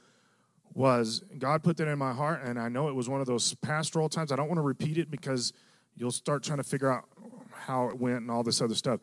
was 0.74 1.22
God 1.38 1.62
put 1.62 1.76
that 1.78 1.88
in 1.88 1.98
my 1.98 2.12
heart, 2.12 2.42
and 2.44 2.58
I 2.58 2.68
know 2.68 2.88
it 2.88 2.94
was 2.94 3.08
one 3.08 3.20
of 3.20 3.26
those 3.26 3.54
pastoral 3.54 4.08
times. 4.08 4.32
I 4.32 4.36
don't 4.36 4.48
want 4.48 4.58
to 4.58 4.62
repeat 4.62 4.98
it 4.98 5.10
because 5.10 5.52
you'll 5.96 6.10
start 6.10 6.42
trying 6.42 6.58
to 6.58 6.64
figure 6.64 6.90
out 6.90 7.04
how 7.52 7.88
it 7.88 7.98
went 7.98 8.18
and 8.18 8.30
all 8.30 8.42
this 8.42 8.60
other 8.60 8.74
stuff. 8.74 9.00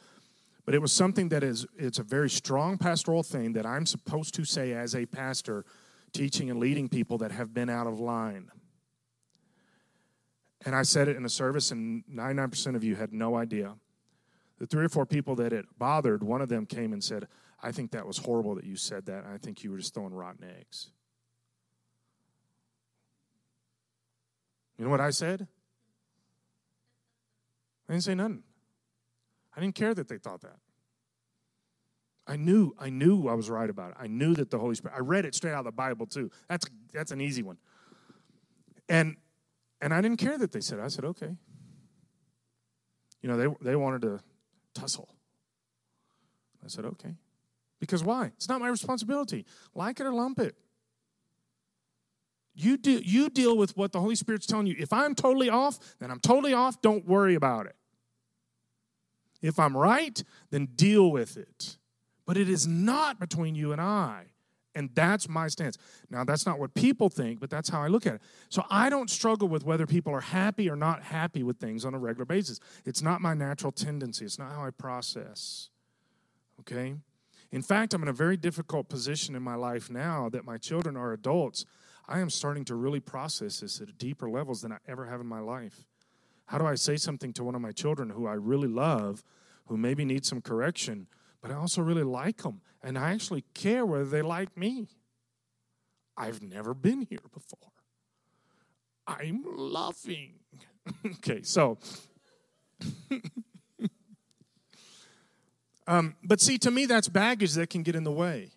But 0.65 0.75
it 0.75 0.81
was 0.81 0.91
something 0.91 1.29
that 1.29 1.43
is 1.43 1.65
it's 1.77 1.99
a 1.99 2.03
very 2.03 2.29
strong 2.29 2.77
pastoral 2.77 3.23
thing 3.23 3.53
that 3.53 3.65
I'm 3.65 3.85
supposed 3.85 4.33
to 4.35 4.45
say 4.45 4.73
as 4.73 4.95
a 4.95 5.05
pastor 5.05 5.65
teaching 6.13 6.49
and 6.49 6.59
leading 6.59 6.89
people 6.89 7.17
that 7.19 7.31
have 7.31 7.53
been 7.53 7.69
out 7.69 7.87
of 7.87 7.99
line. 7.99 8.51
And 10.65 10.75
I 10.75 10.81
said 10.81 11.07
it 11.07 11.15
in 11.15 11.23
a 11.23 11.29
service, 11.29 11.71
and 11.71 12.03
99% 12.13 12.75
of 12.75 12.83
you 12.83 12.95
had 12.95 13.13
no 13.13 13.35
idea. 13.35 13.75
The 14.57 14.65
three 14.65 14.85
or 14.85 14.89
four 14.89 15.05
people 15.05 15.35
that 15.35 15.53
it 15.53 15.65
bothered, 15.77 16.23
one 16.23 16.41
of 16.41 16.49
them 16.49 16.65
came 16.65 16.91
and 16.91 17.03
said, 17.03 17.27
I 17.61 17.71
think 17.71 17.91
that 17.91 18.05
was 18.05 18.17
horrible 18.17 18.55
that 18.55 18.65
you 18.65 18.75
said 18.75 19.05
that. 19.05 19.25
I 19.25 19.37
think 19.37 19.63
you 19.63 19.71
were 19.71 19.77
just 19.77 19.93
throwing 19.93 20.13
rotten 20.13 20.45
eggs. 20.59 20.89
You 24.77 24.85
know 24.85 24.91
what 24.91 25.01
I 25.01 25.09
said? 25.09 25.47
I 27.87 27.93
didn't 27.93 28.03
say 28.03 28.15
nothing. 28.15 28.43
I 29.55 29.61
didn't 29.61 29.75
care 29.75 29.93
that 29.93 30.07
they 30.07 30.17
thought 30.17 30.41
that. 30.41 30.57
I 32.27 32.35
knew, 32.35 32.75
I 32.77 32.89
knew 32.89 33.27
I 33.27 33.33
was 33.33 33.49
right 33.49 33.69
about 33.69 33.91
it. 33.91 33.97
I 33.99 34.07
knew 34.07 34.35
that 34.35 34.51
the 34.51 34.59
Holy 34.59 34.75
Spirit. 34.75 34.95
I 34.97 34.99
read 34.99 35.25
it 35.25 35.33
straight 35.33 35.53
out 35.53 35.59
of 35.59 35.65
the 35.65 35.71
Bible 35.71 36.05
too. 36.05 36.29
That's 36.49 36.65
that's 36.93 37.11
an 37.11 37.21
easy 37.21 37.41
one. 37.41 37.57
And 38.89 39.15
and 39.81 39.93
I 39.93 40.01
didn't 40.01 40.17
care 40.17 40.37
that 40.37 40.51
they 40.51 40.59
said. 40.59 40.79
I 40.79 40.89
said, 40.89 41.05
okay. 41.05 41.35
You 43.21 43.29
know, 43.29 43.37
they 43.37 43.47
they 43.61 43.75
wanted 43.77 44.01
to 44.01 44.19
tussle. 44.73 45.07
I 46.63 46.67
said, 46.67 46.85
okay. 46.85 47.15
Because 47.79 48.03
why? 48.03 48.31
It's 48.35 48.49
not 48.49 48.59
my 48.59 48.67
responsibility. 48.67 49.45
Like 49.73 49.99
it 49.99 50.05
or 50.05 50.13
lump 50.13 50.39
it. 50.39 50.55
You, 52.59 52.77
do, 52.77 52.91
you 52.91 53.29
deal 53.29 53.55
with 53.55 53.77
what 53.77 53.91
the 53.91 53.99
Holy 53.99 54.15
Spirit's 54.15 54.47
telling 54.47 54.65
you. 54.65 54.75
If 54.79 54.91
I'm 54.91 55.13
totally 55.13 55.47
off, 55.47 55.77
then 55.99 56.09
I'm 56.09 56.19
totally 56.19 56.53
off. 56.53 56.81
Don't 56.81 57.07
worry 57.07 57.35
about 57.35 57.67
it. 57.67 57.75
If 59.43 59.59
I'm 59.59 59.77
right, 59.77 60.23
then 60.49 60.69
deal 60.75 61.11
with 61.11 61.37
it. 61.37 61.77
But 62.25 62.35
it 62.35 62.49
is 62.49 62.65
not 62.65 63.19
between 63.19 63.53
you 63.53 63.73
and 63.73 63.79
I. 63.79 64.23
And 64.73 64.89
that's 64.95 65.29
my 65.29 65.47
stance. 65.49 65.77
Now, 66.09 66.23
that's 66.23 66.47
not 66.47 66.57
what 66.57 66.73
people 66.73 67.09
think, 67.09 67.39
but 67.39 67.51
that's 67.51 67.69
how 67.69 67.81
I 67.81 67.87
look 67.87 68.07
at 68.07 68.15
it. 68.15 68.21
So 68.49 68.63
I 68.71 68.89
don't 68.89 69.09
struggle 69.09 69.47
with 69.47 69.63
whether 69.63 69.85
people 69.85 70.11
are 70.13 70.21
happy 70.21 70.67
or 70.67 70.75
not 70.75 71.03
happy 71.03 71.43
with 71.43 71.57
things 71.59 71.85
on 71.85 71.93
a 71.93 71.99
regular 71.99 72.25
basis. 72.25 72.59
It's 72.85 73.03
not 73.03 73.21
my 73.21 73.35
natural 73.35 73.71
tendency, 73.71 74.25
it's 74.25 74.39
not 74.39 74.51
how 74.51 74.65
I 74.65 74.71
process. 74.71 75.69
Okay? 76.61 76.95
In 77.51 77.61
fact, 77.61 77.93
I'm 77.93 78.01
in 78.01 78.07
a 78.07 78.13
very 78.13 78.35
difficult 78.35 78.89
position 78.89 79.35
in 79.35 79.43
my 79.43 79.55
life 79.55 79.91
now 79.91 80.27
that 80.29 80.43
my 80.43 80.57
children 80.57 80.97
are 80.97 81.13
adults 81.13 81.65
I 82.07 82.19
am 82.19 82.29
starting 82.29 82.63
to 82.65 82.75
really 82.75 82.99
process 82.99 83.59
this 83.59 83.81
at 83.81 83.97
deeper 83.97 84.29
levels 84.29 84.61
than 84.61 84.71
I 84.71 84.77
ever 84.87 85.05
have 85.07 85.19
in 85.19 85.27
my 85.27 85.39
life. 85.39 85.85
How 86.45 86.57
do 86.57 86.65
I 86.65 86.75
say 86.75 86.95
something 86.95 87.33
to 87.33 87.43
one 87.43 87.55
of 87.55 87.61
my 87.61 87.73
children 87.73 88.09
who 88.09 88.25
I 88.25 88.33
really 88.33 88.69
love, 88.69 89.23
who 89.65 89.75
maybe 89.75 90.05
needs 90.05 90.29
some 90.29 90.41
correction, 90.41 91.07
but 91.41 91.51
I 91.51 91.55
also 91.55 91.81
really 91.81 92.03
like 92.03 92.43
them, 92.43 92.61
and 92.81 92.97
I 92.97 93.11
actually 93.11 93.43
care 93.53 93.85
whether 93.85 94.05
they 94.05 94.21
like 94.21 94.55
me? 94.57 94.87
I've 96.15 96.41
never 96.41 96.73
been 96.73 97.01
here 97.01 97.19
before. 97.33 97.71
I'm 99.05 99.43
loving. 99.45 100.35
okay, 101.05 101.41
so. 101.43 101.77
um, 105.87 106.15
but 106.23 106.39
see, 106.39 106.57
to 106.59 106.71
me, 106.71 106.85
that's 106.85 107.09
baggage 107.09 107.53
that 107.53 107.69
can 107.69 107.83
get 107.83 107.95
in 107.95 108.03
the 108.03 108.11
way. 108.11 108.51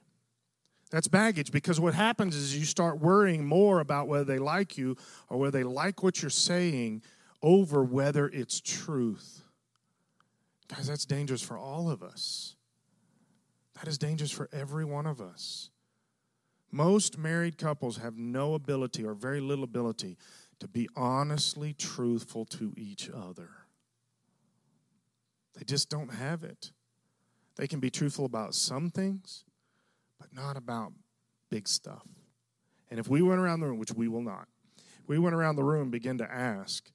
That's 0.91 1.09
baggage 1.09 1.53
because 1.53 1.78
what 1.78 1.95
happens 1.95 2.34
is 2.34 2.57
you 2.57 2.64
start 2.64 2.99
worrying 2.99 3.47
more 3.47 3.80
about 3.80 4.09
whether 4.09 4.24
they 4.24 4.38
like 4.38 4.76
you 4.76 4.97
or 5.28 5.38
whether 5.38 5.59
they 5.59 5.64
like 5.64 6.03
what 6.03 6.20
you're 6.20 6.30
saying 6.30 7.03
over 7.43 7.84
whether 7.84 8.28
it's 8.28 8.61
truth. 8.61 9.43
Guys, 10.68 10.88
that's 10.88 11.05
dangerous 11.05 11.43
for 11.43 11.57
all 11.57 11.91
of 11.91 12.03
us. 12.03 12.57
That 13.74 13.88
is 13.88 13.99
dangerous 13.99 14.30
for 14.30 14.49
every 14.53 14.84
one 14.84 15.07
of 15.07 15.20
us. 15.20 15.70
Most 16.72 17.18
married 17.18 17.57
couples 17.57 17.97
have 17.99 18.16
no 18.16 18.55
ability 18.55 19.05
or 19.05 19.14
very 19.14 19.41
little 19.41 19.64
ability 19.64 20.16
to 20.59 20.68
be 20.68 20.88
honestly 20.95 21.72
truthful 21.72 22.45
to 22.45 22.74
each 22.76 23.09
other. 23.11 23.49
They 25.57 25.64
just 25.64 25.88
don't 25.88 26.14
have 26.14 26.45
it. 26.45 26.72
They 27.57 27.66
can 27.66 27.80
be 27.80 27.91
truthful 27.91 28.24
about 28.24 28.55
some 28.55 28.91
things, 28.91 29.45
but 30.21 30.29
not 30.33 30.57
about 30.57 30.93
big 31.51 31.66
stuff. 31.66 32.07
And 32.91 33.01
if 33.01 33.09
we 33.09 33.23
went 33.23 33.41
around 33.41 33.61
the 33.61 33.66
room, 33.66 33.79
which 33.79 33.93
we 33.93 34.07
will 34.07 34.23
not, 34.23 34.47
we 35.07 35.18
went 35.18 35.35
around 35.35 35.57
the 35.57 35.64
room 35.64 35.83
and 35.83 35.91
begin 35.91 36.18
to 36.18 36.31
ask, 36.31 36.93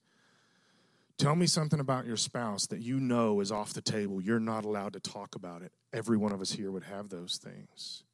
Tell 1.18 1.34
me 1.34 1.46
something 1.46 1.80
about 1.80 2.04
your 2.04 2.18
spouse 2.18 2.66
that 2.66 2.80
you 2.80 3.00
know 3.00 3.40
is 3.40 3.50
off 3.50 3.72
the 3.72 3.80
table. 3.80 4.20
You're 4.20 4.38
not 4.38 4.66
allowed 4.66 4.92
to 4.92 5.00
talk 5.00 5.34
about 5.34 5.62
it. 5.62 5.72
Every 5.90 6.18
one 6.18 6.32
of 6.32 6.42
us 6.42 6.52
here 6.52 6.70
would 6.70 6.84
have 6.84 7.08
those 7.08 7.38
things. 7.42 8.04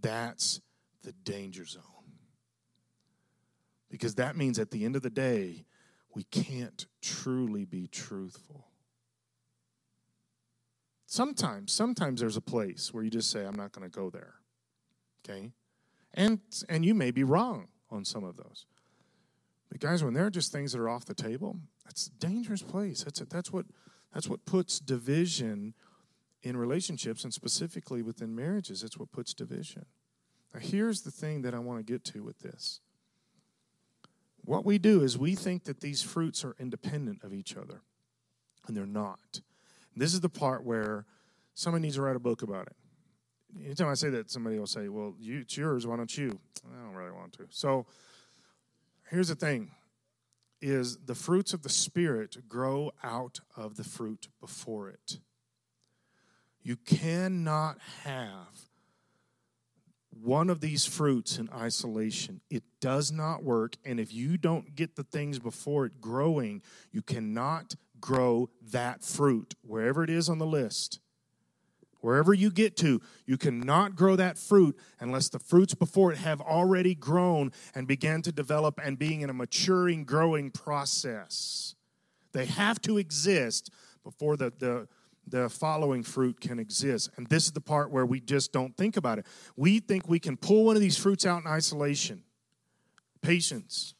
That's 0.00 0.60
the 1.04 1.12
danger 1.12 1.64
zone. 1.64 1.82
Because 3.88 4.16
that 4.16 4.36
means 4.36 4.58
at 4.58 4.72
the 4.72 4.84
end 4.84 4.96
of 4.96 5.02
the 5.02 5.10
day, 5.10 5.64
we 6.12 6.24
can't 6.24 6.86
truly 7.00 7.64
be 7.64 7.86
truthful. 7.86 8.71
Sometimes, 11.12 11.74
sometimes 11.74 12.20
there's 12.20 12.38
a 12.38 12.40
place 12.40 12.88
where 12.90 13.04
you 13.04 13.10
just 13.10 13.30
say, 13.30 13.44
I'm 13.44 13.54
not 13.54 13.72
going 13.72 13.86
to 13.86 13.94
go 13.94 14.08
there. 14.08 14.36
Okay? 15.22 15.50
And 16.14 16.40
and 16.70 16.86
you 16.86 16.94
may 16.94 17.10
be 17.10 17.22
wrong 17.22 17.68
on 17.90 18.06
some 18.06 18.24
of 18.24 18.38
those. 18.38 18.64
But 19.70 19.78
guys, 19.78 20.02
when 20.02 20.14
there 20.14 20.24
are 20.24 20.30
just 20.30 20.52
things 20.52 20.72
that 20.72 20.80
are 20.80 20.88
off 20.88 21.04
the 21.04 21.12
table, 21.14 21.58
that's 21.84 22.06
a 22.06 22.12
dangerous 22.12 22.62
place. 22.62 23.04
That's 23.04 23.20
a, 23.20 23.26
that's 23.26 23.52
what 23.52 23.66
that's 24.14 24.26
what 24.26 24.46
puts 24.46 24.80
division 24.80 25.74
in 26.42 26.56
relationships 26.56 27.24
and 27.24 27.34
specifically 27.34 28.00
within 28.00 28.34
marriages. 28.34 28.82
It's 28.82 28.96
what 28.96 29.12
puts 29.12 29.34
division. 29.34 29.84
Now 30.54 30.60
here's 30.60 31.02
the 31.02 31.10
thing 31.10 31.42
that 31.42 31.52
I 31.52 31.58
want 31.58 31.78
to 31.78 31.92
get 31.92 32.06
to 32.06 32.22
with 32.22 32.38
this. 32.38 32.80
What 34.46 34.64
we 34.64 34.78
do 34.78 35.02
is 35.02 35.18
we 35.18 35.34
think 35.34 35.64
that 35.64 35.82
these 35.82 36.00
fruits 36.00 36.42
are 36.42 36.56
independent 36.58 37.22
of 37.22 37.34
each 37.34 37.54
other, 37.54 37.82
and 38.66 38.74
they're 38.74 38.86
not. 38.86 39.42
This 39.96 40.14
is 40.14 40.20
the 40.20 40.28
part 40.28 40.64
where 40.64 41.06
somebody 41.54 41.82
needs 41.82 41.96
to 41.96 42.02
write 42.02 42.16
a 42.16 42.20
book 42.20 42.42
about 42.42 42.66
it. 42.66 42.76
Anytime 43.64 43.88
I 43.88 43.94
say 43.94 44.08
that, 44.10 44.30
somebody 44.30 44.58
will 44.58 44.66
say, 44.66 44.88
Well, 44.88 45.14
you, 45.18 45.40
it's 45.40 45.56
yours, 45.56 45.86
why 45.86 45.96
don't 45.96 46.16
you? 46.16 46.38
I 46.66 46.82
don't 46.84 46.94
really 46.94 47.12
want 47.12 47.32
to. 47.34 47.46
So 47.50 47.86
here's 49.10 49.28
the 49.28 49.34
thing 49.34 49.70
is 50.60 50.96
the 51.06 51.14
fruits 51.14 51.52
of 51.52 51.62
the 51.62 51.68
spirit 51.68 52.36
grow 52.48 52.92
out 53.02 53.40
of 53.56 53.76
the 53.76 53.84
fruit 53.84 54.28
before 54.40 54.88
it. 54.88 55.18
You 56.62 56.76
cannot 56.76 57.78
have 58.04 58.70
one 60.22 60.48
of 60.50 60.60
these 60.60 60.86
fruits 60.86 61.38
in 61.38 61.48
isolation. 61.52 62.40
It 62.48 62.62
does 62.80 63.10
not 63.10 63.42
work. 63.42 63.76
And 63.84 63.98
if 63.98 64.12
you 64.12 64.38
don't 64.38 64.76
get 64.76 64.94
the 64.94 65.02
things 65.02 65.40
before 65.40 65.86
it 65.86 66.00
growing, 66.00 66.62
you 66.92 67.02
cannot 67.02 67.74
grow 68.02 68.50
that 68.70 69.02
fruit, 69.02 69.54
wherever 69.62 70.04
it 70.04 70.10
is 70.10 70.28
on 70.28 70.36
the 70.36 70.44
list. 70.44 71.00
Wherever 72.00 72.34
you 72.34 72.50
get 72.50 72.76
to, 72.78 73.00
you 73.26 73.38
cannot 73.38 73.94
grow 73.94 74.16
that 74.16 74.36
fruit 74.36 74.76
unless 74.98 75.28
the 75.28 75.38
fruits 75.38 75.72
before 75.72 76.12
it 76.12 76.18
have 76.18 76.40
already 76.40 76.94
grown 76.96 77.52
and 77.74 77.86
began 77.86 78.20
to 78.22 78.32
develop 78.32 78.78
and 78.82 78.98
being 78.98 79.20
in 79.20 79.30
a 79.30 79.32
maturing, 79.32 80.04
growing 80.04 80.50
process. 80.50 81.76
They 82.32 82.46
have 82.46 82.82
to 82.82 82.98
exist 82.98 83.70
before 84.02 84.36
the, 84.36 84.52
the, 84.58 84.88
the 85.28 85.48
following 85.48 86.02
fruit 86.02 86.40
can 86.40 86.58
exist. 86.58 87.08
And 87.16 87.28
this 87.28 87.46
is 87.46 87.52
the 87.52 87.60
part 87.60 87.92
where 87.92 88.04
we 88.04 88.20
just 88.20 88.52
don't 88.52 88.76
think 88.76 88.96
about 88.96 89.20
it. 89.20 89.26
We 89.56 89.78
think 89.78 90.08
we 90.08 90.18
can 90.18 90.36
pull 90.36 90.64
one 90.64 90.74
of 90.74 90.82
these 90.82 90.98
fruits 90.98 91.24
out 91.24 91.42
in 91.42 91.46
isolation 91.46 92.24
patience, 93.22 93.94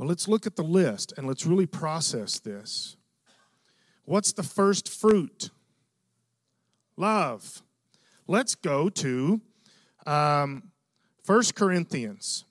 Well, 0.00 0.08
let's 0.08 0.26
look 0.26 0.46
at 0.46 0.56
the 0.56 0.62
list 0.62 1.12
and 1.18 1.26
let's 1.26 1.44
really 1.44 1.66
process 1.66 2.38
this. 2.38 2.96
What's 4.06 4.32
the 4.32 4.42
first 4.42 4.88
fruit? 4.88 5.50
Love. 6.96 7.62
Let's 8.26 8.54
go 8.54 8.88
to 8.88 9.42
um, 10.06 10.70
1 11.26 11.42
Corinthians 11.54 12.46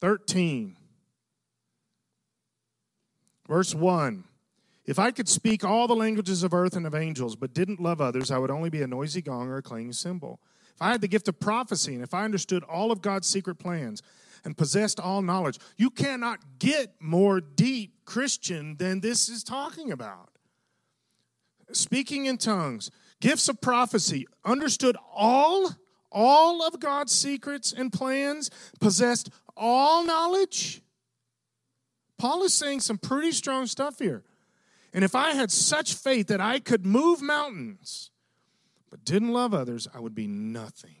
13, 0.00 0.76
verse 3.46 3.72
1. 3.72 4.24
If 4.84 4.98
I 4.98 5.12
could 5.12 5.28
speak 5.28 5.62
all 5.62 5.86
the 5.86 5.94
languages 5.94 6.42
of 6.42 6.52
earth 6.52 6.74
and 6.74 6.88
of 6.88 6.94
angels, 6.96 7.36
but 7.36 7.54
didn't 7.54 7.78
love 7.78 8.00
others, 8.00 8.32
I 8.32 8.38
would 8.38 8.50
only 8.50 8.68
be 8.68 8.82
a 8.82 8.88
noisy 8.88 9.22
gong 9.22 9.46
or 9.46 9.58
a 9.58 9.62
clanging 9.62 9.92
cymbal. 9.92 10.40
If 10.74 10.82
I 10.82 10.90
had 10.90 11.02
the 11.02 11.06
gift 11.06 11.28
of 11.28 11.38
prophecy, 11.38 11.94
and 11.94 12.02
if 12.02 12.12
I 12.12 12.24
understood 12.24 12.64
all 12.64 12.90
of 12.90 13.00
God's 13.00 13.28
secret 13.28 13.60
plans 13.60 14.02
and 14.44 14.56
possessed 14.56 15.00
all 15.00 15.22
knowledge, 15.22 15.58
you 15.76 15.90
cannot 15.90 16.58
get 16.58 16.94
more 17.00 17.40
deep 17.40 18.04
Christian 18.04 18.76
than 18.76 19.00
this 19.00 19.28
is 19.28 19.42
talking 19.42 19.90
about. 19.90 20.30
Speaking 21.72 22.26
in 22.26 22.36
tongues, 22.36 22.90
gifts 23.20 23.48
of 23.48 23.60
prophecy, 23.60 24.26
understood 24.44 24.96
all 25.14 25.70
all 26.14 26.62
of 26.62 26.78
God's 26.78 27.12
secrets 27.12 27.72
and 27.72 27.92
plans, 27.92 28.48
possessed 28.80 29.30
all 29.56 30.04
knowledge. 30.04 30.80
Paul 32.18 32.44
is 32.44 32.54
saying 32.54 32.80
some 32.80 32.98
pretty 32.98 33.32
strong 33.32 33.66
stuff 33.66 33.98
here. 33.98 34.22
And 34.92 35.02
if 35.04 35.16
I 35.16 35.32
had 35.32 35.50
such 35.50 35.94
faith 35.94 36.28
that 36.28 36.40
I 36.40 36.60
could 36.60 36.86
move 36.86 37.20
mountains, 37.20 38.12
but 38.90 39.04
didn't 39.04 39.32
love 39.32 39.52
others, 39.52 39.88
I 39.92 39.98
would 39.98 40.14
be 40.14 40.28
nothing. 40.28 40.94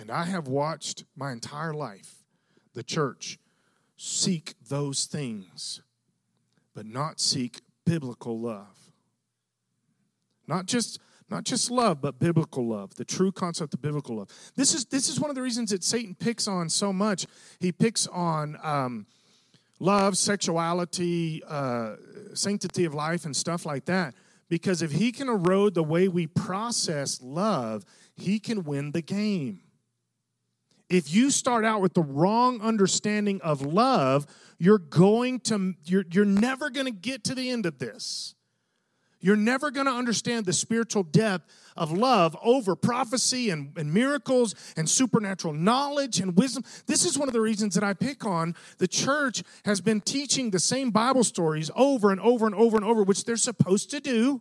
And 0.00 0.10
I 0.10 0.24
have 0.24 0.48
watched 0.48 1.04
my 1.14 1.30
entire 1.30 1.74
life 1.74 2.24
the 2.72 2.82
church 2.82 3.38
seek 3.98 4.54
those 4.66 5.04
things, 5.04 5.82
but 6.74 6.86
not 6.86 7.20
seek 7.20 7.60
biblical 7.84 8.40
love. 8.40 8.92
Not 10.48 10.64
just 10.64 11.00
not 11.28 11.44
just 11.44 11.70
love, 11.70 12.00
but 12.00 12.18
biblical 12.18 12.66
love, 12.66 12.94
the 12.94 13.04
true 13.04 13.30
concept 13.30 13.74
of 13.74 13.82
biblical 13.82 14.16
love. 14.16 14.28
This 14.56 14.74
is 14.74 14.86
this 14.86 15.10
is 15.10 15.20
one 15.20 15.28
of 15.28 15.36
the 15.36 15.42
reasons 15.42 15.70
that 15.70 15.84
Satan 15.84 16.14
picks 16.14 16.48
on 16.48 16.70
so 16.70 16.94
much. 16.94 17.26
He 17.58 17.70
picks 17.70 18.06
on 18.06 18.56
um, 18.62 19.06
love, 19.80 20.16
sexuality, 20.16 21.42
uh, 21.46 21.96
sanctity 22.32 22.86
of 22.86 22.94
life, 22.94 23.26
and 23.26 23.36
stuff 23.36 23.66
like 23.66 23.84
that. 23.84 24.14
Because 24.48 24.80
if 24.80 24.92
he 24.92 25.12
can 25.12 25.28
erode 25.28 25.74
the 25.74 25.84
way 25.84 26.08
we 26.08 26.26
process 26.26 27.20
love, 27.20 27.84
he 28.16 28.40
can 28.40 28.64
win 28.64 28.92
the 28.92 29.02
game. 29.02 29.60
If 30.90 31.14
you 31.14 31.30
start 31.30 31.64
out 31.64 31.80
with 31.80 31.94
the 31.94 32.02
wrong 32.02 32.60
understanding 32.60 33.40
of 33.42 33.62
love, 33.62 34.26
you're 34.58 34.78
going 34.78 35.38
to 35.40 35.74
you're, 35.84 36.04
you're 36.10 36.24
never 36.24 36.68
going 36.68 36.86
to 36.86 36.92
get 36.92 37.22
to 37.24 37.34
the 37.34 37.48
end 37.48 37.64
of 37.64 37.78
this. 37.78 38.34
You're 39.20 39.36
never 39.36 39.70
going 39.70 39.86
to 39.86 39.92
understand 39.92 40.46
the 40.46 40.52
spiritual 40.52 41.02
depth 41.02 41.54
of 41.76 41.92
love 41.92 42.36
over 42.42 42.74
prophecy 42.74 43.50
and, 43.50 43.76
and, 43.76 43.92
miracles 43.92 44.54
and 44.76 44.88
supernatural 44.88 45.52
knowledge 45.52 46.20
and 46.20 46.36
wisdom. 46.36 46.64
This 46.86 47.04
is 47.04 47.18
one 47.18 47.28
of 47.28 47.34
the 47.34 47.40
reasons 47.40 47.74
that 47.74 47.84
I 47.84 47.92
pick 47.92 48.24
on 48.24 48.54
the 48.78 48.88
church 48.88 49.42
has 49.66 49.82
been 49.82 50.00
teaching 50.00 50.50
the 50.50 50.58
same 50.58 50.90
Bible 50.90 51.22
stories 51.22 51.70
over 51.76 52.10
and 52.10 52.20
over 52.20 52.46
and 52.46 52.54
over 52.54 52.76
and 52.78 52.84
over, 52.84 53.02
which 53.02 53.24
they're 53.24 53.36
supposed 53.36 53.90
to 53.90 54.00
do. 54.00 54.40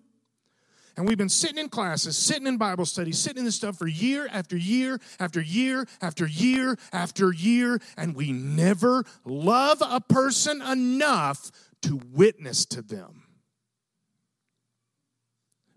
And 0.98 1.08
we've 1.08 1.18
been 1.18 1.30
sitting 1.30 1.58
in 1.58 1.70
classes, 1.70 2.18
sitting 2.18 2.48
in 2.48 2.58
Bible 2.58 2.86
studies, 2.86 3.20
sitting 3.20 3.40
in 3.40 3.46
this 3.46 3.56
stuff 3.56 3.78
for 3.78 3.88
year 3.88 4.28
after 4.32 4.58
year 4.58 5.00
after 5.20 5.42
year 5.42 5.88
after 6.02 6.28
year 6.28 6.78
after 6.92 7.32
year, 7.32 7.80
and 7.98 8.16
we 8.16 8.32
never 8.32 9.04
love 9.26 9.82
a 9.82 10.02
person 10.02 10.62
enough 10.62 11.52
to 11.84 12.00
witness 12.12 12.66
to 12.66 12.82
them. 12.82 13.24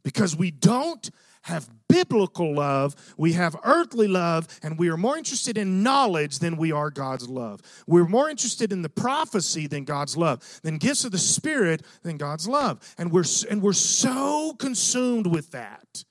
Because 0.02 0.34
we 0.34 0.50
don't 0.50 1.10
have 1.42 1.68
biblical 1.88 2.54
love, 2.54 2.94
we 3.16 3.32
have 3.32 3.56
earthly 3.64 4.08
love, 4.08 4.48
and 4.62 4.78
we 4.78 4.88
are 4.88 4.96
more 4.96 5.18
interested 5.18 5.58
in 5.58 5.82
knowledge 5.82 6.38
than 6.38 6.56
we 6.56 6.72
are 6.72 6.90
God's 6.90 7.28
love. 7.28 7.60
We're 7.86 8.08
more 8.08 8.30
interested 8.30 8.72
in 8.72 8.82
the 8.82 8.88
prophecy 8.88 9.66
than 9.66 9.84
God's 9.84 10.16
love, 10.16 10.60
than 10.62 10.78
gifts 10.78 11.04
of 11.04 11.12
the 11.12 11.18
Spirit 11.18 11.82
than 12.02 12.16
God's 12.16 12.48
love. 12.48 12.80
And 12.96 13.12
we're, 13.12 13.24
and 13.50 13.60
we're 13.60 13.72
so 13.72 14.54
consumed 14.54 15.26
with 15.26 15.50
that. 15.50 16.04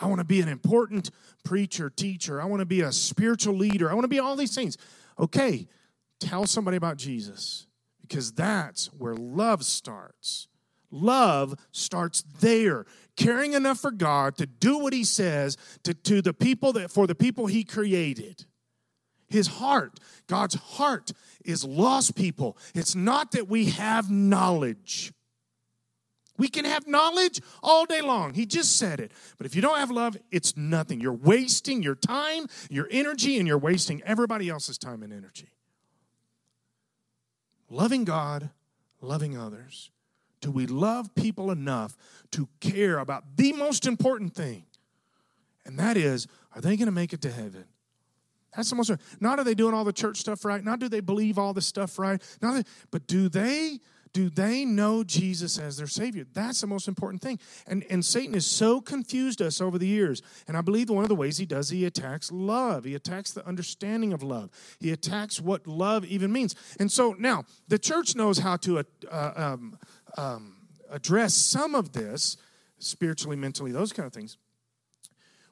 I 0.00 0.06
want 0.06 0.18
to 0.18 0.24
be 0.24 0.40
an 0.40 0.48
important 0.48 1.10
preacher, 1.44 1.90
teacher. 1.90 2.40
I 2.40 2.46
want 2.46 2.60
to 2.60 2.66
be 2.66 2.80
a 2.80 2.92
spiritual 2.92 3.54
leader. 3.54 3.90
I 3.90 3.94
want 3.94 4.04
to 4.04 4.08
be 4.08 4.18
all 4.18 4.36
these 4.36 4.54
things. 4.54 4.78
Okay, 5.18 5.68
tell 6.18 6.46
somebody 6.46 6.76
about 6.76 6.96
Jesus 6.96 7.66
because 8.00 8.32
that's 8.32 8.86
where 8.86 9.14
love 9.14 9.64
starts. 9.64 10.48
Love 10.90 11.54
starts 11.72 12.22
there. 12.40 12.84
Caring 13.16 13.52
enough 13.52 13.78
for 13.78 13.90
God 13.90 14.36
to 14.38 14.46
do 14.46 14.78
what 14.78 14.92
he 14.92 15.04
says 15.04 15.56
to, 15.84 15.92
to 15.94 16.22
the 16.22 16.32
people 16.32 16.72
that 16.74 16.90
for 16.90 17.06
the 17.06 17.14
people 17.14 17.46
he 17.46 17.62
created. 17.62 18.46
His 19.28 19.46
heart, 19.46 19.98
God's 20.26 20.54
heart 20.54 21.12
is 21.44 21.64
lost 21.64 22.16
people. 22.16 22.56
It's 22.74 22.94
not 22.94 23.32
that 23.32 23.48
we 23.48 23.66
have 23.66 24.10
knowledge. 24.10 25.12
We 26.38 26.48
can 26.48 26.64
have 26.64 26.86
knowledge 26.86 27.40
all 27.62 27.84
day 27.86 28.00
long. 28.00 28.34
He 28.34 28.46
just 28.46 28.76
said 28.76 28.98
it. 29.00 29.12
But 29.38 29.46
if 29.46 29.54
you 29.54 29.62
don't 29.62 29.78
have 29.78 29.90
love, 29.90 30.16
it's 30.30 30.56
nothing. 30.56 31.00
You're 31.00 31.12
wasting 31.12 31.82
your 31.82 31.94
time, 31.94 32.46
your 32.68 32.88
energy, 32.90 33.38
and 33.38 33.46
you're 33.46 33.58
wasting 33.58 34.02
everybody 34.02 34.48
else's 34.48 34.76
time 34.76 35.02
and 35.02 35.12
energy. 35.12 35.50
Loving 37.70 38.04
God, 38.04 38.50
loving 39.00 39.36
others 39.36 39.91
do 40.42 40.50
we 40.50 40.66
love 40.66 41.14
people 41.14 41.50
enough 41.50 41.96
to 42.32 42.48
care 42.60 42.98
about 42.98 43.36
the 43.36 43.54
most 43.54 43.86
important 43.86 44.34
thing? 44.34 44.64
And 45.64 45.78
that 45.78 45.96
is, 45.96 46.26
are 46.54 46.60
they 46.60 46.76
going 46.76 46.86
to 46.86 46.92
make 46.92 47.14
it 47.14 47.22
to 47.22 47.30
heaven? 47.30 47.64
That's 48.54 48.68
the 48.68 48.76
most. 48.76 48.90
Not 49.20 49.38
are 49.38 49.44
they 49.44 49.54
doing 49.54 49.72
all 49.72 49.84
the 49.84 49.92
church 49.92 50.18
stuff 50.18 50.44
right? 50.44 50.62
Not 50.62 50.78
do 50.78 50.88
they 50.88 51.00
believe 51.00 51.38
all 51.38 51.54
the 51.54 51.62
stuff 51.62 51.98
right? 51.98 52.20
Not, 52.42 52.66
but 52.90 53.06
do 53.06 53.30
they 53.30 53.78
do 54.12 54.28
they 54.28 54.64
know 54.64 55.02
Jesus 55.04 55.58
as 55.58 55.78
their 55.78 55.86
Savior? 55.86 56.26
That's 56.32 56.60
the 56.60 56.66
most 56.66 56.86
important 56.86 57.22
thing. 57.22 57.38
And, 57.66 57.84
and 57.88 58.04
Satan 58.04 58.34
has 58.34 58.46
so 58.46 58.80
confused 58.80 59.40
us 59.40 59.60
over 59.60 59.78
the 59.78 59.86
years. 59.86 60.20
And 60.46 60.56
I 60.56 60.60
believe 60.60 60.90
one 60.90 61.02
of 61.02 61.08
the 61.08 61.14
ways 61.14 61.38
he 61.38 61.46
does, 61.46 61.70
he 61.70 61.86
attacks 61.86 62.30
love. 62.30 62.84
He 62.84 62.94
attacks 62.94 63.32
the 63.32 63.46
understanding 63.46 64.12
of 64.12 64.22
love. 64.22 64.50
He 64.78 64.90
attacks 64.90 65.40
what 65.40 65.66
love 65.66 66.04
even 66.04 66.30
means. 66.30 66.54
And 66.78 66.92
so 66.92 67.16
now, 67.18 67.44
the 67.68 67.78
church 67.78 68.14
knows 68.14 68.38
how 68.38 68.56
to 68.58 68.84
uh, 69.10 69.32
um, 69.34 69.78
um, 70.16 70.56
address 70.90 71.34
some 71.34 71.74
of 71.74 71.92
this 71.92 72.36
spiritually, 72.78 73.36
mentally, 73.36 73.72
those 73.72 73.92
kind 73.92 74.06
of 74.06 74.12
things. 74.12 74.36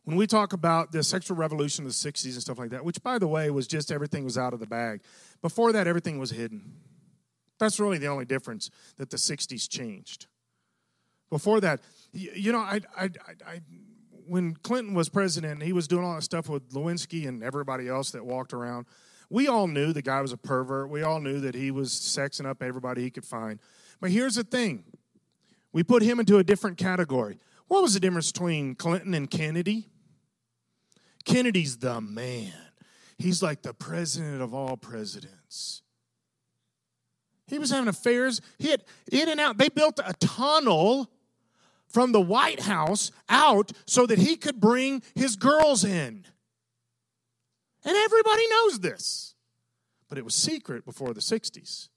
When 0.04 0.16
we 0.16 0.26
talk 0.26 0.52
about 0.52 0.92
the 0.92 1.02
sexual 1.02 1.36
revolution 1.36 1.84
of 1.84 1.90
the 1.90 2.10
60s 2.10 2.32
and 2.32 2.42
stuff 2.42 2.58
like 2.58 2.70
that, 2.70 2.84
which, 2.84 3.02
by 3.02 3.18
the 3.18 3.28
way, 3.28 3.50
was 3.50 3.66
just 3.66 3.92
everything 3.92 4.24
was 4.24 4.38
out 4.38 4.52
of 4.52 4.60
the 4.60 4.66
bag, 4.66 5.02
before 5.42 5.72
that, 5.72 5.86
everything 5.86 6.18
was 6.18 6.30
hidden. 6.30 6.72
That's 7.58 7.78
really 7.78 7.98
the 7.98 8.06
only 8.06 8.24
difference 8.24 8.70
that 8.96 9.10
the 9.10 9.18
60s 9.18 9.68
changed. 9.68 10.26
Before 11.28 11.60
that, 11.60 11.80
you 12.12 12.50
know, 12.50 12.58
I, 12.58 12.80
I, 12.96 13.04
I, 13.04 13.34
I 13.46 13.60
when 14.26 14.54
Clinton 14.54 14.94
was 14.94 15.08
president, 15.08 15.62
he 15.62 15.72
was 15.72 15.86
doing 15.86 16.04
all 16.04 16.14
that 16.14 16.22
stuff 16.22 16.48
with 16.48 16.70
Lewinsky 16.70 17.28
and 17.28 17.42
everybody 17.42 17.88
else 17.88 18.12
that 18.12 18.24
walked 18.24 18.52
around. 18.52 18.86
We 19.28 19.48
all 19.48 19.66
knew 19.66 19.92
the 19.92 20.02
guy 20.02 20.20
was 20.20 20.32
a 20.32 20.36
pervert. 20.36 20.88
We 20.88 21.02
all 21.02 21.20
knew 21.20 21.40
that 21.40 21.54
he 21.54 21.70
was 21.70 21.90
sexing 21.90 22.46
up 22.46 22.62
everybody 22.62 23.02
he 23.02 23.10
could 23.10 23.24
find. 23.24 23.60
But 24.00 24.10
here's 24.10 24.36
the 24.36 24.44
thing 24.44 24.84
we 25.72 25.82
put 25.82 26.02
him 26.02 26.20
into 26.20 26.38
a 26.38 26.44
different 26.44 26.78
category. 26.78 27.38
What 27.68 27.82
was 27.82 27.94
the 27.94 28.00
difference 28.00 28.32
between 28.32 28.74
Clinton 28.74 29.14
and 29.14 29.30
Kennedy? 29.30 29.88
Kennedy's 31.24 31.78
the 31.78 32.00
man. 32.00 32.52
He's 33.18 33.42
like 33.42 33.62
the 33.62 33.74
president 33.74 34.40
of 34.42 34.54
all 34.54 34.76
presidents. 34.76 35.82
He 37.46 37.58
was 37.58 37.70
having 37.70 37.88
affairs. 37.88 38.40
He 38.58 38.70
had 38.70 38.84
in 39.12 39.28
and 39.28 39.38
out. 39.38 39.58
They 39.58 39.68
built 39.68 40.00
a 40.04 40.14
tunnel 40.14 41.10
from 41.88 42.12
the 42.12 42.20
White 42.20 42.60
House 42.60 43.10
out 43.28 43.72
so 43.86 44.06
that 44.06 44.18
he 44.18 44.36
could 44.36 44.60
bring 44.60 45.02
his 45.14 45.36
girls 45.36 45.84
in. 45.84 46.24
And 47.84 47.96
everybody 47.96 48.48
knows 48.48 48.80
this. 48.80 49.34
But 50.08 50.18
it 50.18 50.24
was 50.24 50.34
secret 50.34 50.84
before 50.84 51.12
the 51.12 51.20
60s. 51.20 51.88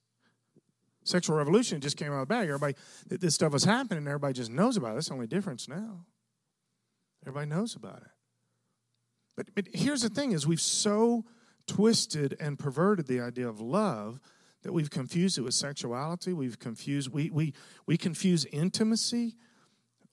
Sexual 1.04 1.36
revolution 1.36 1.82
just 1.82 1.98
came 1.98 2.12
out 2.12 2.22
of 2.22 2.28
the 2.28 2.34
bag. 2.34 2.48
Everybody, 2.48 2.76
this 3.08 3.36
stuff 3.36 3.54
was 3.54 3.64
happening, 3.66 4.08
everybody 4.08 4.34
just 4.34 4.52
knows 4.52 4.78
about 4.78 4.92
it. 4.92 4.96
That's 4.96 5.08
the 5.08 5.14
only 5.14 5.28
difference 5.28 5.68
now. 5.68 6.06
Everybody 7.26 7.50
knows 7.50 7.76
about 7.76 7.98
it. 7.98 8.12
But, 9.36 9.56
but 9.56 9.66
here's 9.74 10.02
the 10.02 10.10
thing 10.10 10.32
is 10.32 10.46
we've 10.46 10.62
so 10.62 11.26
twisted 11.68 12.36
and 12.40 12.60
perverted 12.60 13.08
the 13.08 13.22
idea 13.22 13.48
of 13.48 13.60
love 13.60 14.20
that 14.64 14.74
we've 14.74 14.90
confused 14.90 15.38
it 15.38 15.42
with 15.42 15.54
sexuality. 15.54 16.34
We've 16.34 16.60
confused 16.60 17.12
we 17.12 17.30
we 17.30 17.54
we 17.86 17.98
confuse 17.98 18.46
intimacy 18.46 19.36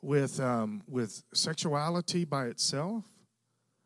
with 0.02 0.40
um, 0.40 0.82
with 0.88 1.22
sexuality 1.32 2.24
by 2.24 2.46
itself. 2.46 3.04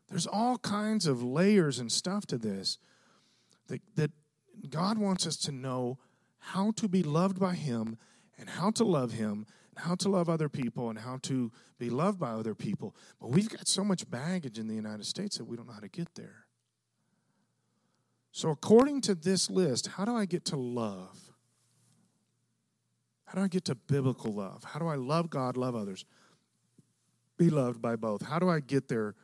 There's 0.09 0.26
all 0.26 0.59
kinds 0.59 1.07
of 1.07 1.22
layers 1.22 1.78
and 1.78 1.90
stuff 1.90 2.26
to 2.26 2.38
this 2.38 2.78
that 3.68 3.82
that 3.96 4.11
God 4.68 4.98
wants 4.98 5.26
us 5.26 5.36
to 5.38 5.52
know 5.52 5.98
how 6.45 6.72
to 6.72 6.88
be 6.88 7.03
loved 7.03 7.40
by 7.40 7.55
Him 7.55 7.97
and 8.38 8.49
how 8.51 8.70
to 8.72 8.84
love 8.84 9.12
Him 9.12 9.47
and 9.70 9.84
how 9.86 9.95
to 9.97 10.09
love 10.09 10.28
other 10.28 10.49
people 10.49 10.90
and 10.90 10.99
how 10.99 11.18
to 11.22 11.51
be 11.78 11.88
loved 11.88 12.18
by 12.18 12.30
other 12.30 12.55
people. 12.55 12.95
But 13.20 13.30
we've 13.30 13.49
got 13.49 13.66
so 13.66 13.82
much 13.82 14.09
baggage 14.11 14.59
in 14.59 14.68
the 14.68 14.74
United 14.74 15.07
States 15.07 15.38
that 15.38 15.45
we 15.45 15.57
don't 15.57 15.66
know 15.66 15.72
how 15.72 15.80
to 15.80 15.88
get 15.88 16.14
there. 16.14 16.47
So, 18.30 18.51
according 18.51 19.01
to 19.03 19.14
this 19.14 19.49
list, 19.49 19.86
how 19.86 20.05
do 20.05 20.14
I 20.14 20.26
get 20.26 20.45
to 20.47 20.57
love? 20.57 21.30
How 23.24 23.38
do 23.38 23.45
I 23.45 23.49
get 23.49 23.64
to 23.66 23.74
biblical 23.74 24.32
love? 24.32 24.64
How 24.64 24.78
do 24.78 24.86
I 24.86 24.97
love 24.97 25.30
God, 25.30 25.57
love 25.57 25.74
others, 25.74 26.05
be 27.38 27.49
loved 27.49 27.80
by 27.80 27.97
both? 27.97 28.22
How 28.22 28.38
do 28.38 28.51
I 28.51 28.61
get 28.61 28.88
there 28.88 29.14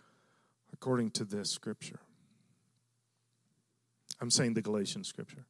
according 0.72 1.10
to 1.12 1.24
this 1.24 1.50
scripture? 1.50 2.00
I'm 4.20 4.30
saying 4.30 4.54
the 4.54 4.62
Galatian 4.62 5.04
scripture. 5.04 5.46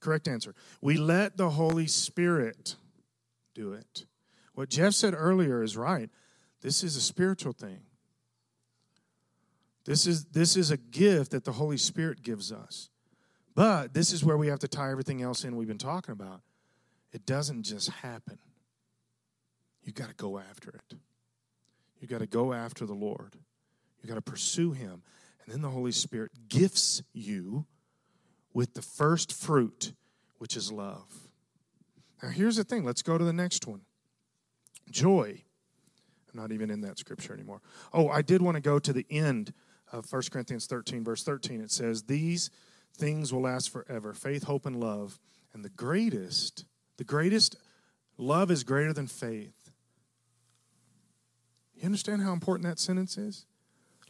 Correct 0.00 0.26
answer. 0.26 0.54
We 0.80 0.96
let 0.96 1.36
the 1.36 1.50
Holy 1.50 1.86
Spirit 1.86 2.76
do 3.54 3.72
it. 3.72 4.06
What 4.54 4.70
Jeff 4.70 4.94
said 4.94 5.14
earlier 5.16 5.62
is 5.62 5.76
right. 5.76 6.10
This 6.62 6.82
is 6.82 6.96
a 6.96 7.00
spiritual 7.00 7.52
thing. 7.52 7.80
This 9.84 10.06
is, 10.06 10.24
this 10.26 10.56
is 10.56 10.70
a 10.70 10.76
gift 10.76 11.30
that 11.32 11.44
the 11.44 11.52
Holy 11.52 11.76
Spirit 11.76 12.22
gives 12.22 12.52
us. 12.52 12.90
But 13.54 13.94
this 13.94 14.12
is 14.12 14.24
where 14.24 14.36
we 14.36 14.48
have 14.48 14.58
to 14.60 14.68
tie 14.68 14.90
everything 14.90 15.22
else 15.22 15.44
in 15.44 15.56
we've 15.56 15.68
been 15.68 15.78
talking 15.78 16.12
about. 16.12 16.42
It 17.12 17.26
doesn't 17.26 17.64
just 17.64 17.90
happen. 17.90 18.38
You 19.82 19.92
got 19.92 20.08
to 20.08 20.14
go 20.14 20.38
after 20.38 20.70
it. 20.70 20.96
You 21.98 22.06
got 22.06 22.20
to 22.20 22.26
go 22.26 22.52
after 22.52 22.86
the 22.86 22.94
Lord. 22.94 23.36
You 24.02 24.08
got 24.08 24.14
to 24.14 24.22
pursue 24.22 24.72
Him. 24.72 25.02
And 25.44 25.52
then 25.52 25.62
the 25.62 25.70
Holy 25.70 25.92
Spirit 25.92 26.32
gifts 26.48 27.02
you 27.12 27.66
with 28.52 28.74
the 28.74 28.82
first 28.82 29.32
fruit, 29.32 29.92
which 30.38 30.56
is 30.56 30.72
love. 30.72 31.28
Now, 32.22 32.30
here's 32.30 32.56
the 32.56 32.64
thing. 32.64 32.84
Let's 32.84 33.02
go 33.02 33.16
to 33.16 33.24
the 33.24 33.32
next 33.32 33.66
one 33.66 33.82
joy. 34.90 35.42
I'm 36.32 36.40
not 36.40 36.52
even 36.52 36.70
in 36.70 36.80
that 36.82 36.98
scripture 36.98 37.32
anymore. 37.32 37.60
Oh, 37.92 38.08
I 38.08 38.22
did 38.22 38.42
want 38.42 38.56
to 38.56 38.60
go 38.60 38.78
to 38.78 38.92
the 38.92 39.06
end 39.10 39.52
of 39.92 40.10
1 40.10 40.22
Corinthians 40.30 40.66
13, 40.66 41.04
verse 41.04 41.24
13. 41.24 41.60
It 41.60 41.70
says, 41.70 42.04
These 42.04 42.50
things 42.96 43.32
will 43.32 43.42
last 43.42 43.70
forever 43.70 44.12
faith, 44.12 44.44
hope, 44.44 44.66
and 44.66 44.78
love. 44.78 45.18
And 45.52 45.64
the 45.64 45.70
greatest, 45.70 46.64
the 46.96 47.04
greatest, 47.04 47.56
love 48.16 48.50
is 48.50 48.62
greater 48.62 48.92
than 48.92 49.06
faith. 49.06 49.72
You 51.74 51.86
understand 51.86 52.22
how 52.22 52.32
important 52.32 52.68
that 52.68 52.78
sentence 52.78 53.16
is? 53.16 53.46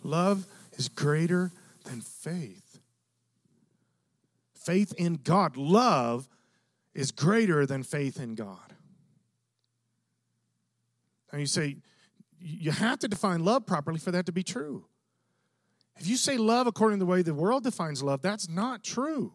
Love 0.02 0.46
is 0.72 0.88
greater 0.88 1.52
than 1.84 2.00
faith. 2.00 2.69
Faith 4.64 4.92
in 4.98 5.14
God. 5.14 5.56
Love 5.56 6.28
is 6.94 7.12
greater 7.12 7.64
than 7.64 7.82
faith 7.82 8.20
in 8.20 8.34
God. 8.34 8.74
Now 11.32 11.38
you 11.38 11.46
say, 11.46 11.76
you 12.38 12.70
have 12.70 12.98
to 12.98 13.08
define 13.08 13.44
love 13.44 13.64
properly 13.64 13.98
for 13.98 14.10
that 14.10 14.26
to 14.26 14.32
be 14.32 14.42
true. 14.42 14.84
If 15.96 16.06
you 16.06 16.16
say 16.16 16.36
love 16.36 16.66
according 16.66 16.98
to 16.98 17.04
the 17.04 17.10
way 17.10 17.22
the 17.22 17.34
world 17.34 17.62
defines 17.62 18.02
love, 18.02 18.22
that's 18.22 18.48
not 18.48 18.82
true. 18.82 19.32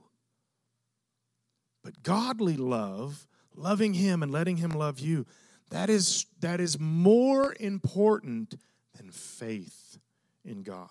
But 1.83 2.03
godly 2.03 2.57
love, 2.57 3.27
loving 3.55 3.93
Him 3.93 4.21
and 4.21 4.31
letting 4.31 4.57
Him 4.57 4.71
love 4.71 4.99
you, 4.99 5.25
that 5.69 5.89
is, 5.89 6.25
that 6.39 6.59
is 6.59 6.79
more 6.79 7.55
important 7.59 8.55
than 8.95 9.11
faith 9.11 9.97
in 10.43 10.63
God. 10.63 10.89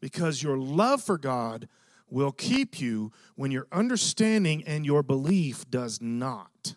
Because 0.00 0.42
your 0.42 0.56
love 0.56 1.02
for 1.02 1.18
God 1.18 1.68
will 2.08 2.32
keep 2.32 2.80
you 2.80 3.12
when 3.34 3.50
your 3.50 3.66
understanding 3.72 4.62
and 4.66 4.86
your 4.86 5.02
belief 5.02 5.68
does 5.70 6.00
not. 6.00 6.76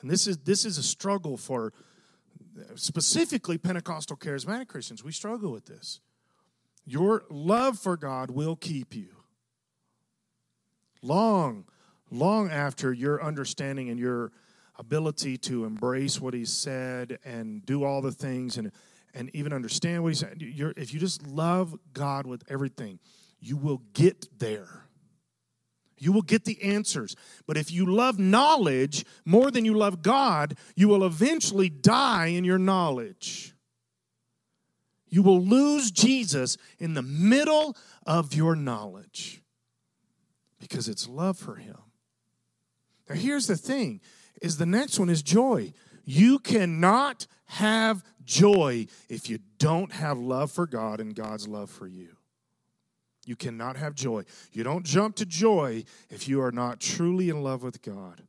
And 0.00 0.10
this 0.10 0.26
is, 0.26 0.38
this 0.38 0.64
is 0.64 0.78
a 0.78 0.82
struggle 0.82 1.36
for 1.36 1.72
specifically 2.74 3.58
Pentecostal 3.58 4.16
charismatic 4.16 4.68
Christians, 4.68 5.02
we 5.02 5.12
struggle 5.12 5.50
with 5.50 5.66
this. 5.66 6.00
Your 6.84 7.24
love 7.30 7.78
for 7.78 7.96
God 7.96 8.30
will 8.30 8.56
keep 8.56 8.94
you. 8.94 9.08
Long, 11.02 11.64
long 12.10 12.50
after 12.50 12.92
your 12.92 13.22
understanding 13.22 13.88
and 13.88 13.98
your 13.98 14.32
ability 14.78 15.38
to 15.38 15.64
embrace 15.64 16.20
what 16.20 16.34
he 16.34 16.44
said 16.44 17.18
and 17.24 17.64
do 17.64 17.84
all 17.84 18.02
the 18.02 18.12
things 18.12 18.58
and, 18.58 18.72
and 19.14 19.30
even 19.34 19.52
understand 19.52 20.02
what 20.02 20.10
he 20.10 20.14
said, 20.14 20.36
if 20.38 20.92
you 20.92 21.00
just 21.00 21.26
love 21.26 21.74
God 21.92 22.26
with 22.26 22.42
everything, 22.48 22.98
you 23.44 23.56
will 23.58 23.82
get 23.92 24.38
there. 24.38 24.86
You 25.98 26.12
will 26.12 26.22
get 26.22 26.44
the 26.44 26.62
answers. 26.62 27.14
But 27.46 27.56
if 27.56 27.70
you 27.70 27.86
love 27.86 28.18
knowledge 28.18 29.04
more 29.24 29.50
than 29.50 29.64
you 29.64 29.74
love 29.74 30.02
God, 30.02 30.56
you 30.74 30.88
will 30.88 31.04
eventually 31.04 31.68
die 31.68 32.26
in 32.26 32.44
your 32.44 32.58
knowledge. 32.58 33.54
You 35.08 35.22
will 35.22 35.40
lose 35.40 35.90
Jesus 35.90 36.56
in 36.78 36.94
the 36.94 37.02
middle 37.02 37.76
of 38.06 38.34
your 38.34 38.56
knowledge 38.56 39.42
because 40.58 40.88
it's 40.88 41.08
love 41.08 41.38
for 41.38 41.56
him. 41.56 41.76
Now 43.08 43.14
here's 43.14 43.46
the 43.46 43.56
thing 43.56 44.00
is 44.40 44.56
the 44.56 44.66
next 44.66 44.98
one 44.98 45.10
is 45.10 45.22
joy. 45.22 45.72
You 46.04 46.38
cannot 46.38 47.26
have 47.46 48.02
joy 48.24 48.86
if 49.08 49.28
you 49.28 49.38
don't 49.58 49.92
have 49.92 50.18
love 50.18 50.50
for 50.50 50.66
God 50.66 51.00
and 51.00 51.14
God's 51.14 51.46
love 51.46 51.70
for 51.70 51.86
you. 51.86 52.13
You 53.26 53.36
cannot 53.36 53.76
have 53.76 53.94
joy. 53.94 54.24
You 54.52 54.64
don't 54.64 54.84
jump 54.84 55.16
to 55.16 55.26
joy 55.26 55.84
if 56.10 56.28
you 56.28 56.40
are 56.42 56.52
not 56.52 56.80
truly 56.80 57.28
in 57.28 57.42
love 57.42 57.62
with 57.62 57.82
God. 57.82 58.22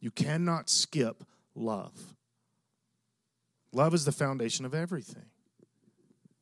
You 0.00 0.10
cannot 0.10 0.68
skip 0.68 1.24
love. 1.54 2.14
Love 3.72 3.94
is 3.94 4.04
the 4.04 4.12
foundation 4.12 4.64
of 4.64 4.74
everything. 4.74 5.26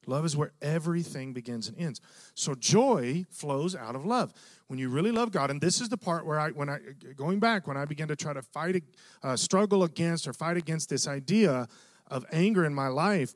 Love 0.06 0.24
is 0.24 0.36
where 0.36 0.52
everything 0.62 1.32
begins 1.32 1.68
and 1.68 1.78
ends. 1.78 2.00
So 2.34 2.54
joy 2.54 3.26
flows 3.30 3.76
out 3.76 3.94
of 3.94 4.04
love. 4.04 4.32
When 4.66 4.78
you 4.78 4.88
really 4.88 5.12
love 5.12 5.30
God, 5.30 5.50
and 5.50 5.60
this 5.60 5.80
is 5.80 5.88
the 5.88 5.96
part 5.96 6.26
where 6.26 6.40
I, 6.40 6.50
when 6.50 6.68
I, 6.68 6.78
going 7.16 7.38
back, 7.38 7.66
when 7.66 7.76
I 7.76 7.84
began 7.84 8.08
to 8.08 8.16
try 8.16 8.32
to 8.32 8.42
fight, 8.42 8.82
uh, 9.22 9.36
struggle 9.36 9.84
against 9.84 10.26
or 10.26 10.32
fight 10.32 10.56
against 10.56 10.88
this 10.88 11.06
idea 11.06 11.68
of 12.08 12.24
anger 12.32 12.64
in 12.64 12.74
my 12.74 12.88
life, 12.88 13.34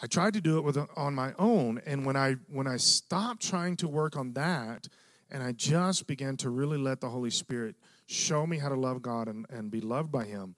I 0.00 0.06
tried 0.06 0.34
to 0.34 0.40
do 0.40 0.58
it 0.58 0.64
with 0.64 0.78
on 0.96 1.14
my 1.14 1.32
own, 1.38 1.80
and 1.86 2.04
when 2.04 2.16
I 2.16 2.36
when 2.48 2.66
I 2.66 2.76
stopped 2.76 3.42
trying 3.42 3.76
to 3.76 3.88
work 3.88 4.16
on 4.16 4.34
that, 4.34 4.88
and 5.30 5.42
I 5.42 5.52
just 5.52 6.06
began 6.06 6.36
to 6.38 6.50
really 6.50 6.78
let 6.78 7.00
the 7.00 7.08
Holy 7.08 7.30
Spirit 7.30 7.76
show 8.06 8.46
me 8.46 8.58
how 8.58 8.68
to 8.68 8.74
love 8.74 9.02
God 9.02 9.26
and, 9.28 9.46
and 9.48 9.70
be 9.70 9.80
loved 9.80 10.12
by 10.12 10.24
Him, 10.24 10.54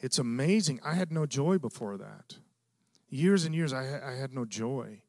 it's 0.00 0.18
amazing. 0.18 0.80
I 0.84 0.94
had 0.94 1.12
no 1.12 1.26
joy 1.26 1.58
before 1.58 1.96
that. 1.96 2.36
Years 3.08 3.44
and 3.44 3.54
years, 3.54 3.72
I, 3.72 4.00
I 4.04 4.16
had 4.16 4.34
no 4.34 4.44
joy. 4.44 5.02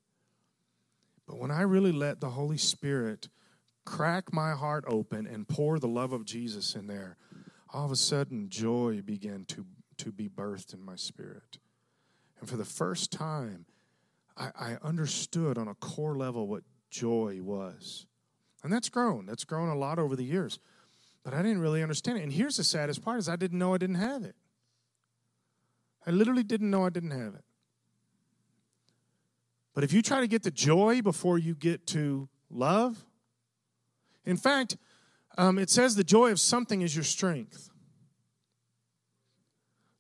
But 1.28 1.39
when 1.39 1.51
I 1.51 1.61
really 1.61 1.91
let 1.91 2.19
the 2.19 2.32
Holy 2.32 2.57
Spirit 2.57 3.30
crack 3.86 4.32
my 4.34 4.51
heart 4.51 4.84
open 4.88 5.26
and 5.26 5.47
pour 5.47 5.80
the 5.80 5.88
love 5.88 6.13
of 6.13 6.26
Jesus 6.26 6.76
in 6.76 6.88
there, 6.88 7.17
all 7.74 7.86
of 7.86 7.91
a 7.91 7.95
sudden 7.95 8.49
joy 8.49 9.01
began 9.03 9.45
to, 9.45 9.65
to 9.97 10.11
be 10.11 10.30
birthed 10.30 10.74
in 10.74 10.82
my 10.84 10.95
spirit. 10.95 11.57
And 12.43 12.49
for 12.49 12.57
the 12.57 12.65
first 12.65 13.09
time, 13.09 13.65
I, 14.35 14.49
I 14.59 14.77
understood 14.83 15.57
on 15.57 15.69
a 15.69 15.75
core 15.75 16.17
level 16.17 16.45
what 16.45 16.63
joy 16.89 17.39
was. 17.41 18.05
And 18.65 18.73
that's 18.73 18.89
grown. 18.89 19.25
That's 19.25 19.45
grown 19.45 19.69
a 19.69 19.75
lot 19.77 19.97
over 19.97 20.17
the 20.17 20.25
years. 20.25 20.59
But 21.23 21.33
I 21.33 21.41
didn't 21.41 21.61
really 21.61 21.81
understand 21.81 22.17
it. 22.17 22.23
And 22.23 22.33
here's 22.33 22.57
the 22.57 22.65
saddest 22.65 23.01
part 23.01 23.19
is 23.19 23.29
I 23.29 23.37
didn't 23.37 23.59
know 23.59 23.73
I 23.73 23.77
didn't 23.77 23.95
have 23.95 24.23
it. 24.25 24.35
I 26.05 26.11
literally 26.11 26.43
didn't 26.43 26.69
know 26.69 26.85
I 26.85 26.89
didn't 26.89 27.11
have 27.11 27.33
it. 27.33 27.45
But 29.73 29.85
if 29.85 29.93
you 29.93 30.01
try 30.01 30.19
to 30.19 30.27
get 30.27 30.43
the 30.43 30.51
joy 30.51 31.01
before 31.01 31.37
you 31.37 31.55
get 31.55 31.87
to 31.87 32.27
love, 32.49 33.05
in 34.25 34.35
fact, 34.35 34.75
um, 35.37 35.57
it 35.57 35.69
says 35.69 35.95
the 35.95 36.03
joy 36.03 36.29
of 36.29 36.41
something 36.41 36.81
is 36.81 36.93
your 36.93 37.05
strength. 37.05 37.69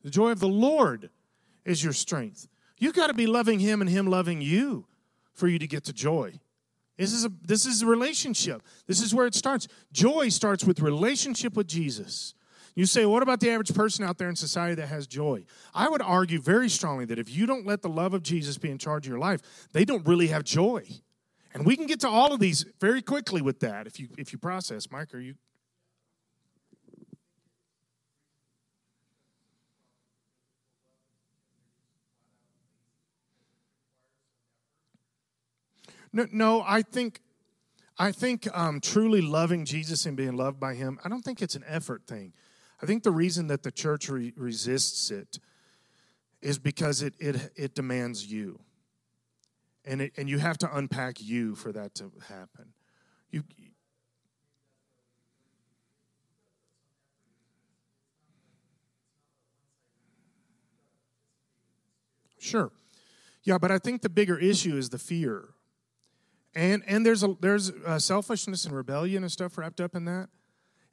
The 0.03 0.09
joy 0.09 0.31
of 0.31 0.41
the 0.41 0.49
Lord 0.49 1.09
is 1.65 1.83
your 1.83 1.93
strength. 1.93 2.47
You've 2.77 2.95
got 2.95 3.07
to 3.07 3.13
be 3.13 3.27
loving 3.27 3.59
Him 3.59 3.81
and 3.81 3.89
Him 3.89 4.07
loving 4.07 4.41
you 4.41 4.85
for 5.33 5.47
you 5.47 5.59
to 5.59 5.67
get 5.67 5.85
to 5.85 5.93
joy. 5.93 6.39
This 6.97 7.13
is 7.13 7.25
a 7.25 7.31
this 7.41 7.65
is 7.65 7.81
a 7.81 7.85
relationship. 7.85 8.61
This 8.87 9.01
is 9.01 9.15
where 9.15 9.25
it 9.25 9.35
starts. 9.35 9.67
Joy 9.91 10.29
starts 10.29 10.63
with 10.63 10.79
relationship 10.79 11.55
with 11.55 11.67
Jesus. 11.67 12.35
You 12.75 12.85
say, 12.85 13.05
what 13.05 13.21
about 13.21 13.39
the 13.39 13.51
average 13.51 13.73
person 13.73 14.03
out 14.03 14.17
there 14.17 14.29
in 14.29 14.35
society 14.35 14.75
that 14.75 14.87
has 14.87 15.05
joy? 15.05 15.45
I 15.75 15.89
would 15.89 16.01
argue 16.01 16.41
very 16.41 16.69
strongly 16.69 17.05
that 17.05 17.19
if 17.19 17.29
you 17.29 17.45
don't 17.45 17.67
let 17.67 17.83
the 17.83 17.89
love 17.89 18.15
of 18.15 18.23
Jesus 18.23 18.57
be 18.57 18.71
in 18.71 18.79
charge 18.79 19.05
of 19.05 19.09
your 19.11 19.19
life, 19.19 19.41
they 19.73 19.85
don't 19.85 20.07
really 20.07 20.27
have 20.27 20.43
joy. 20.43 20.83
And 21.53 21.67
we 21.67 21.75
can 21.75 21.85
get 21.85 21.99
to 21.99 22.09
all 22.09 22.33
of 22.33 22.39
these 22.39 22.65
very 22.79 23.03
quickly 23.03 23.41
with 23.41 23.59
that 23.59 23.85
if 23.85 23.99
you 23.99 24.09
if 24.17 24.33
you 24.33 24.39
process. 24.39 24.89
Mike, 24.91 25.13
are 25.13 25.19
you 25.19 25.35
No, 36.13 36.27
no 36.31 36.63
I 36.65 36.83
think 36.83 37.19
I 37.97 38.11
think 38.11 38.47
um, 38.57 38.79
truly 38.79 39.21
loving 39.21 39.65
Jesus 39.65 40.05
and 40.05 40.17
being 40.17 40.35
loved 40.35 40.59
by 40.59 40.73
Him, 40.75 40.99
I 41.03 41.09
don't 41.09 41.23
think 41.23 41.41
it's 41.41 41.55
an 41.55 41.63
effort 41.67 42.07
thing. 42.07 42.33
I 42.81 42.85
think 42.85 43.03
the 43.03 43.11
reason 43.11 43.47
that 43.47 43.63
the 43.63 43.71
church 43.71 44.09
re- 44.09 44.33
resists 44.35 45.11
it 45.11 45.39
is 46.41 46.57
because 46.59 47.01
it, 47.01 47.13
it, 47.19 47.51
it 47.55 47.75
demands 47.75 48.25
you. 48.29 48.59
And, 49.85 50.01
it, 50.01 50.13
and 50.17 50.29
you 50.29 50.39
have 50.39 50.57
to 50.59 50.75
unpack 50.75 51.21
you 51.21 51.55
for 51.55 51.71
that 51.71 51.95
to 51.95 52.11
happen. 52.27 52.73
You, 53.31 53.43
Sure. 62.39 62.71
Yeah, 63.43 63.57
but 63.57 63.71
I 63.71 63.77
think 63.77 64.01
the 64.01 64.09
bigger 64.09 64.37
issue 64.37 64.75
is 64.75 64.89
the 64.89 64.97
fear. 64.97 65.52
And 66.55 66.83
and 66.87 67.05
there's 67.05 67.23
a 67.23 67.35
there's 67.39 67.69
a 67.69 67.99
selfishness 67.99 68.65
and 68.65 68.75
rebellion 68.75 69.23
and 69.23 69.31
stuff 69.31 69.57
wrapped 69.57 69.81
up 69.81 69.95
in 69.95 70.05
that. 70.05 70.29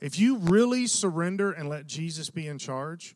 If 0.01 0.19
you 0.19 0.39
really 0.39 0.87
surrender 0.87 1.53
and 1.53 1.69
let 1.69 1.87
Jesus 1.87 2.31
be 2.31 2.47
in 2.47 2.59
charge, 2.59 3.15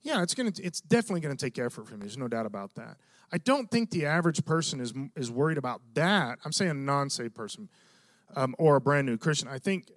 yeah, 0.00 0.22
it's 0.22 0.34
gonna 0.34 0.52
it's 0.62 0.80
definitely 0.80 1.20
gonna 1.20 1.36
take 1.36 1.58
effort 1.58 1.86
from 1.86 1.98
you. 1.98 2.02
There's 2.02 2.16
no 2.16 2.28
doubt 2.28 2.46
about 2.46 2.74
that. 2.76 2.96
I 3.30 3.36
don't 3.38 3.70
think 3.70 3.90
the 3.90 4.06
average 4.06 4.44
person 4.44 4.80
is 4.80 4.94
is 5.14 5.30
worried 5.30 5.58
about 5.58 5.82
that. 5.94 6.38
I'm 6.44 6.52
saying 6.52 6.70
a 6.70 6.74
non-saved 6.74 7.34
person 7.34 7.68
um, 8.34 8.54
or 8.58 8.76
a 8.76 8.80
brand 8.80 9.06
new 9.06 9.18
Christian. 9.18 9.48
I 9.48 9.58
think 9.58 9.90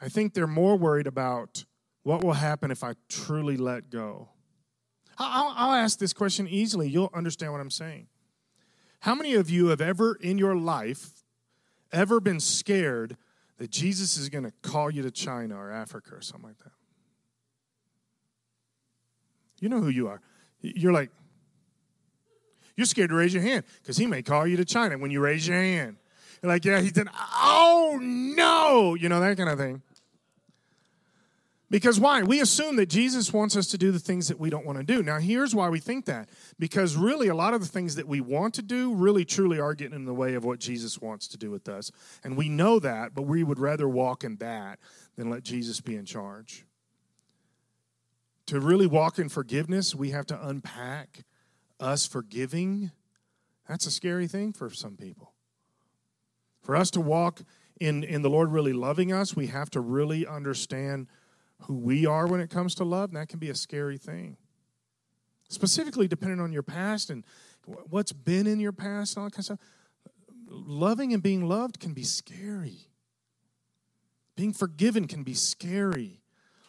I 0.00 0.08
think 0.08 0.34
they're 0.34 0.46
more 0.46 0.76
worried 0.76 1.08
about 1.08 1.64
what 2.04 2.22
will 2.22 2.34
happen 2.34 2.70
if 2.70 2.84
I 2.84 2.94
truly 3.08 3.56
let 3.56 3.90
go. 3.90 4.28
I'll, 5.18 5.52
I'll 5.56 5.72
ask 5.72 5.98
this 5.98 6.12
question 6.12 6.46
easily. 6.48 6.88
You'll 6.88 7.10
understand 7.14 7.52
what 7.52 7.60
I'm 7.60 7.70
saying. 7.70 8.08
How 9.04 9.14
many 9.14 9.34
of 9.34 9.50
you 9.50 9.66
have 9.66 9.82
ever 9.82 10.14
in 10.14 10.38
your 10.38 10.56
life 10.56 11.24
ever 11.92 12.20
been 12.20 12.40
scared 12.40 13.18
that 13.58 13.70
Jesus 13.70 14.16
is 14.16 14.30
going 14.30 14.44
to 14.44 14.52
call 14.62 14.90
you 14.90 15.02
to 15.02 15.10
China 15.10 15.58
or 15.58 15.70
Africa 15.70 16.14
or 16.14 16.22
something 16.22 16.48
like 16.48 16.58
that? 16.60 16.72
You 19.60 19.68
know 19.68 19.82
who 19.82 19.90
you 19.90 20.08
are. 20.08 20.22
You're 20.62 20.94
like, 20.94 21.10
you're 22.76 22.86
scared 22.86 23.10
to 23.10 23.14
raise 23.14 23.34
your 23.34 23.42
hand 23.42 23.64
because 23.82 23.98
he 23.98 24.06
may 24.06 24.22
call 24.22 24.46
you 24.46 24.56
to 24.56 24.64
China 24.64 24.96
when 24.96 25.10
you 25.10 25.20
raise 25.20 25.46
your 25.46 25.58
hand. 25.58 25.96
You're 26.42 26.50
like, 26.50 26.64
yeah, 26.64 26.80
he 26.80 26.90
did. 26.90 27.06
Oh, 27.14 27.98
no. 28.00 28.94
You 28.94 29.10
know, 29.10 29.20
that 29.20 29.36
kind 29.36 29.50
of 29.50 29.58
thing. 29.58 29.82
Because 31.70 31.98
why? 31.98 32.22
We 32.22 32.40
assume 32.40 32.76
that 32.76 32.90
Jesus 32.90 33.32
wants 33.32 33.56
us 33.56 33.66
to 33.68 33.78
do 33.78 33.90
the 33.90 33.98
things 33.98 34.28
that 34.28 34.38
we 34.38 34.50
don't 34.50 34.66
want 34.66 34.78
to 34.78 34.84
do. 34.84 35.02
Now, 35.02 35.18
here's 35.18 35.54
why 35.54 35.70
we 35.70 35.80
think 35.80 36.04
that. 36.04 36.28
Because 36.58 36.94
really, 36.94 37.28
a 37.28 37.34
lot 37.34 37.54
of 37.54 37.62
the 37.62 37.66
things 37.66 37.96
that 37.96 38.06
we 38.06 38.20
want 38.20 38.54
to 38.54 38.62
do 38.62 38.94
really 38.94 39.24
truly 39.24 39.58
are 39.58 39.74
getting 39.74 39.96
in 39.96 40.04
the 40.04 40.14
way 40.14 40.34
of 40.34 40.44
what 40.44 40.58
Jesus 40.58 41.00
wants 41.00 41.26
to 41.28 41.38
do 41.38 41.50
with 41.50 41.68
us. 41.68 41.90
And 42.22 42.36
we 42.36 42.48
know 42.48 42.78
that, 42.80 43.14
but 43.14 43.22
we 43.22 43.42
would 43.42 43.58
rather 43.58 43.88
walk 43.88 44.24
in 44.24 44.36
that 44.36 44.78
than 45.16 45.30
let 45.30 45.42
Jesus 45.42 45.80
be 45.80 45.96
in 45.96 46.04
charge. 46.04 46.64
To 48.46 48.60
really 48.60 48.86
walk 48.86 49.18
in 49.18 49.30
forgiveness, 49.30 49.94
we 49.94 50.10
have 50.10 50.26
to 50.26 50.46
unpack 50.46 51.24
us 51.80 52.06
forgiving. 52.06 52.90
That's 53.66 53.86
a 53.86 53.90
scary 53.90 54.28
thing 54.28 54.52
for 54.52 54.68
some 54.68 54.96
people. 54.96 55.32
For 56.60 56.76
us 56.76 56.90
to 56.92 57.00
walk 57.00 57.40
in, 57.80 58.04
in 58.04 58.22
the 58.22 58.30
Lord 58.30 58.52
really 58.52 58.74
loving 58.74 59.12
us, 59.12 59.34
we 59.34 59.46
have 59.46 59.70
to 59.70 59.80
really 59.80 60.26
understand 60.26 61.08
who 61.62 61.74
we 61.74 62.06
are 62.06 62.26
when 62.26 62.40
it 62.40 62.50
comes 62.50 62.74
to 62.76 62.84
love, 62.84 63.10
and 63.10 63.16
that 63.16 63.28
can 63.28 63.38
be 63.38 63.50
a 63.50 63.54
scary 63.54 63.98
thing. 63.98 64.36
Specifically, 65.48 66.08
depending 66.08 66.40
on 66.40 66.52
your 66.52 66.62
past 66.62 67.10
and 67.10 67.24
what's 67.88 68.12
been 68.12 68.46
in 68.46 68.60
your 68.60 68.72
past 68.72 69.16
and 69.16 69.22
all 69.22 69.28
that 69.28 69.32
kind 69.32 69.38
of 69.40 69.44
stuff. 69.44 69.58
Loving 70.46 71.12
and 71.12 71.22
being 71.22 71.46
loved 71.48 71.80
can 71.80 71.94
be 71.94 72.02
scary. 72.02 72.88
Being 74.36 74.52
forgiven 74.52 75.06
can 75.06 75.22
be 75.22 75.34
scary. 75.34 76.20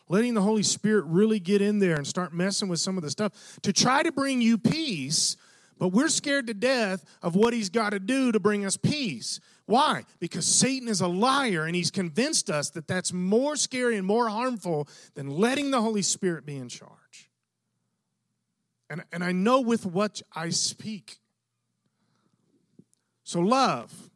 Letting 0.08 0.36
the 0.36 0.42
Holy 0.42 0.64
Spirit 0.64 1.06
really 1.06 1.40
get 1.40 1.62
in 1.62 1.80
there 1.80 1.96
and 1.96 2.06
start 2.06 2.34
messing 2.34 2.68
with 2.68 2.80
some 2.80 2.96
of 2.96 3.04
the 3.04 3.10
stuff 3.10 3.60
to 3.64 3.74
try 3.74 4.04
to 4.04 4.12
bring 4.12 4.42
you 4.42 4.58
peace, 4.58 5.36
but 5.80 5.88
we're 5.90 6.10
scared 6.10 6.48
to 6.48 6.54
death 6.54 7.04
of 7.24 7.36
what 7.36 7.54
He's 7.54 7.70
got 7.70 7.90
to 7.90 8.00
do 8.00 8.32
to 8.32 8.40
bring 8.40 8.66
us 8.66 8.78
peace. 8.78 9.40
Why? 9.66 10.04
Because 10.20 10.46
Satan 10.46 10.88
is 10.88 11.02
a 11.02 11.08
liar 11.08 11.66
and 11.66 11.76
he's 11.76 11.90
convinced 11.90 12.50
us 12.50 12.70
that 12.72 12.88
that's 12.88 13.12
more 13.12 13.56
scary 13.56 13.98
and 13.98 14.06
more 14.06 14.30
harmful 14.30 14.88
than 15.16 15.28
letting 15.28 15.72
the 15.72 15.82
Holy 15.82 16.04
Spirit 16.04 16.46
be 16.46 16.56
in 16.56 16.70
charge. 16.70 17.30
And, 18.90 19.04
and 19.12 19.24
I 19.24 19.32
know 19.32 19.62
with 19.62 19.86
what 19.86 20.22
I 20.36 20.50
speak. 20.50 21.18
So, 23.24 23.40
love, 23.40 24.12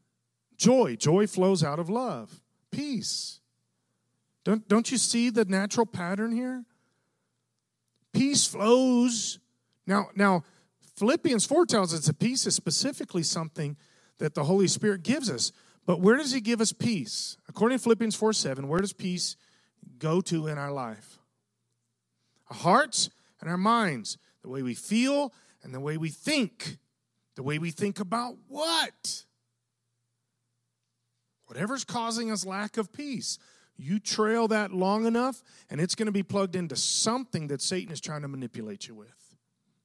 joy, 0.55 0.95
joy 0.95 1.25
flows 1.25 1.63
out 1.63 1.79
of 1.79 1.89
love, 1.89 2.41
peace. 2.69 3.39
Don't, 4.43 4.67
don't 4.67 4.91
you 4.91 4.99
see 4.99 5.31
the 5.31 5.45
natural 5.45 5.87
pattern 5.87 6.31
here? 6.31 6.63
Peace 8.13 8.45
flows. 8.45 9.39
Now, 9.87 10.09
now, 10.15 10.43
Philippians 10.95 11.45
4 11.45 11.65
tells 11.65 11.93
us 11.93 12.05
that 12.05 12.19
peace 12.19 12.45
is 12.45 12.55
specifically 12.55 13.23
something 13.23 13.77
that 14.19 14.35
the 14.35 14.43
Holy 14.43 14.67
Spirit 14.67 15.03
gives 15.03 15.29
us. 15.29 15.51
But 15.85 16.01
where 16.01 16.17
does 16.17 16.31
He 16.31 16.39
give 16.39 16.61
us 16.61 16.71
peace? 16.71 17.37
According 17.47 17.77
to 17.79 17.83
Philippians 17.83 18.15
4 18.15 18.33
7, 18.33 18.67
where 18.67 18.79
does 18.79 18.93
peace 18.93 19.35
go 19.97 20.21
to 20.21 20.47
in 20.47 20.57
our 20.57 20.71
life? 20.71 21.19
Our 22.49 22.57
hearts 22.57 23.09
and 23.41 23.49
our 23.49 23.57
minds, 23.57 24.17
the 24.43 24.49
way 24.49 24.61
we 24.61 24.75
feel 24.75 25.33
and 25.63 25.73
the 25.73 25.79
way 25.79 25.97
we 25.97 26.09
think, 26.09 26.77
the 27.35 27.43
way 27.43 27.57
we 27.57 27.71
think 27.71 27.99
about 27.99 28.35
what? 28.47 29.25
Whatever's 31.47 31.83
causing 31.83 32.31
us 32.31 32.45
lack 32.45 32.77
of 32.77 32.93
peace. 32.93 33.39
You 33.75 33.97
trail 33.97 34.47
that 34.49 34.71
long 34.71 35.05
enough, 35.05 35.41
and 35.69 35.79
it's 35.79 35.95
going 35.95 36.05
to 36.07 36.11
be 36.11 36.21
plugged 36.21 36.55
into 36.55 36.75
something 36.75 37.47
that 37.47 37.61
Satan 37.61 37.93
is 37.93 38.01
trying 38.01 38.21
to 38.23 38.27
manipulate 38.27 38.87
you 38.87 38.93
with. 38.93 39.35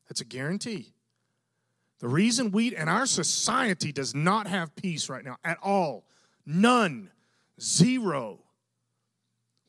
That's 0.09 0.21
a 0.21 0.25
guarantee. 0.25 0.95
The 2.05 2.11
reason 2.11 2.51
we 2.51 2.77
and 2.77 2.91
our 2.91 3.07
society 3.07 3.91
does 3.91 4.15
not 4.15 4.47
have 4.47 4.77
peace 4.77 5.09
right 5.09 5.25
now 5.25 5.39
at 5.43 5.57
all, 5.63 6.05
none, 6.45 7.11
zero. 7.59 8.41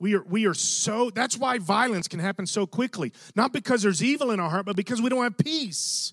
We 0.02 0.16
are, 0.16 0.24
we 0.24 0.46
are 0.46 0.54
so, 0.54 1.10
that's 1.12 1.38
why 1.38 1.60
violence 1.60 2.10
can 2.10 2.20
happen 2.20 2.46
so 2.46 2.68
quickly. 2.68 3.14
Not 3.38 3.54
because 3.54 3.84
there's 3.84 4.04
evil 4.04 4.32
in 4.32 4.42
our 4.42 4.50
heart, 4.50 4.66
but 4.66 4.76
because 4.76 5.02
we 5.02 5.08
don't 5.08 5.24
have 5.24 5.38
peace. 5.38 6.12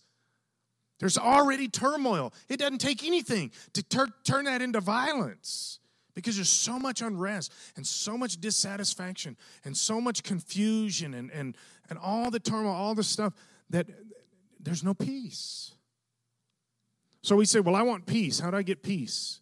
There's 1.00 1.18
already 1.18 1.66
turmoil. 1.66 2.32
It 2.48 2.58
doesn't 2.60 2.78
take 2.78 3.02
anything 3.04 3.50
to 3.72 3.82
tur- 3.82 4.14
turn 4.22 4.44
that 4.44 4.62
into 4.62 4.80
violence 4.80 5.80
because 6.14 6.36
there's 6.36 6.48
so 6.48 6.78
much 6.78 7.02
unrest 7.02 7.52
and 7.74 7.84
so 7.84 8.16
much 8.16 8.40
dissatisfaction 8.40 9.36
and 9.64 9.76
so 9.76 10.00
much 10.00 10.22
confusion 10.22 11.14
and, 11.14 11.32
and, 11.32 11.56
and 11.90 11.98
all 11.98 12.30
the 12.30 12.38
turmoil, 12.38 12.70
all 12.70 12.94
the 12.94 13.02
stuff 13.02 13.32
that 13.70 13.88
there's 14.60 14.84
no 14.84 14.94
peace. 14.94 15.72
So 17.22 17.36
we 17.36 17.44
say, 17.44 17.60
Well, 17.60 17.76
I 17.76 17.82
want 17.82 18.06
peace. 18.06 18.40
How 18.40 18.50
do 18.50 18.56
I 18.56 18.62
get 18.62 18.82
peace? 18.82 19.40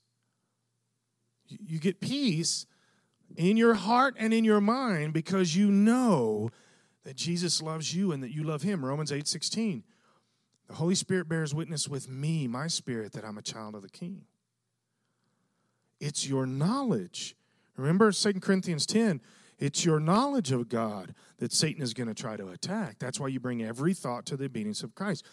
You 1.47 1.79
get 1.79 2.01
peace 2.01 2.67
in 3.37 3.57
your 3.57 3.75
heart 3.75 4.15
and 4.19 4.33
in 4.33 4.45
your 4.45 4.61
mind 4.61 5.13
because 5.13 5.57
you 5.57 5.71
know 5.71 6.51
that 7.05 7.17
Jesus 7.17 7.63
loves 7.63 7.95
you 7.95 8.13
and 8.13 8.23
that 8.23 8.31
you 8.31 8.45
love 8.45 8.63
him. 8.63 8.85
Romans 8.85 9.11
8 9.11 9.27
16. 9.27 9.83
The 10.69 10.75
Holy 10.75 10.95
Spirit 10.95 11.29
bears 11.29 11.53
witness 11.53 11.89
with 11.89 12.09
me, 12.09 12.47
my 12.47 12.69
spirit, 12.69 13.13
that 13.13 13.25
I'm 13.25 13.39
a 13.39 13.43
child 13.43 13.75
of 13.75 13.83
the 13.83 13.89
King. 13.89 14.23
It's 15.99 16.29
your 16.29 16.47
knowledge. 16.47 17.35
Remember 17.77 18.13
2 18.13 18.35
Corinthians 18.35 18.87
10 18.87 19.21
it's 19.61 19.85
your 19.85 20.01
knowledge 20.01 20.53
of 20.53 20.71
God 20.71 21.15
that 21.37 21.53
Satan 21.53 21.83
is 21.83 21.93
going 21.93 22.09
to 22.09 22.15
try 22.15 22.37
to 22.37 22.49
attack. 22.49 22.97
That's 22.99 23.21
why 23.21 23.29
you 23.29 23.39
bring 23.39 23.63
every 23.63 23.93
thought 23.93 24.25
to 24.27 24.37
the 24.37 24.47
obedience 24.47 24.83
of 24.83 24.95
Christ. 24.95 25.25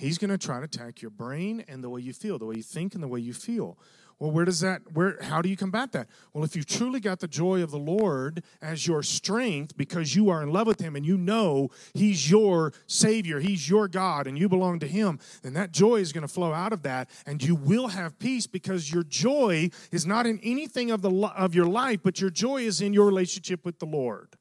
He's 0.00 0.16
going 0.16 0.30
to 0.30 0.38
try 0.38 0.58
to 0.58 0.64
attack 0.64 1.02
your 1.02 1.10
brain 1.10 1.62
and 1.68 1.84
the 1.84 1.90
way 1.90 2.00
you 2.00 2.14
feel, 2.14 2.38
the 2.38 2.46
way 2.46 2.56
you 2.56 2.62
think 2.62 2.94
and 2.94 3.02
the 3.02 3.08
way 3.08 3.20
you 3.20 3.34
feel. 3.34 3.78
Well, 4.18 4.30
where 4.30 4.44
does 4.44 4.60
that 4.60 4.82
where 4.92 5.18
how 5.22 5.40
do 5.40 5.48
you 5.48 5.56
combat 5.56 5.92
that? 5.92 6.08
Well, 6.34 6.44
if 6.44 6.54
you've 6.54 6.66
truly 6.66 7.00
got 7.00 7.20
the 7.20 7.28
joy 7.28 7.62
of 7.62 7.70
the 7.70 7.78
Lord 7.78 8.42
as 8.60 8.86
your 8.86 9.02
strength 9.02 9.78
because 9.78 10.14
you 10.14 10.28
are 10.28 10.42
in 10.42 10.52
love 10.52 10.66
with 10.66 10.78
him 10.78 10.94
and 10.94 11.06
you 11.06 11.16
know 11.16 11.70
he's 11.94 12.30
your 12.30 12.74
savior, 12.86 13.40
he's 13.40 13.68
your 13.68 13.88
God 13.88 14.26
and 14.26 14.38
you 14.38 14.46
belong 14.46 14.78
to 14.80 14.86
him, 14.86 15.18
then 15.42 15.54
that 15.54 15.72
joy 15.72 15.96
is 15.96 16.12
going 16.12 16.20
to 16.22 16.32
flow 16.32 16.52
out 16.52 16.74
of 16.74 16.82
that 16.82 17.08
and 17.24 17.42
you 17.42 17.54
will 17.54 17.88
have 17.88 18.18
peace 18.18 18.46
because 18.46 18.92
your 18.92 19.04
joy 19.04 19.70
is 19.90 20.04
not 20.04 20.26
in 20.26 20.38
anything 20.42 20.90
of 20.90 21.00
the 21.00 21.10
of 21.34 21.54
your 21.54 21.66
life, 21.66 22.00
but 22.02 22.20
your 22.20 22.30
joy 22.30 22.58
is 22.58 22.82
in 22.82 22.92
your 22.92 23.06
relationship 23.06 23.64
with 23.64 23.78
the 23.78 23.86
Lord. 23.86 24.36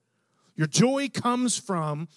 Your 0.57 0.67
joy 0.67 1.07
comes 1.07 1.57
from 1.57 2.09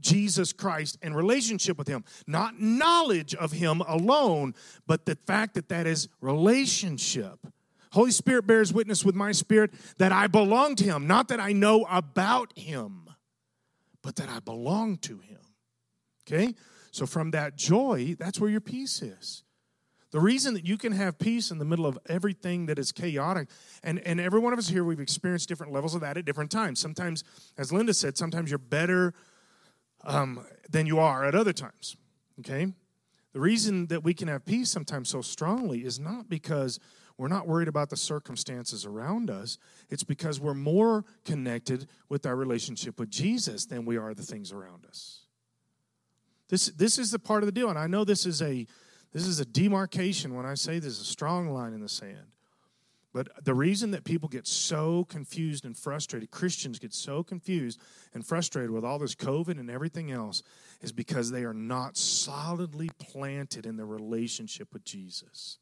Jesus 0.00 0.52
Christ 0.52 0.98
and 1.02 1.14
relationship 1.14 1.78
with 1.78 1.88
Him. 1.88 2.04
Not 2.26 2.60
knowledge 2.60 3.34
of 3.34 3.52
Him 3.52 3.80
alone, 3.82 4.54
but 4.86 5.06
the 5.06 5.16
fact 5.16 5.54
that 5.54 5.68
that 5.68 5.86
is 5.86 6.08
relationship. 6.20 7.38
Holy 7.92 8.10
Spirit 8.10 8.46
bears 8.46 8.72
witness 8.72 9.04
with 9.04 9.14
my 9.14 9.32
spirit 9.32 9.72
that 9.98 10.12
I 10.12 10.26
belong 10.26 10.76
to 10.76 10.84
Him, 10.84 11.06
not 11.06 11.28
that 11.28 11.40
I 11.40 11.52
know 11.52 11.86
about 11.90 12.56
Him, 12.58 13.08
but 14.02 14.16
that 14.16 14.28
I 14.28 14.40
belong 14.40 14.98
to 14.98 15.18
Him. 15.18 15.38
Okay? 16.26 16.54
So 16.90 17.06
from 17.06 17.30
that 17.32 17.56
joy, 17.56 18.16
that's 18.18 18.40
where 18.40 18.50
your 18.50 18.60
peace 18.60 19.02
is. 19.02 19.42
The 20.10 20.20
reason 20.20 20.54
that 20.54 20.66
you 20.66 20.78
can 20.78 20.92
have 20.92 21.18
peace 21.18 21.50
in 21.50 21.58
the 21.58 21.66
middle 21.66 21.84
of 21.84 21.98
everything 22.08 22.66
that 22.66 22.78
is 22.78 22.92
chaotic, 22.92 23.48
and, 23.82 23.98
and 24.06 24.18
every 24.18 24.40
one 24.40 24.54
of 24.54 24.58
us 24.58 24.68
here, 24.68 24.82
we've 24.82 25.00
experienced 25.00 25.48
different 25.48 25.72
levels 25.72 25.94
of 25.94 26.00
that 26.00 26.16
at 26.16 26.24
different 26.24 26.50
times. 26.50 26.80
Sometimes, 26.80 27.24
as 27.58 27.72
Linda 27.72 27.92
said, 27.92 28.16
sometimes 28.16 28.50
you're 28.50 28.58
better 28.58 29.12
um, 30.08 30.44
than 30.68 30.86
you 30.86 30.98
are 30.98 31.24
at 31.24 31.34
other 31.34 31.52
times. 31.52 31.96
Okay? 32.40 32.72
The 33.32 33.40
reason 33.40 33.86
that 33.86 34.02
we 34.02 34.14
can 34.14 34.26
have 34.26 34.44
peace 34.44 34.70
sometimes 34.70 35.10
so 35.10 35.20
strongly 35.20 35.84
is 35.84 36.00
not 36.00 36.28
because 36.28 36.80
we're 37.18 37.28
not 37.28 37.46
worried 37.46 37.68
about 37.68 37.90
the 37.90 37.96
circumstances 37.96 38.86
around 38.86 39.30
us. 39.30 39.58
It's 39.90 40.04
because 40.04 40.40
we're 40.40 40.54
more 40.54 41.04
connected 41.24 41.88
with 42.08 42.24
our 42.26 42.36
relationship 42.36 42.98
with 42.98 43.10
Jesus 43.10 43.66
than 43.66 43.84
we 43.84 43.96
are 43.96 44.14
the 44.14 44.22
things 44.22 44.52
around 44.52 44.86
us. 44.86 45.26
This, 46.48 46.66
this 46.66 46.98
is 46.98 47.10
the 47.10 47.18
part 47.18 47.42
of 47.42 47.46
the 47.46 47.52
deal, 47.52 47.68
and 47.68 47.78
I 47.78 47.86
know 47.86 48.04
this 48.04 48.24
is 48.24 48.40
a 48.40 48.66
this 49.10 49.26
is 49.26 49.40
a 49.40 49.46
demarcation 49.46 50.34
when 50.34 50.44
I 50.44 50.52
say 50.52 50.78
there's 50.78 51.00
a 51.00 51.04
strong 51.04 51.48
line 51.48 51.72
in 51.72 51.80
the 51.80 51.88
sand. 51.88 52.26
But 53.18 53.44
the 53.44 53.52
reason 53.52 53.90
that 53.90 54.04
people 54.04 54.28
get 54.28 54.46
so 54.46 55.02
confused 55.02 55.64
and 55.64 55.76
frustrated, 55.76 56.30
Christians 56.30 56.78
get 56.78 56.94
so 56.94 57.24
confused 57.24 57.80
and 58.14 58.24
frustrated 58.24 58.70
with 58.70 58.84
all 58.84 59.00
this 59.00 59.16
COVID 59.16 59.58
and 59.58 59.68
everything 59.68 60.12
else, 60.12 60.44
is 60.82 60.92
because 60.92 61.32
they 61.32 61.42
are 61.42 61.52
not 61.52 61.96
solidly 61.96 62.88
planted 63.00 63.66
in 63.66 63.76
their 63.76 63.86
relationship 63.86 64.72
with 64.72 64.84
Jesus. 64.84 65.58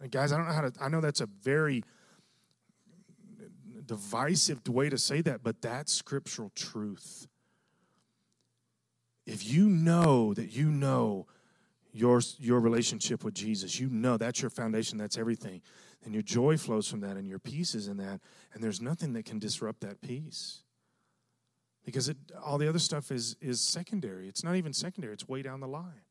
And 0.00 0.10
guys, 0.10 0.32
I 0.32 0.38
don't 0.38 0.48
know 0.48 0.54
how 0.54 0.62
to, 0.62 0.72
I 0.80 0.88
know 0.88 1.00
that's 1.00 1.20
a 1.20 1.28
very 1.44 1.84
divisive 3.86 4.66
way 4.66 4.88
to 4.88 4.98
say 4.98 5.20
that, 5.20 5.44
but 5.44 5.62
that's 5.62 5.92
scriptural 5.92 6.50
truth. 6.56 7.28
If 9.24 9.48
you 9.48 9.68
know 9.68 10.34
that 10.34 10.50
you 10.50 10.72
know 10.72 11.28
your, 11.92 12.22
your 12.40 12.58
relationship 12.58 13.22
with 13.22 13.34
Jesus, 13.34 13.78
you 13.78 13.88
know 13.88 14.16
that's 14.16 14.42
your 14.42 14.50
foundation, 14.50 14.98
that's 14.98 15.16
everything, 15.16 15.62
then 16.02 16.12
your 16.12 16.22
joy 16.22 16.56
flows 16.56 16.88
from 16.88 17.00
that 17.00 17.16
and 17.16 17.26
your 17.26 17.38
peace 17.38 17.74
is 17.74 17.88
in 17.88 17.96
that, 17.96 18.20
and 18.52 18.62
there's 18.62 18.80
nothing 18.80 19.12
that 19.14 19.24
can 19.24 19.38
disrupt 19.38 19.80
that 19.80 20.00
peace. 20.00 20.62
Because 21.84 22.08
it, 22.08 22.16
all 22.44 22.58
the 22.58 22.68
other 22.68 22.78
stuff 22.78 23.10
is, 23.10 23.36
is 23.40 23.60
secondary. 23.60 24.28
It's 24.28 24.42
not 24.42 24.56
even 24.56 24.72
secondary, 24.72 25.14
it's 25.14 25.28
way 25.28 25.42
down 25.42 25.60
the 25.60 25.68
line. 25.68 26.02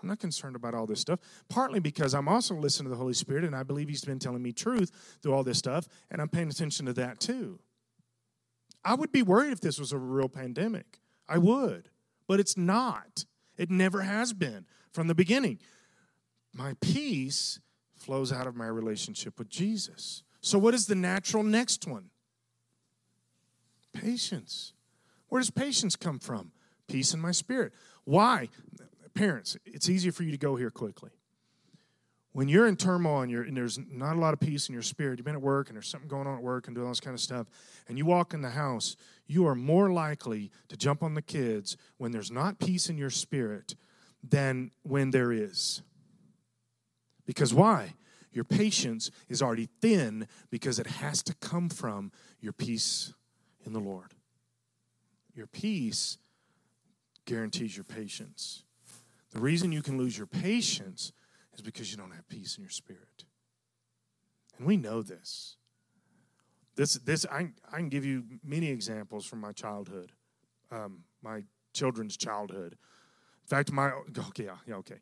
I'm 0.00 0.08
not 0.08 0.18
concerned 0.18 0.56
about 0.56 0.74
all 0.74 0.86
this 0.86 1.00
stuff, 1.00 1.20
partly 1.48 1.80
because 1.80 2.14
I'm 2.14 2.28
also 2.28 2.54
listening 2.54 2.84
to 2.86 2.90
the 2.90 3.00
Holy 3.00 3.14
Spirit 3.14 3.44
and 3.44 3.56
I 3.56 3.62
believe 3.62 3.88
He's 3.88 4.04
been 4.04 4.18
telling 4.18 4.42
me 4.42 4.52
truth 4.52 5.18
through 5.22 5.32
all 5.32 5.42
this 5.42 5.58
stuff, 5.58 5.88
and 6.10 6.20
I'm 6.20 6.28
paying 6.28 6.48
attention 6.48 6.86
to 6.86 6.92
that 6.94 7.18
too. 7.20 7.58
I 8.84 8.94
would 8.94 9.10
be 9.10 9.22
worried 9.22 9.52
if 9.52 9.60
this 9.60 9.80
was 9.80 9.92
a 9.92 9.98
real 9.98 10.28
pandemic. 10.28 11.00
I 11.28 11.38
would, 11.38 11.88
but 12.28 12.40
it's 12.40 12.56
not. 12.56 13.24
It 13.56 13.70
never 13.70 14.02
has 14.02 14.32
been 14.32 14.66
from 14.92 15.08
the 15.08 15.14
beginning. 15.14 15.58
My 16.54 16.74
peace 16.80 17.58
flows 18.06 18.32
out 18.32 18.46
of 18.46 18.54
my 18.54 18.66
relationship 18.66 19.36
with 19.36 19.48
Jesus. 19.48 20.22
So, 20.40 20.58
what 20.58 20.74
is 20.74 20.86
the 20.86 20.94
natural 20.94 21.42
next 21.42 21.88
one? 21.88 22.10
Patience. 23.92 24.72
Where 25.28 25.40
does 25.40 25.50
patience 25.50 25.96
come 25.96 26.20
from? 26.20 26.52
Peace 26.86 27.12
in 27.12 27.20
my 27.20 27.32
spirit. 27.32 27.72
Why? 28.04 28.48
Parents, 29.14 29.56
it's 29.66 29.88
easier 29.88 30.12
for 30.12 30.22
you 30.22 30.30
to 30.30 30.38
go 30.38 30.54
here 30.54 30.70
quickly. 30.70 31.10
When 32.30 32.48
you're 32.48 32.68
in 32.68 32.76
turmoil 32.76 33.22
and, 33.22 33.32
and, 33.32 33.56
there's 33.56 33.78
not 33.90 34.14
a 34.14 34.20
lot 34.20 34.34
of 34.34 34.40
peace 34.40 34.68
in 34.68 34.74
your 34.74 34.82
spirit, 34.82 35.18
you've 35.18 35.24
been 35.24 35.34
at 35.34 35.42
work 35.42 35.68
and 35.68 35.74
there's 35.74 35.88
something 35.88 36.08
going 36.08 36.28
on 36.28 36.36
at 36.36 36.42
work 36.42 36.68
and 36.68 36.76
doing 36.76 36.86
all 36.86 36.92
this 36.92 37.00
kind 37.00 37.14
of 37.14 37.20
stuff, 37.20 37.46
and 37.88 37.98
you 37.98 38.04
walk 38.04 38.34
in 38.34 38.42
the 38.42 38.50
house, 38.50 38.94
you 39.26 39.46
are 39.48 39.54
more 39.54 39.90
likely 39.90 40.52
to 40.68 40.76
jump 40.76 41.02
on 41.02 41.14
the 41.14 41.22
kids 41.22 41.76
when 41.96 42.12
there's 42.12 42.30
not 42.30 42.58
peace 42.58 42.88
in 42.88 42.98
your 42.98 43.10
spirit 43.10 43.74
than 44.22 44.70
when 44.82 45.10
there 45.10 45.32
is. 45.32 45.82
Because 47.26 47.52
why? 47.52 47.94
Your 48.32 48.44
patience 48.44 49.10
is 49.28 49.42
already 49.42 49.68
thin 49.80 50.28
because 50.50 50.78
it 50.78 50.86
has 50.86 51.22
to 51.24 51.34
come 51.34 51.68
from 51.68 52.12
your 52.40 52.52
peace 52.52 53.12
in 53.64 53.72
the 53.72 53.80
Lord. 53.80 54.14
Your 55.34 55.46
peace 55.46 56.18
guarantees 57.24 57.76
your 57.76 57.84
patience. 57.84 58.62
The 59.32 59.40
reason 59.40 59.72
you 59.72 59.82
can 59.82 59.98
lose 59.98 60.16
your 60.16 60.26
patience 60.26 61.12
is 61.54 61.60
because 61.60 61.90
you 61.90 61.96
don't 61.96 62.12
have 62.12 62.28
peace 62.28 62.56
in 62.56 62.62
your 62.62 62.70
spirit. 62.70 63.24
And 64.58 64.66
we 64.66 64.76
know 64.76 65.02
this. 65.02 65.56
This, 66.76 66.94
this 66.94 67.26
I, 67.30 67.48
I 67.72 67.76
can 67.78 67.88
give 67.88 68.04
you 68.04 68.24
many 68.44 68.68
examples 68.68 69.24
from 69.24 69.40
my 69.40 69.52
childhood, 69.52 70.12
um, 70.70 71.04
my 71.22 71.42
children's 71.72 72.16
childhood. 72.16 72.72
In 72.72 73.48
fact, 73.48 73.72
my 73.72 73.92
okay, 74.28 74.44
yeah, 74.44 74.56
yeah 74.66 74.74
okay. 74.76 75.00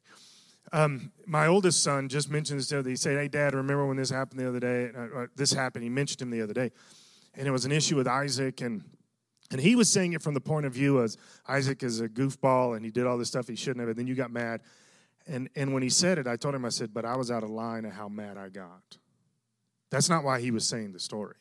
Um, 0.72 1.12
my 1.26 1.46
oldest 1.46 1.82
son 1.82 2.08
just 2.08 2.30
mentioned 2.30 2.58
this 2.58 2.68
the 2.68 2.78
other 2.78 2.84
day. 2.84 2.90
He 2.90 2.96
said, 2.96 3.18
"Hey, 3.18 3.28
Dad, 3.28 3.54
remember 3.54 3.86
when 3.86 3.96
this 3.96 4.10
happened 4.10 4.40
the 4.40 4.48
other 4.48 4.60
day? 4.60 4.90
Uh, 4.96 5.20
uh, 5.20 5.26
this 5.36 5.52
happened." 5.52 5.84
He 5.84 5.90
mentioned 5.90 6.22
him 6.22 6.30
the 6.30 6.42
other 6.42 6.54
day, 6.54 6.72
and 7.34 7.46
it 7.46 7.50
was 7.50 7.64
an 7.64 7.72
issue 7.72 7.96
with 7.96 8.08
Isaac, 8.08 8.60
and 8.60 8.82
and 9.50 9.60
he 9.60 9.76
was 9.76 9.90
saying 9.90 10.14
it 10.14 10.22
from 10.22 10.34
the 10.34 10.40
point 10.40 10.66
of 10.66 10.72
view 10.72 11.02
as 11.02 11.16
Isaac 11.46 11.82
is 11.82 12.00
a 12.00 12.08
goofball 12.08 12.76
and 12.76 12.84
he 12.84 12.90
did 12.90 13.06
all 13.06 13.18
this 13.18 13.28
stuff 13.28 13.46
he 13.46 13.56
shouldn't 13.56 13.80
have. 13.80 13.90
And 13.90 13.98
then 13.98 14.06
you 14.06 14.14
got 14.14 14.30
mad, 14.30 14.62
and 15.26 15.48
and 15.54 15.72
when 15.74 15.82
he 15.82 15.90
said 15.90 16.18
it, 16.18 16.26
I 16.26 16.36
told 16.36 16.54
him, 16.54 16.64
I 16.64 16.70
said, 16.70 16.92
"But 16.92 17.04
I 17.04 17.16
was 17.16 17.30
out 17.30 17.42
of 17.42 17.50
line 17.50 17.84
at 17.84 17.92
how 17.92 18.08
mad 18.08 18.36
I 18.38 18.48
got." 18.48 18.98
That's 19.90 20.08
not 20.08 20.24
why 20.24 20.40
he 20.40 20.50
was 20.50 20.66
saying 20.66 20.92
the 20.92 20.98
story. 20.98 21.36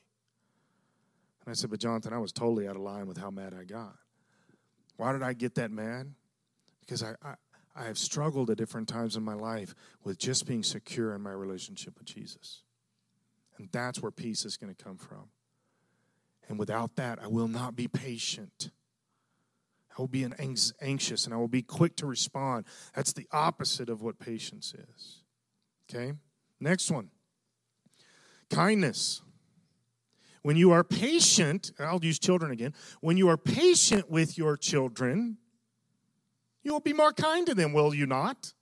And 1.46 1.52
I 1.52 1.54
said, 1.56 1.70
But 1.70 1.80
Jonathan, 1.80 2.14
I 2.14 2.20
was 2.20 2.32
totally 2.32 2.68
out 2.68 2.76
of 2.76 2.82
line 2.82 3.08
with 3.08 3.18
how 3.18 3.32
mad 3.32 3.54
I 3.60 3.64
got. 3.64 3.96
Why 4.98 5.12
did 5.12 5.24
I 5.24 5.34
get 5.34 5.56
that 5.56 5.72
mad? 5.72 6.14
Because 6.82 7.04
I, 7.04 7.16
I, 7.24 7.34
I 7.76 7.86
have 7.86 7.98
struggled 7.98 8.50
at 8.50 8.58
different 8.58 8.88
times 8.88 9.16
in 9.16 9.24
my 9.24 9.34
life 9.34 9.74
with 10.04 10.18
just 10.18 10.46
being 10.46 10.64
secure 10.64 11.16
in 11.16 11.22
my 11.22 11.32
relationship 11.32 11.98
with 11.98 12.06
Jesus. 12.06 12.62
And 13.58 13.70
that's 13.72 14.02
where 14.02 14.12
peace 14.12 14.46
is 14.46 14.58
going 14.58 14.74
to 14.74 14.84
come 14.84 14.98
from. 14.98 15.30
And 16.48 16.60
without 16.60 16.96
that, 16.98 17.20
I 17.22 17.28
will 17.28 17.48
not 17.48 17.76
be 17.76 17.88
patient. 17.88 18.70
I 19.98 20.02
will 20.02 20.08
be 20.08 20.26
anxious 20.82 21.26
and 21.26 21.34
I 21.34 21.38
will 21.38 21.48
be 21.48 21.62
quick 21.62 21.96
to 21.98 22.06
respond. 22.06 22.66
That's 22.96 23.14
the 23.14 23.28
opposite 23.32 23.90
of 23.90 24.02
what 24.02 24.20
patience 24.20 24.74
is. 24.74 25.24
Okay? 25.90 26.14
Next 26.60 26.92
one 26.92 27.10
kindness. 28.50 29.22
When 30.44 30.58
you 30.58 30.72
are 30.72 30.84
patient, 30.84 31.72
I'll 31.80 32.04
use 32.04 32.20
children 32.20 32.52
again. 32.52 32.74
When 33.02 33.18
you 33.18 33.30
are 33.30 33.38
patient 33.38 34.12
with 34.12 34.38
your 34.38 34.58
children, 34.58 35.38
you 36.64 36.72
will 36.72 36.80
be 36.80 36.94
more 36.94 37.14
kind 37.14 37.46
to 37.48 37.54
them, 37.54 37.74
will 37.74 37.94
you 37.94 38.06
not? 38.06 38.54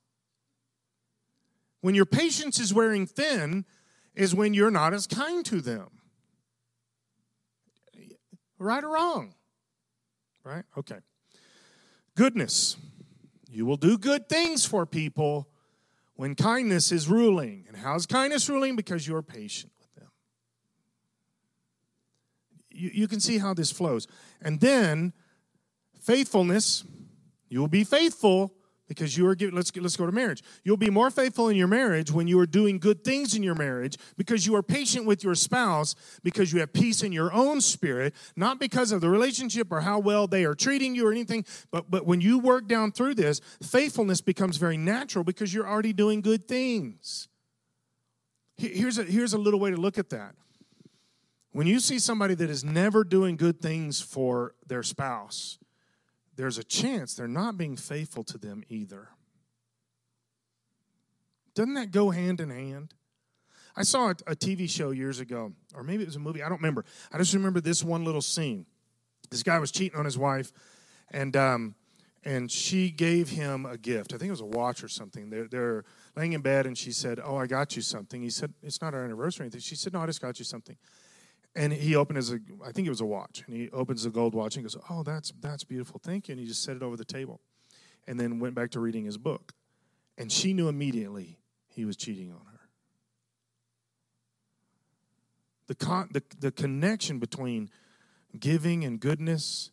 When 1.80 1.94
your 1.94 2.06
patience 2.06 2.58
is 2.58 2.72
wearing 2.72 3.06
thin, 3.06 3.64
is 4.14 4.34
when 4.34 4.54
you're 4.54 4.70
not 4.70 4.92
as 4.92 5.06
kind 5.06 5.44
to 5.46 5.60
them. 5.60 5.88
Right 8.58 8.84
or 8.84 8.90
wrong? 8.90 9.34
Right? 10.44 10.64
Okay. 10.76 10.98
Goodness. 12.14 12.76
You 13.50 13.66
will 13.66 13.76
do 13.76 13.98
good 13.98 14.28
things 14.28 14.64
for 14.64 14.86
people 14.86 15.48
when 16.14 16.34
kindness 16.34 16.92
is 16.92 17.08
ruling. 17.08 17.64
And 17.68 17.76
how's 17.76 18.06
kindness 18.06 18.48
ruling? 18.48 18.76
Because 18.76 19.06
you're 19.06 19.22
patient 19.22 19.72
with 19.80 19.94
them. 19.94 20.10
you, 22.70 22.90
you 22.92 23.08
can 23.08 23.20
see 23.20 23.38
how 23.38 23.54
this 23.54 23.70
flows. 23.70 24.06
And 24.40 24.60
then 24.60 25.12
faithfulness, 26.00 26.84
you 27.52 27.60
will 27.60 27.68
be 27.68 27.84
faithful 27.84 28.54
because 28.88 29.14
you 29.14 29.26
are 29.26 29.34
giving 29.34 29.54
let's 29.54 29.76
let's 29.76 29.94
go 29.94 30.06
to 30.06 30.12
marriage. 30.12 30.42
You'll 30.64 30.78
be 30.78 30.88
more 30.88 31.10
faithful 31.10 31.50
in 31.50 31.56
your 31.56 31.68
marriage 31.68 32.10
when 32.10 32.26
you 32.26 32.40
are 32.40 32.46
doing 32.46 32.78
good 32.78 33.04
things 33.04 33.34
in 33.34 33.42
your 33.42 33.54
marriage 33.54 33.98
because 34.16 34.46
you 34.46 34.54
are 34.54 34.62
patient 34.62 35.04
with 35.04 35.22
your 35.22 35.34
spouse 35.34 35.94
because 36.22 36.50
you 36.50 36.60
have 36.60 36.72
peace 36.72 37.02
in 37.02 37.12
your 37.12 37.30
own 37.30 37.60
spirit 37.60 38.14
not 38.36 38.58
because 38.58 38.90
of 38.90 39.02
the 39.02 39.10
relationship 39.10 39.70
or 39.70 39.82
how 39.82 39.98
well 39.98 40.26
they 40.26 40.46
are 40.46 40.54
treating 40.54 40.94
you 40.94 41.06
or 41.06 41.12
anything 41.12 41.44
but 41.70 41.90
but 41.90 42.06
when 42.06 42.22
you 42.22 42.38
work 42.38 42.66
down 42.66 42.90
through 42.90 43.14
this 43.14 43.42
faithfulness 43.62 44.22
becomes 44.22 44.56
very 44.56 44.78
natural 44.78 45.24
because 45.24 45.52
you're 45.52 45.68
already 45.68 45.92
doing 45.92 46.22
good 46.22 46.48
things. 46.48 47.28
Here's 48.56 48.96
a 48.96 49.04
here's 49.04 49.34
a 49.34 49.38
little 49.38 49.60
way 49.60 49.70
to 49.70 49.76
look 49.76 49.98
at 49.98 50.08
that. 50.08 50.34
When 51.52 51.66
you 51.66 51.80
see 51.80 51.98
somebody 51.98 52.34
that 52.34 52.48
is 52.48 52.64
never 52.64 53.04
doing 53.04 53.36
good 53.36 53.60
things 53.60 54.00
for 54.00 54.54
their 54.66 54.82
spouse, 54.82 55.58
there's 56.36 56.58
a 56.58 56.64
chance 56.64 57.14
they're 57.14 57.28
not 57.28 57.56
being 57.56 57.76
faithful 57.76 58.24
to 58.24 58.38
them 58.38 58.64
either. 58.68 59.08
Doesn't 61.54 61.74
that 61.74 61.90
go 61.90 62.10
hand 62.10 62.40
in 62.40 62.50
hand? 62.50 62.94
I 63.76 63.82
saw 63.82 64.08
a, 64.08 64.10
a, 64.26 64.36
TV 64.36 64.68
show 64.68 64.90
years 64.90 65.20
ago, 65.20 65.52
or 65.74 65.82
maybe 65.82 66.02
it 66.02 66.06
was 66.06 66.16
a 66.16 66.20
movie, 66.20 66.42
I 66.42 66.48
don't 66.48 66.58
remember. 66.58 66.84
I 67.10 67.18
just 67.18 67.32
remember 67.32 67.60
this 67.60 67.82
one 67.82 68.04
little 68.04 68.20
scene. 68.20 68.66
This 69.30 69.42
guy 69.42 69.58
was 69.58 69.70
cheating 69.70 69.98
on 69.98 70.04
his 70.04 70.18
wife, 70.18 70.52
and 71.10 71.34
um, 71.36 71.74
and 72.24 72.50
she 72.50 72.90
gave 72.90 73.30
him 73.30 73.66
a 73.66 73.76
gift. 73.76 74.12
I 74.12 74.18
think 74.18 74.28
it 74.28 74.32
was 74.32 74.40
a 74.40 74.46
watch 74.46 74.84
or 74.84 74.88
something. 74.88 75.30
They're, 75.30 75.48
they're 75.48 75.84
laying 76.16 76.34
in 76.34 76.40
bed, 76.40 76.66
and 76.66 76.78
she 76.78 76.92
said, 76.92 77.18
Oh, 77.22 77.36
I 77.36 77.46
got 77.46 77.74
you 77.74 77.82
something. 77.82 78.22
He 78.22 78.30
said, 78.30 78.52
It's 78.62 78.80
not 78.80 78.94
our 78.94 79.04
anniversary 79.04 79.42
or 79.42 79.44
anything. 79.46 79.60
She 79.60 79.74
said, 79.74 79.92
No, 79.92 80.00
I 80.00 80.06
just 80.06 80.20
got 80.20 80.38
you 80.38 80.44
something. 80.44 80.76
And 81.54 81.72
he 81.72 81.94
opened 81.96 82.16
his, 82.16 82.32
I 82.64 82.72
think 82.72 82.86
it 82.86 82.90
was 82.90 83.02
a 83.02 83.06
watch, 83.06 83.44
and 83.46 83.54
he 83.54 83.68
opens 83.70 84.04
the 84.04 84.10
gold 84.10 84.34
watch 84.34 84.56
and 84.56 84.64
goes, 84.64 84.76
"Oh, 84.88 85.02
that's 85.02 85.32
that's 85.40 85.64
beautiful, 85.64 86.00
thank 86.02 86.28
you." 86.28 86.32
And 86.32 86.40
he 86.40 86.46
just 86.46 86.62
set 86.62 86.76
it 86.76 86.82
over 86.82 86.96
the 86.96 87.04
table, 87.04 87.40
and 88.06 88.18
then 88.18 88.38
went 88.38 88.54
back 88.54 88.70
to 88.70 88.80
reading 88.80 89.04
his 89.04 89.18
book. 89.18 89.52
And 90.16 90.32
she 90.32 90.54
knew 90.54 90.68
immediately 90.68 91.38
he 91.68 91.84
was 91.84 91.96
cheating 91.96 92.30
on 92.30 92.40
her. 92.46 92.60
The, 95.66 95.74
con- 95.74 96.10
the, 96.12 96.22
the 96.38 96.50
connection 96.50 97.18
between 97.18 97.70
giving 98.38 98.84
and 98.84 99.00
goodness, 99.00 99.70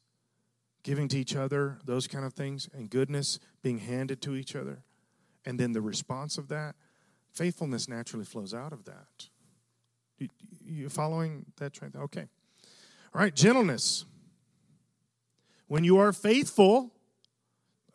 giving 0.83 1.07
to 1.09 1.17
each 1.17 1.35
other, 1.35 1.79
those 1.83 2.07
kind 2.07 2.25
of 2.25 2.33
things, 2.33 2.69
and 2.73 2.89
goodness 2.89 3.39
being 3.61 3.79
handed 3.79 4.21
to 4.21 4.35
each 4.35 4.55
other, 4.55 4.83
and 5.45 5.59
then 5.59 5.73
the 5.73 5.81
response 5.81 6.37
of 6.37 6.47
that, 6.49 6.75
faithfulness 7.33 7.89
naturally 7.89 8.25
flows 8.25 8.53
out 8.53 8.71
of 8.71 8.85
that. 8.85 9.29
You, 10.65 10.89
following 10.89 11.45
that 11.57 11.73
trend? 11.73 11.95
Okay. 11.95 12.25
All 13.13 13.21
right, 13.21 13.35
gentleness. 13.35 14.05
When 15.67 15.83
you 15.83 15.97
are 15.97 16.13
faithful, 16.13 16.91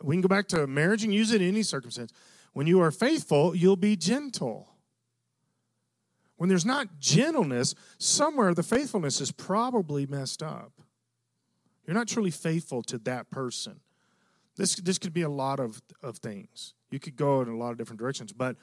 we 0.03 0.15
can 0.15 0.21
go 0.21 0.29
back 0.29 0.49
to 0.49 0.67
marriage 0.67 1.05
and 1.05 1.15
use 1.15 1.33
it 1.33 1.41
in 1.41 1.49
any 1.49 1.63
circumstance. 1.63 2.13
When 2.53 2.67
you 2.67 2.81
are 2.81 2.91
faithful, 2.91 3.55
you'll 3.55 3.77
be 3.77 3.97
gentle. 3.97 4.69
When 6.37 6.49
there's 6.49 6.67
not 6.67 6.99
gentleness, 6.99 7.75
somewhere 7.99 8.55
the 8.55 8.63
faithfulness 8.63 9.21
is 9.21 9.33
probably 9.33 10.07
messed 10.07 10.43
up. 10.43 10.73
You're 11.87 11.95
not 11.95 12.09
truly 12.09 12.31
faithful 12.31 12.83
to 12.85 12.99
that 12.99 13.31
person. 13.31 13.81
This, 14.57 14.77
this 14.77 14.99
could 14.99 15.13
be 15.13 15.23
a 15.23 15.29
lot 15.29 15.61
of, 15.61 15.83
of 16.03 16.19
things. 16.19 16.75
You 16.91 17.01
could 17.01 17.17
go 17.17 17.41
in 17.41 17.49
a 17.49 17.57
lot 17.57 17.73
of 17.73 17.79
different 17.79 18.01
directions, 18.01 18.33
but 18.33 18.57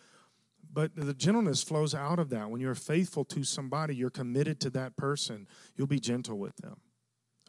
but 0.73 0.95
the 0.95 1.13
gentleness 1.13 1.63
flows 1.63 1.93
out 1.93 2.19
of 2.19 2.29
that. 2.29 2.49
When 2.49 2.61
you're 2.61 2.75
faithful 2.75 3.25
to 3.25 3.43
somebody, 3.43 3.95
you're 3.95 4.09
committed 4.09 4.59
to 4.61 4.69
that 4.71 4.95
person, 4.95 5.47
you'll 5.75 5.87
be 5.87 5.99
gentle 5.99 6.37
with 6.37 6.55
them. 6.57 6.77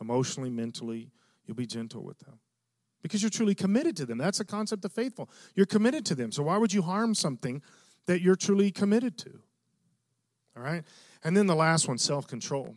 Emotionally, 0.01 0.51
mentally, 0.51 1.11
you'll 1.47 1.57
be 1.57 1.67
gentle 1.67 2.03
with 2.03 2.19
them. 2.21 2.41
Because 3.03 3.23
you're 3.23 3.31
truly 3.31 3.55
committed 3.55 3.97
to 3.97 4.07
them. 4.07 4.19
That's 4.19 4.39
the 4.39 4.45
concept 4.45 4.85
of 4.85 4.93
faithful. 4.93 5.29
You're 5.55 5.67
committed 5.67 6.05
to 6.07 6.15
them. 6.15 6.33
So 6.33 6.45
why 6.45 6.57
would 6.57 6.73
you 6.73 6.83
harm 6.83 7.15
something 7.15 7.63
that 8.07 8.21
you're 8.21 8.37
truly 8.37 8.71
committed 8.71 9.19
to? 9.19 9.41
All 10.57 10.63
right? 10.63 10.85
And 11.25 11.37
then 11.37 11.47
the 11.47 11.55
last 11.55 11.89
one 11.89 11.99
self 11.99 12.27
control. 12.27 12.77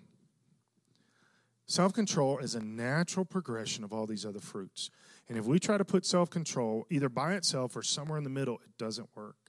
Self 1.67 1.93
control 1.93 2.37
is 2.39 2.53
a 2.53 2.63
natural 2.63 3.25
progression 3.25 3.83
of 3.83 3.91
all 3.91 4.05
these 4.05 4.25
other 4.25 4.39
fruits. 4.39 4.91
And 5.27 5.37
if 5.37 5.45
we 5.45 5.59
try 5.59 5.77
to 5.77 5.85
put 5.85 6.05
self 6.05 6.29
control 6.29 6.85
either 6.89 7.09
by 7.09 7.33
itself 7.33 7.75
or 7.75 7.81
somewhere 7.81 8.17
in 8.17 8.23
the 8.23 8.29
middle, 8.29 8.59
it 8.63 8.77
doesn't 8.77 9.09
work. 9.15 9.44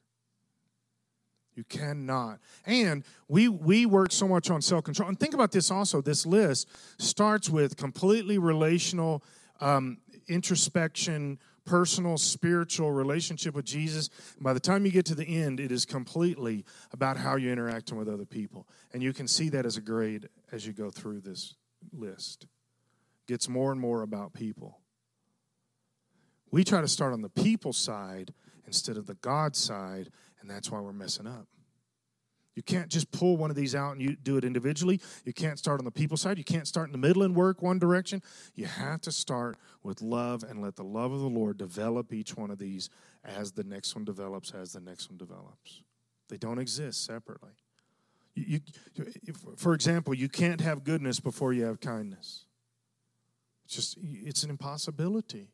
You 1.56 1.64
cannot. 1.64 2.38
And 2.66 3.02
we 3.28 3.48
we 3.48 3.86
work 3.86 4.12
so 4.12 4.28
much 4.28 4.50
on 4.50 4.60
self 4.60 4.84
control. 4.84 5.08
And 5.08 5.18
think 5.18 5.34
about 5.34 5.50
this 5.50 5.70
also. 5.70 6.02
This 6.02 6.26
list 6.26 6.68
starts 6.98 7.48
with 7.48 7.76
completely 7.76 8.36
relational 8.36 9.24
um, 9.60 9.98
introspection, 10.28 11.38
personal, 11.64 12.18
spiritual 12.18 12.92
relationship 12.92 13.54
with 13.54 13.64
Jesus. 13.64 14.10
And 14.34 14.44
by 14.44 14.52
the 14.52 14.60
time 14.60 14.84
you 14.84 14.92
get 14.92 15.06
to 15.06 15.14
the 15.14 15.24
end, 15.24 15.58
it 15.58 15.72
is 15.72 15.86
completely 15.86 16.64
about 16.92 17.16
how 17.16 17.36
you're 17.36 17.52
interacting 17.52 17.96
with 17.96 18.08
other 18.08 18.26
people. 18.26 18.68
And 18.92 19.02
you 19.02 19.14
can 19.14 19.26
see 19.26 19.48
that 19.48 19.64
as 19.64 19.78
a 19.78 19.80
grade 19.80 20.28
as 20.52 20.66
you 20.66 20.74
go 20.74 20.90
through 20.90 21.22
this 21.22 21.54
list. 21.92 22.46
Gets 23.26 23.48
more 23.48 23.72
and 23.72 23.80
more 23.80 24.02
about 24.02 24.34
people. 24.34 24.78
We 26.50 26.64
try 26.64 26.80
to 26.80 26.88
start 26.88 27.12
on 27.12 27.22
the 27.22 27.28
people 27.28 27.72
side 27.72 28.32
instead 28.66 28.96
of 28.96 29.06
the 29.06 29.14
God 29.14 29.56
side, 29.56 30.10
and 30.46 30.54
that's 30.54 30.70
why 30.70 30.78
we're 30.78 30.92
messing 30.92 31.26
up. 31.26 31.48
You 32.54 32.62
can't 32.62 32.88
just 32.88 33.10
pull 33.10 33.36
one 33.36 33.50
of 33.50 33.56
these 33.56 33.74
out 33.74 33.92
and 33.92 34.00
you 34.00 34.14
do 34.14 34.36
it 34.36 34.44
individually. 34.44 35.00
You 35.24 35.32
can't 35.32 35.58
start 35.58 35.80
on 35.80 35.84
the 35.84 35.90
people 35.90 36.16
side. 36.16 36.38
You 36.38 36.44
can't 36.44 36.68
start 36.68 36.86
in 36.86 36.92
the 36.92 36.98
middle 36.98 37.24
and 37.24 37.34
work 37.34 37.62
one 37.62 37.80
direction. 37.80 38.22
You 38.54 38.66
have 38.66 39.00
to 39.02 39.12
start 39.12 39.58
with 39.82 40.00
love 40.00 40.44
and 40.44 40.62
let 40.62 40.76
the 40.76 40.84
love 40.84 41.12
of 41.12 41.18
the 41.18 41.28
Lord 41.28 41.58
develop 41.58 42.12
each 42.12 42.36
one 42.36 42.52
of 42.52 42.58
these 42.58 42.88
as 43.24 43.52
the 43.52 43.64
next 43.64 43.94
one 43.96 44.04
develops, 44.04 44.52
as 44.52 44.72
the 44.72 44.80
next 44.80 45.10
one 45.10 45.18
develops. 45.18 45.82
They 46.28 46.38
don't 46.38 46.60
exist 46.60 47.04
separately. 47.04 47.52
You, 48.36 48.60
you, 48.94 49.34
for 49.56 49.74
example, 49.74 50.14
you 50.14 50.28
can't 50.28 50.60
have 50.60 50.84
goodness 50.84 51.18
before 51.18 51.52
you 51.52 51.64
have 51.64 51.80
kindness. 51.80 52.44
It's 53.64 53.74
just 53.74 53.98
it's 54.00 54.44
an 54.44 54.50
impossibility. 54.50 55.48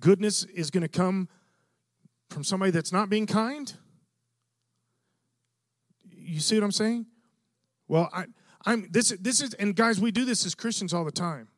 Goodness 0.00 0.44
is 0.44 0.70
going 0.70 0.82
to 0.82 0.88
come 0.88 1.28
from 2.28 2.44
somebody 2.44 2.70
that's 2.70 2.92
not 2.92 3.08
being 3.08 3.26
kind 3.26 3.74
you 6.28 6.40
see 6.40 6.56
what 6.56 6.64
I'm 6.64 6.72
saying? 6.72 7.06
Well, 7.88 8.10
I, 8.12 8.26
I'm 8.66 8.86
this. 8.90 9.10
This 9.20 9.40
is, 9.40 9.54
and 9.54 9.74
guys, 9.74 10.00
we 10.00 10.10
do 10.10 10.24
this 10.24 10.44
as 10.44 10.54
Christians 10.54 10.92
all 10.92 11.04
the 11.04 11.10
time. 11.10 11.48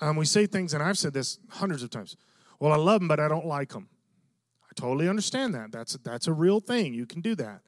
Um, 0.00 0.16
we 0.16 0.24
say 0.24 0.46
things, 0.46 0.74
and 0.74 0.82
I've 0.82 0.98
said 0.98 1.12
this 1.12 1.38
hundreds 1.48 1.82
of 1.82 1.90
times. 1.90 2.16
Well, 2.58 2.72
I 2.72 2.76
love 2.76 3.00
them, 3.00 3.08
but 3.08 3.20
I 3.20 3.28
don't 3.28 3.46
like 3.46 3.70
them. 3.70 3.88
I 4.64 4.72
totally 4.74 5.08
understand 5.08 5.54
that. 5.54 5.70
That's 5.70 5.96
that's 5.98 6.26
a 6.26 6.32
real 6.32 6.60
thing. 6.60 6.94
You 6.94 7.06
can 7.06 7.20
do 7.20 7.36
that, 7.36 7.60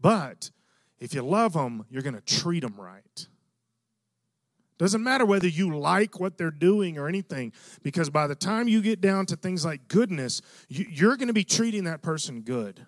but 0.00 0.50
if 0.98 1.14
you 1.14 1.22
love 1.22 1.52
them, 1.52 1.84
you're 1.88 2.02
going 2.02 2.14
to 2.14 2.20
treat 2.20 2.60
them 2.60 2.74
right. 2.76 3.26
Doesn't 4.76 5.02
matter 5.02 5.24
whether 5.24 5.46
you 5.46 5.76
like 5.76 6.18
what 6.18 6.36
they're 6.36 6.50
doing 6.50 6.98
or 6.98 7.08
anything, 7.08 7.52
because 7.82 8.10
by 8.10 8.26
the 8.26 8.34
time 8.34 8.66
you 8.66 8.82
get 8.82 9.00
down 9.00 9.26
to 9.26 9.36
things 9.36 9.64
like 9.64 9.86
goodness, 9.88 10.42
you're 10.68 11.16
going 11.16 11.28
to 11.28 11.34
be 11.34 11.44
treating 11.44 11.84
that 11.84 12.02
person 12.02 12.40
good. 12.40 12.86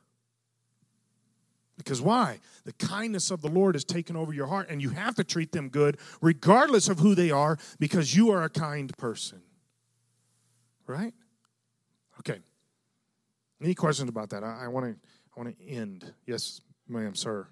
Because 1.76 2.01
why? 2.01 2.41
The 2.64 2.72
kindness 2.72 3.30
of 3.30 3.43
the 3.43 3.49
Lord 3.49 3.74
has 3.74 3.84
taken 3.84 4.16
over 4.16 4.32
your 4.32 4.47
heart, 4.47 4.68
and 4.70 4.82
you 4.82 4.91
have 4.91 5.14
to 5.16 5.24
treat 5.24 5.53
them 5.53 5.68
good 5.68 5.99
regardless 6.20 6.89
of 6.89 6.99
who 6.99 7.14
they 7.14 7.30
are 7.30 7.59
because 7.78 8.16
you 8.16 8.30
are 8.30 8.43
a 8.43 8.49
kind 8.49 8.97
person. 8.97 9.43
Right? 10.87 11.14
Okay. 12.20 12.41
Any 13.62 13.74
questions 13.74 14.09
about 14.09 14.30
that? 14.30 14.43
I 14.43 14.68
want 14.68 14.87
to 14.87 15.09
I 15.37 15.41
want 15.41 15.59
to 15.59 15.68
end. 15.68 16.12
Yes, 16.26 16.61
ma'am, 16.89 17.14
sir. 17.14 17.47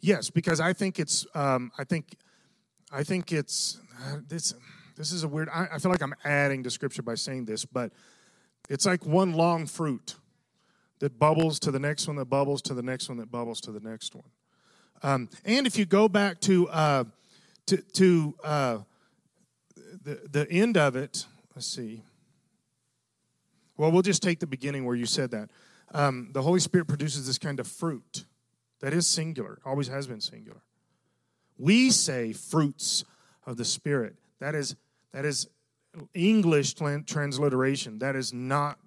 Yes, 0.00 0.30
because 0.30 0.60
I 0.60 0.72
think 0.72 0.98
it's. 0.98 1.26
Um, 1.34 1.70
I 1.78 1.84
think. 1.84 2.16
I 2.90 3.02
think 3.02 3.32
it's 3.32 3.78
uh, 4.02 4.18
this. 4.26 4.54
This 4.96 5.12
is 5.12 5.22
a 5.22 5.28
weird. 5.28 5.48
I, 5.48 5.68
I 5.74 5.78
feel 5.78 5.90
like 5.90 6.02
I'm 6.02 6.14
adding 6.24 6.62
to 6.64 6.70
scripture 6.70 7.02
by 7.02 7.14
saying 7.14 7.44
this, 7.44 7.64
but 7.64 7.92
it's 8.68 8.86
like 8.86 9.04
one 9.04 9.32
long 9.32 9.66
fruit 9.66 10.16
that 11.00 11.18
bubbles 11.18 11.58
to 11.60 11.70
the 11.70 11.78
next 11.78 12.06
one, 12.06 12.16
that 12.16 12.26
bubbles 12.26 12.62
to 12.62 12.74
the 12.74 12.82
next 12.82 13.08
one, 13.08 13.18
that 13.18 13.30
bubbles 13.30 13.60
to 13.62 13.72
the 13.72 13.80
next 13.80 14.14
one. 14.14 14.24
Um, 15.02 15.28
and 15.44 15.66
if 15.66 15.78
you 15.78 15.86
go 15.86 16.08
back 16.08 16.40
to 16.40 16.68
uh, 16.68 17.04
to, 17.66 17.76
to 17.76 18.34
uh, 18.42 18.78
the 20.02 20.20
the 20.30 20.50
end 20.50 20.76
of 20.76 20.96
it, 20.96 21.26
let's 21.54 21.66
see. 21.66 22.02
Well, 23.76 23.92
we'll 23.92 24.02
just 24.02 24.22
take 24.22 24.40
the 24.40 24.46
beginning 24.46 24.84
where 24.84 24.96
you 24.96 25.06
said 25.06 25.30
that. 25.30 25.50
Um, 25.94 26.30
the 26.32 26.42
Holy 26.42 26.60
Spirit 26.60 26.88
produces 26.88 27.26
this 27.26 27.38
kind 27.38 27.60
of 27.60 27.68
fruit. 27.68 28.24
That 28.80 28.92
is 28.92 29.06
singular, 29.06 29.58
always 29.64 29.88
has 29.88 30.06
been 30.06 30.20
singular. 30.20 30.62
We 31.58 31.90
say 31.90 32.32
fruits 32.32 33.04
of 33.46 33.56
the 33.56 33.64
Spirit. 33.64 34.16
That 34.38 34.54
is, 34.54 34.76
that 35.12 35.24
is 35.24 35.48
English 36.14 36.74
transliteration. 36.74 37.98
That 37.98 38.14
is 38.14 38.32
not, 38.32 38.78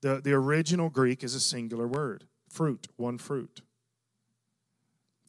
the, 0.00 0.20
the 0.20 0.32
original 0.32 0.88
Greek 0.88 1.22
is 1.22 1.34
a 1.34 1.40
singular 1.40 1.86
word. 1.86 2.24
Fruit, 2.48 2.88
one 2.96 3.18
fruit. 3.18 3.60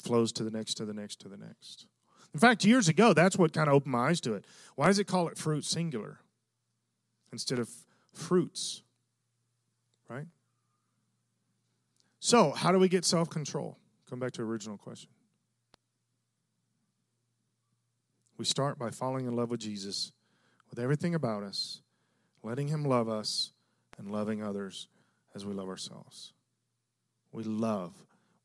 Flows 0.02 0.32
to 0.34 0.44
the 0.44 0.52
next, 0.52 0.76
to 0.76 0.86
the 0.86 0.94
next, 0.94 1.20
to 1.22 1.28
the 1.28 1.36
next. 1.36 1.88
In 2.34 2.40
fact, 2.40 2.64
years 2.64 2.88
ago, 2.88 3.14
that's 3.14 3.38
what 3.38 3.52
kind 3.52 3.68
of 3.68 3.74
opened 3.74 3.92
my 3.92 4.10
eyes 4.10 4.22
to 4.22 4.34
it. 4.34 4.46
Why 4.76 4.88
does 4.88 5.00
it 5.00 5.08
call 5.08 5.28
it 5.28 5.38
fruit 5.38 5.66
singular 5.66 6.20
instead 7.34 7.60
of 7.60 7.70
fruits? 8.14 8.84
Right? 10.08 10.28
So, 12.20 12.52
how 12.52 12.72
do 12.72 12.80
we 12.80 12.88
get 12.88 13.04
self 13.04 13.30
control? 13.30 13.79
Come 14.10 14.20
back 14.20 14.32
to 14.34 14.42
original 14.42 14.78
question. 14.78 15.12
We 18.38 18.46
start 18.46 18.80
by 18.80 18.90
falling 18.90 19.28
in 19.28 19.36
love 19.36 19.52
with 19.52 19.60
Jesus 19.60 20.12
with 20.70 20.80
everything 20.80 21.14
about 21.14 21.44
us, 21.44 21.82
letting 22.42 22.70
Him 22.70 22.84
love 22.84 23.10
us, 23.10 23.52
and 23.98 24.12
loving 24.12 24.42
others 24.42 24.88
as 25.36 25.46
we 25.46 25.54
love 25.54 25.68
ourselves. 25.68 26.34
We 27.32 27.44
love. 27.44 27.94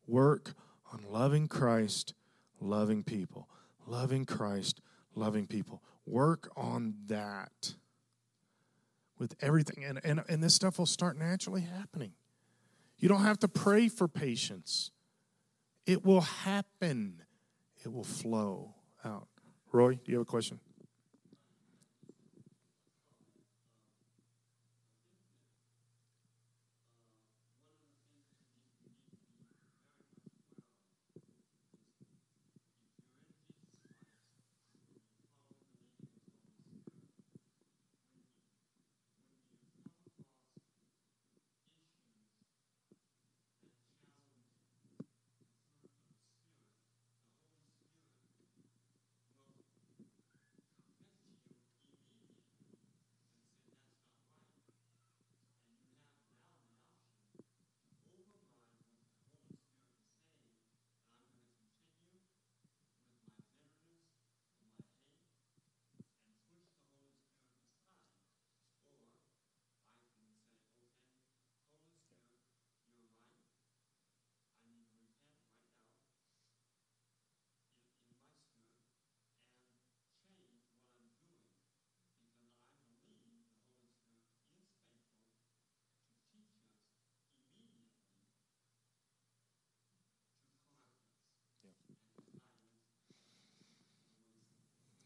Work 0.06 0.54
on 0.92 1.00
loving 1.10 1.48
Christ, 1.48 2.12
loving 2.60 3.02
people. 3.02 3.48
Loving 3.86 4.24
Christ, 4.24 4.80
loving 5.14 5.46
people. 5.46 5.82
Work 6.06 6.50
on 6.56 6.94
that 7.06 7.74
with 9.18 9.34
everything. 9.40 9.84
And, 9.84 10.00
and, 10.04 10.22
and 10.28 10.42
this 10.42 10.54
stuff 10.54 10.78
will 10.78 10.86
start 10.86 11.16
naturally 11.16 11.62
happening. 11.62 12.12
You 12.98 13.08
don't 13.08 13.22
have 13.22 13.38
to 13.40 13.48
pray 13.48 13.88
for 13.88 14.08
patience. 14.08 14.90
It 15.86 16.04
will 16.04 16.22
happen, 16.22 17.22
it 17.84 17.92
will 17.92 18.04
flow 18.04 18.74
out. 19.04 19.28
Roy, 19.72 19.94
do 19.94 20.12
you 20.12 20.18
have 20.18 20.26
a 20.26 20.30
question? 20.30 20.60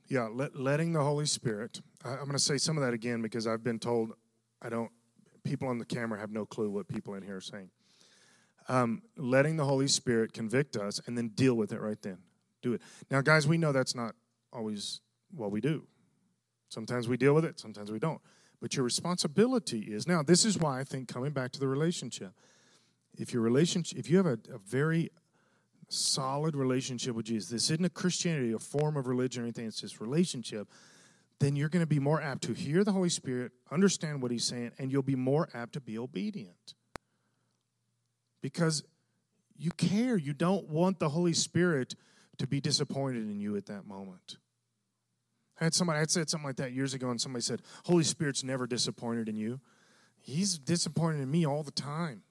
Yeah, 0.09 0.29
let, 0.33 0.57
letting 0.57 0.93
the 0.93 1.03
Holy 1.03 1.27
Spirit. 1.27 1.81
I, 2.05 2.11
I'm 2.11 2.25
going 2.25 2.33
to 2.33 2.39
say 2.39 2.57
some 2.57 2.77
of 2.77 2.85
that 2.85 2.95
again 2.95 3.21
because 3.23 3.47
I've 3.47 3.63
been 3.63 3.79
told 3.79 4.13
I 4.63 4.69
don't. 4.69 4.91
People 5.45 5.69
on 5.69 5.79
the 5.79 5.85
camera 5.85 6.19
have 6.19 6.31
no 6.31 6.45
clue 6.45 6.69
what 6.71 6.89
people 6.89 7.15
in 7.15 7.23
here 7.23 7.37
are 7.37 7.41
saying. 7.41 7.71
Um, 8.69 9.03
letting 9.17 9.57
the 9.57 9.65
Holy 9.65 9.89
Spirit 9.89 10.33
convict 10.33 10.77
us 10.77 11.01
and 11.07 11.17
then 11.17 11.29
deal 11.29 11.55
with 11.55 11.73
it 11.73 11.81
right 11.81 12.01
then. 12.03 12.19
Do 12.61 12.75
it. 12.75 12.83
Now, 13.11 13.23
guys, 13.23 13.47
we 13.47 13.57
know 13.57 13.73
that's 13.73 13.95
not 13.95 14.15
always 14.53 15.01
what 15.31 15.51
we 15.51 15.61
do. 15.61 15.87
Sometimes 16.69 17.09
we 17.09 17.17
deal 17.17 17.35
with 17.35 17.45
it, 17.45 17.59
sometimes 17.59 17.91
we 17.91 17.99
don't. 17.99 18.21
But 18.61 18.75
your 18.75 18.85
responsibility 18.85 19.81
is 19.81 20.07
now. 20.07 20.23
This 20.23 20.45
is 20.45 20.59
why 20.59 20.81
I 20.81 20.85
think 20.85 21.09
coming 21.09 21.31
back 21.31 21.53
to 21.53 21.61
the 21.61 21.69
relationship. 21.69 22.33
If 23.17 23.33
your 23.33 23.43
relationship, 23.43 23.99
if 23.99 24.11
you 24.11 24.17
have 24.19 24.27
a, 24.27 24.39
a 24.53 24.59
very 24.59 25.11
solid 25.89 26.55
relationship 26.57 27.15
with 27.15 27.27
Jesus, 27.27 27.51
this 27.51 27.71
isn't 27.71 27.85
a 27.85 27.91
Christianity, 27.91 28.53
a 28.53 28.59
form 28.59 28.97
of 28.97 29.07
religion 29.07 29.43
or 29.43 29.47
anything. 29.47 29.67
It's 29.67 29.81
just 29.81 30.01
relationship. 30.01 30.69
Then 31.41 31.57
you're 31.57 31.69
going 31.69 31.83
to 31.83 31.87
be 31.87 32.01
more 32.01 32.21
apt 32.21 32.43
to 32.45 32.53
hear 32.53 32.85
the 32.85 32.93
Holy 32.93 33.09
Spirit, 33.09 33.53
understand 33.71 34.23
what 34.23 34.31
He's 34.31 34.45
saying, 34.45 34.73
and 34.79 34.91
you'll 34.91 35.03
be 35.03 35.15
more 35.15 35.49
apt 35.55 35.75
to 35.75 35.81
be 35.81 35.99
obedient 35.99 36.75
because 38.43 38.83
you 39.57 39.71
care. 39.71 40.17
You 40.17 40.33
don't 40.33 40.69
want 40.69 40.99
the 40.99 41.09
Holy 41.09 41.33
Spirit 41.33 41.95
to 42.39 42.47
be 42.47 42.61
disappointed 42.61 43.25
in 43.25 43.41
you 43.41 43.57
at 43.57 43.67
that 43.67 43.87
moment. 43.87 44.39
I 45.61 45.65
had 45.65 45.75
somebody, 45.75 45.97
I 45.97 46.01
had 46.01 46.11
said 46.11 46.31
something 46.31 46.47
like 46.47 46.57
that 46.57 46.73
years 46.73 46.95
ago, 46.95 47.11
and 47.11 47.21
somebody 47.21 47.43
said, 47.43 47.63
Holy 47.85 48.05
Spirit's 48.05 48.45
never 48.45 48.67
disappointed 48.67 49.29
in 49.29 49.37
you. 49.37 49.61
He's 50.21 50.59
disappointed 50.59 51.21
in 51.21 51.31
me 51.31 51.47
all 51.47 51.63
the 51.63 51.73
time. 51.73 52.23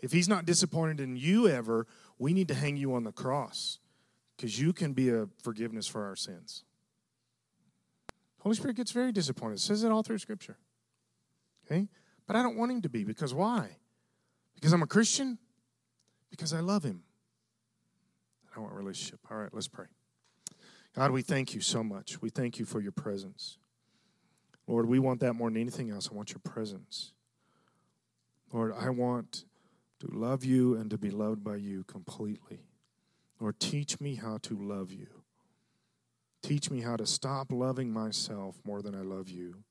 If 0.00 0.12
he's 0.12 0.28
not 0.28 0.44
disappointed 0.44 1.00
in 1.00 1.16
you 1.16 1.48
ever, 1.48 1.86
we 2.18 2.32
need 2.32 2.48
to 2.48 2.54
hang 2.54 2.76
you 2.76 2.94
on 2.94 3.04
the 3.04 3.12
cross 3.12 3.78
because 4.36 4.60
you 4.60 4.72
can 4.72 4.92
be 4.92 5.08
a 5.10 5.28
forgiveness 5.42 5.86
for 5.86 6.04
our 6.04 6.16
sins. 6.16 6.64
Holy 8.40 8.56
Spirit 8.56 8.76
gets 8.76 8.92
very 8.92 9.12
disappointed. 9.12 9.54
It 9.54 9.60
says 9.60 9.84
it 9.84 9.90
all 9.90 10.02
through 10.02 10.18
Scripture. 10.18 10.58
Okay? 11.64 11.88
But 12.26 12.36
I 12.36 12.42
don't 12.42 12.56
want 12.56 12.72
him 12.72 12.82
to 12.82 12.88
be 12.88 13.04
because 13.04 13.32
why? 13.32 13.76
Because 14.54 14.72
I'm 14.72 14.82
a 14.82 14.86
Christian? 14.86 15.38
Because 16.30 16.52
I 16.52 16.60
love 16.60 16.84
him. 16.84 17.02
I 18.56 18.60
want 18.60 18.72
relationship. 18.74 19.20
All 19.30 19.38
right, 19.38 19.50
let's 19.52 19.68
pray. 19.68 19.86
God, 20.94 21.10
we 21.10 21.22
thank 21.22 21.54
you 21.54 21.60
so 21.60 21.82
much. 21.82 22.22
We 22.22 22.30
thank 22.30 22.58
you 22.58 22.64
for 22.64 22.80
your 22.80 22.92
presence. 22.92 23.58
Lord, 24.66 24.86
we 24.86 24.98
want 24.98 25.20
that 25.20 25.34
more 25.34 25.50
than 25.50 25.60
anything 25.60 25.90
else. 25.90 26.08
I 26.10 26.14
want 26.14 26.30
your 26.30 26.40
presence. 26.44 27.12
Lord, 28.52 28.72
I 28.72 28.90
want 28.90 29.44
to 30.04 30.16
love 30.16 30.44
you 30.44 30.74
and 30.76 30.90
to 30.90 30.98
be 30.98 31.10
loved 31.10 31.42
by 31.42 31.56
you 31.56 31.84
completely. 31.84 32.60
Lord, 33.40 33.58
teach 33.58 34.00
me 34.00 34.14
how 34.16 34.38
to 34.42 34.56
love 34.56 34.92
you. 34.92 35.08
Teach 36.42 36.70
me 36.70 36.80
how 36.80 36.96
to 36.96 37.06
stop 37.06 37.50
loving 37.50 37.92
myself 37.92 38.56
more 38.64 38.82
than 38.82 38.94
I 38.94 39.00
love 39.00 39.28
you, 39.30 39.64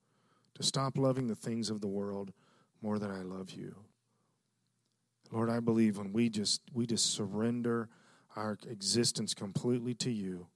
to 0.56 0.64
stop 0.64 0.98
loving 0.98 1.28
the 1.28 1.36
things 1.36 1.70
of 1.70 1.82
the 1.82 1.88
world 1.88 2.34
more 2.82 2.98
than 2.98 3.12
I 3.12 3.22
love 3.22 3.52
you. 3.52 3.76
Lord, 5.32 5.50
I 5.50 5.60
believe 5.60 5.98
when 5.98 6.14
we 6.14 6.30
just 6.30 6.62
we 6.74 6.86
just 6.86 7.14
surrender 7.14 7.90
our 8.36 8.58
existence 8.68 9.34
completely 9.34 9.94
to 9.96 10.12
you, 10.12 10.48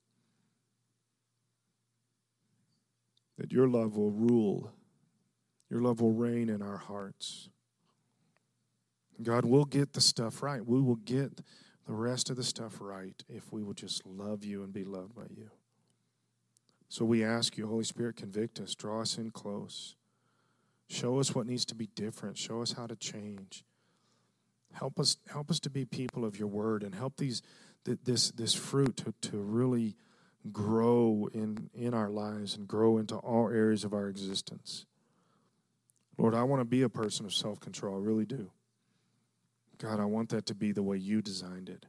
that 3.38 3.52
your 3.52 3.68
love 3.68 3.95
will 3.95 4.12
rule, 4.12 4.72
your 5.70 5.82
love 5.82 6.02
will 6.02 6.14
reign 6.14 6.49
in 6.49 6.62
our 6.62 6.78
hearts. 6.78 7.49
God, 9.22 9.45
we'll 9.45 9.65
get 9.65 9.94
the 9.94 10.02
stuff 10.02 10.44
right. 10.44 10.65
We 10.65 10.81
will 10.81 10.95
get 10.95 11.41
the 11.88 11.94
rest 11.94 12.30
of 12.30 12.35
the 12.35 12.44
stuff 12.44 12.77
right 12.80 13.23
if 13.30 13.52
we 13.52 13.64
will 13.64 13.73
just 13.73 14.06
love 14.06 14.44
you 14.44 14.64
and 14.64 14.73
be 14.73 14.84
loved 14.84 15.15
by 15.15 15.27
you. 15.35 15.49
So 16.89 17.06
we 17.06 17.23
ask 17.23 17.57
you, 17.57 17.68
Holy 17.68 17.84
Spirit, 17.84 18.15
convict 18.15 18.60
us, 18.60 18.76
draw 18.76 19.02
us 19.02 19.18
in 19.18 19.31
close. 19.31 19.95
Show 20.89 21.19
us 21.19 21.35
what 21.35 21.48
needs 21.48 21.65
to 21.65 21.76
be 21.76 21.88
different. 21.95 22.38
Show 22.38 22.61
us 22.61 22.73
how 22.73 22.88
to 22.88 22.95
change. 22.95 23.65
Help 24.72 24.99
us, 24.99 25.18
help 25.30 25.49
us 25.49 25.60
to 25.61 25.69
be 25.69 25.85
people 25.85 26.23
of 26.23 26.38
your 26.39 26.48
word 26.48 26.84
and 26.84 26.95
help 26.95 27.18
these 27.18 27.41
this 28.03 28.31
this 28.31 28.53
fruit 28.53 28.98
to, 28.98 29.14
to 29.22 29.38
really 29.38 29.95
grow 30.52 31.30
in, 31.34 31.69
in 31.73 31.94
our 31.94 32.10
lives 32.10 32.56
and 32.56 32.68
grow 32.68 32.98
into 32.98 33.15
all 33.15 33.49
areas 33.49 33.84
of 33.84 33.94
our 33.94 34.07
existence. 34.07 34.85
Lord, 36.18 36.34
I 36.34 36.44
want 36.44 36.61
to 36.61 36.65
be 36.65 36.81
a 36.81 36.89
person 36.89 37.26
of 37.26 37.34
self 37.34 37.60
control. 37.60 37.95
I 37.95 37.99
really 37.99 38.26
do. 38.26 38.52
God, 39.78 39.99
I 39.99 40.06
want 40.06 40.30
that 40.30 40.45
to 40.48 40.56
be 40.56 40.72
the 40.72 40.84
way 40.84 40.98
you 40.98 41.22
designed 41.22 41.70
it, 41.70 41.86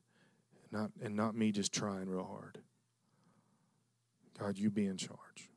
not, 0.71 0.91
and 1.03 1.17
not 1.17 1.35
me 1.35 1.53
just 1.53 1.73
trying 1.73 2.09
real 2.09 2.25
hard. 2.25 2.59
God, 4.39 4.59
you 4.59 4.71
be 4.71 4.87
in 4.87 4.97
charge. 4.97 5.51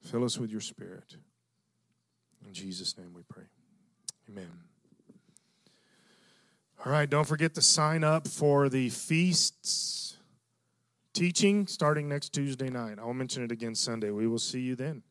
Fill 0.00 0.24
us 0.24 0.38
with 0.38 0.50
your 0.50 0.60
spirit. 0.60 1.16
In 2.46 2.52
Jesus' 2.52 2.96
name 2.96 3.12
we 3.14 3.22
pray. 3.28 3.44
Amen. 4.28 4.50
All 6.84 6.92
right, 6.92 7.08
don't 7.08 7.26
forget 7.26 7.54
to 7.54 7.62
sign 7.62 8.04
up 8.04 8.28
for 8.28 8.68
the 8.68 8.90
feasts 8.90 10.16
teaching 11.12 11.66
starting 11.66 12.08
next 12.08 12.34
Tuesday 12.34 12.68
night. 12.68 12.98
I'll 12.98 13.14
mention 13.14 13.42
it 13.42 13.50
again 13.50 13.74
Sunday. 13.74 14.10
We 14.10 14.26
will 14.26 14.38
see 14.38 14.60
you 14.60 14.76
then. 14.76 15.02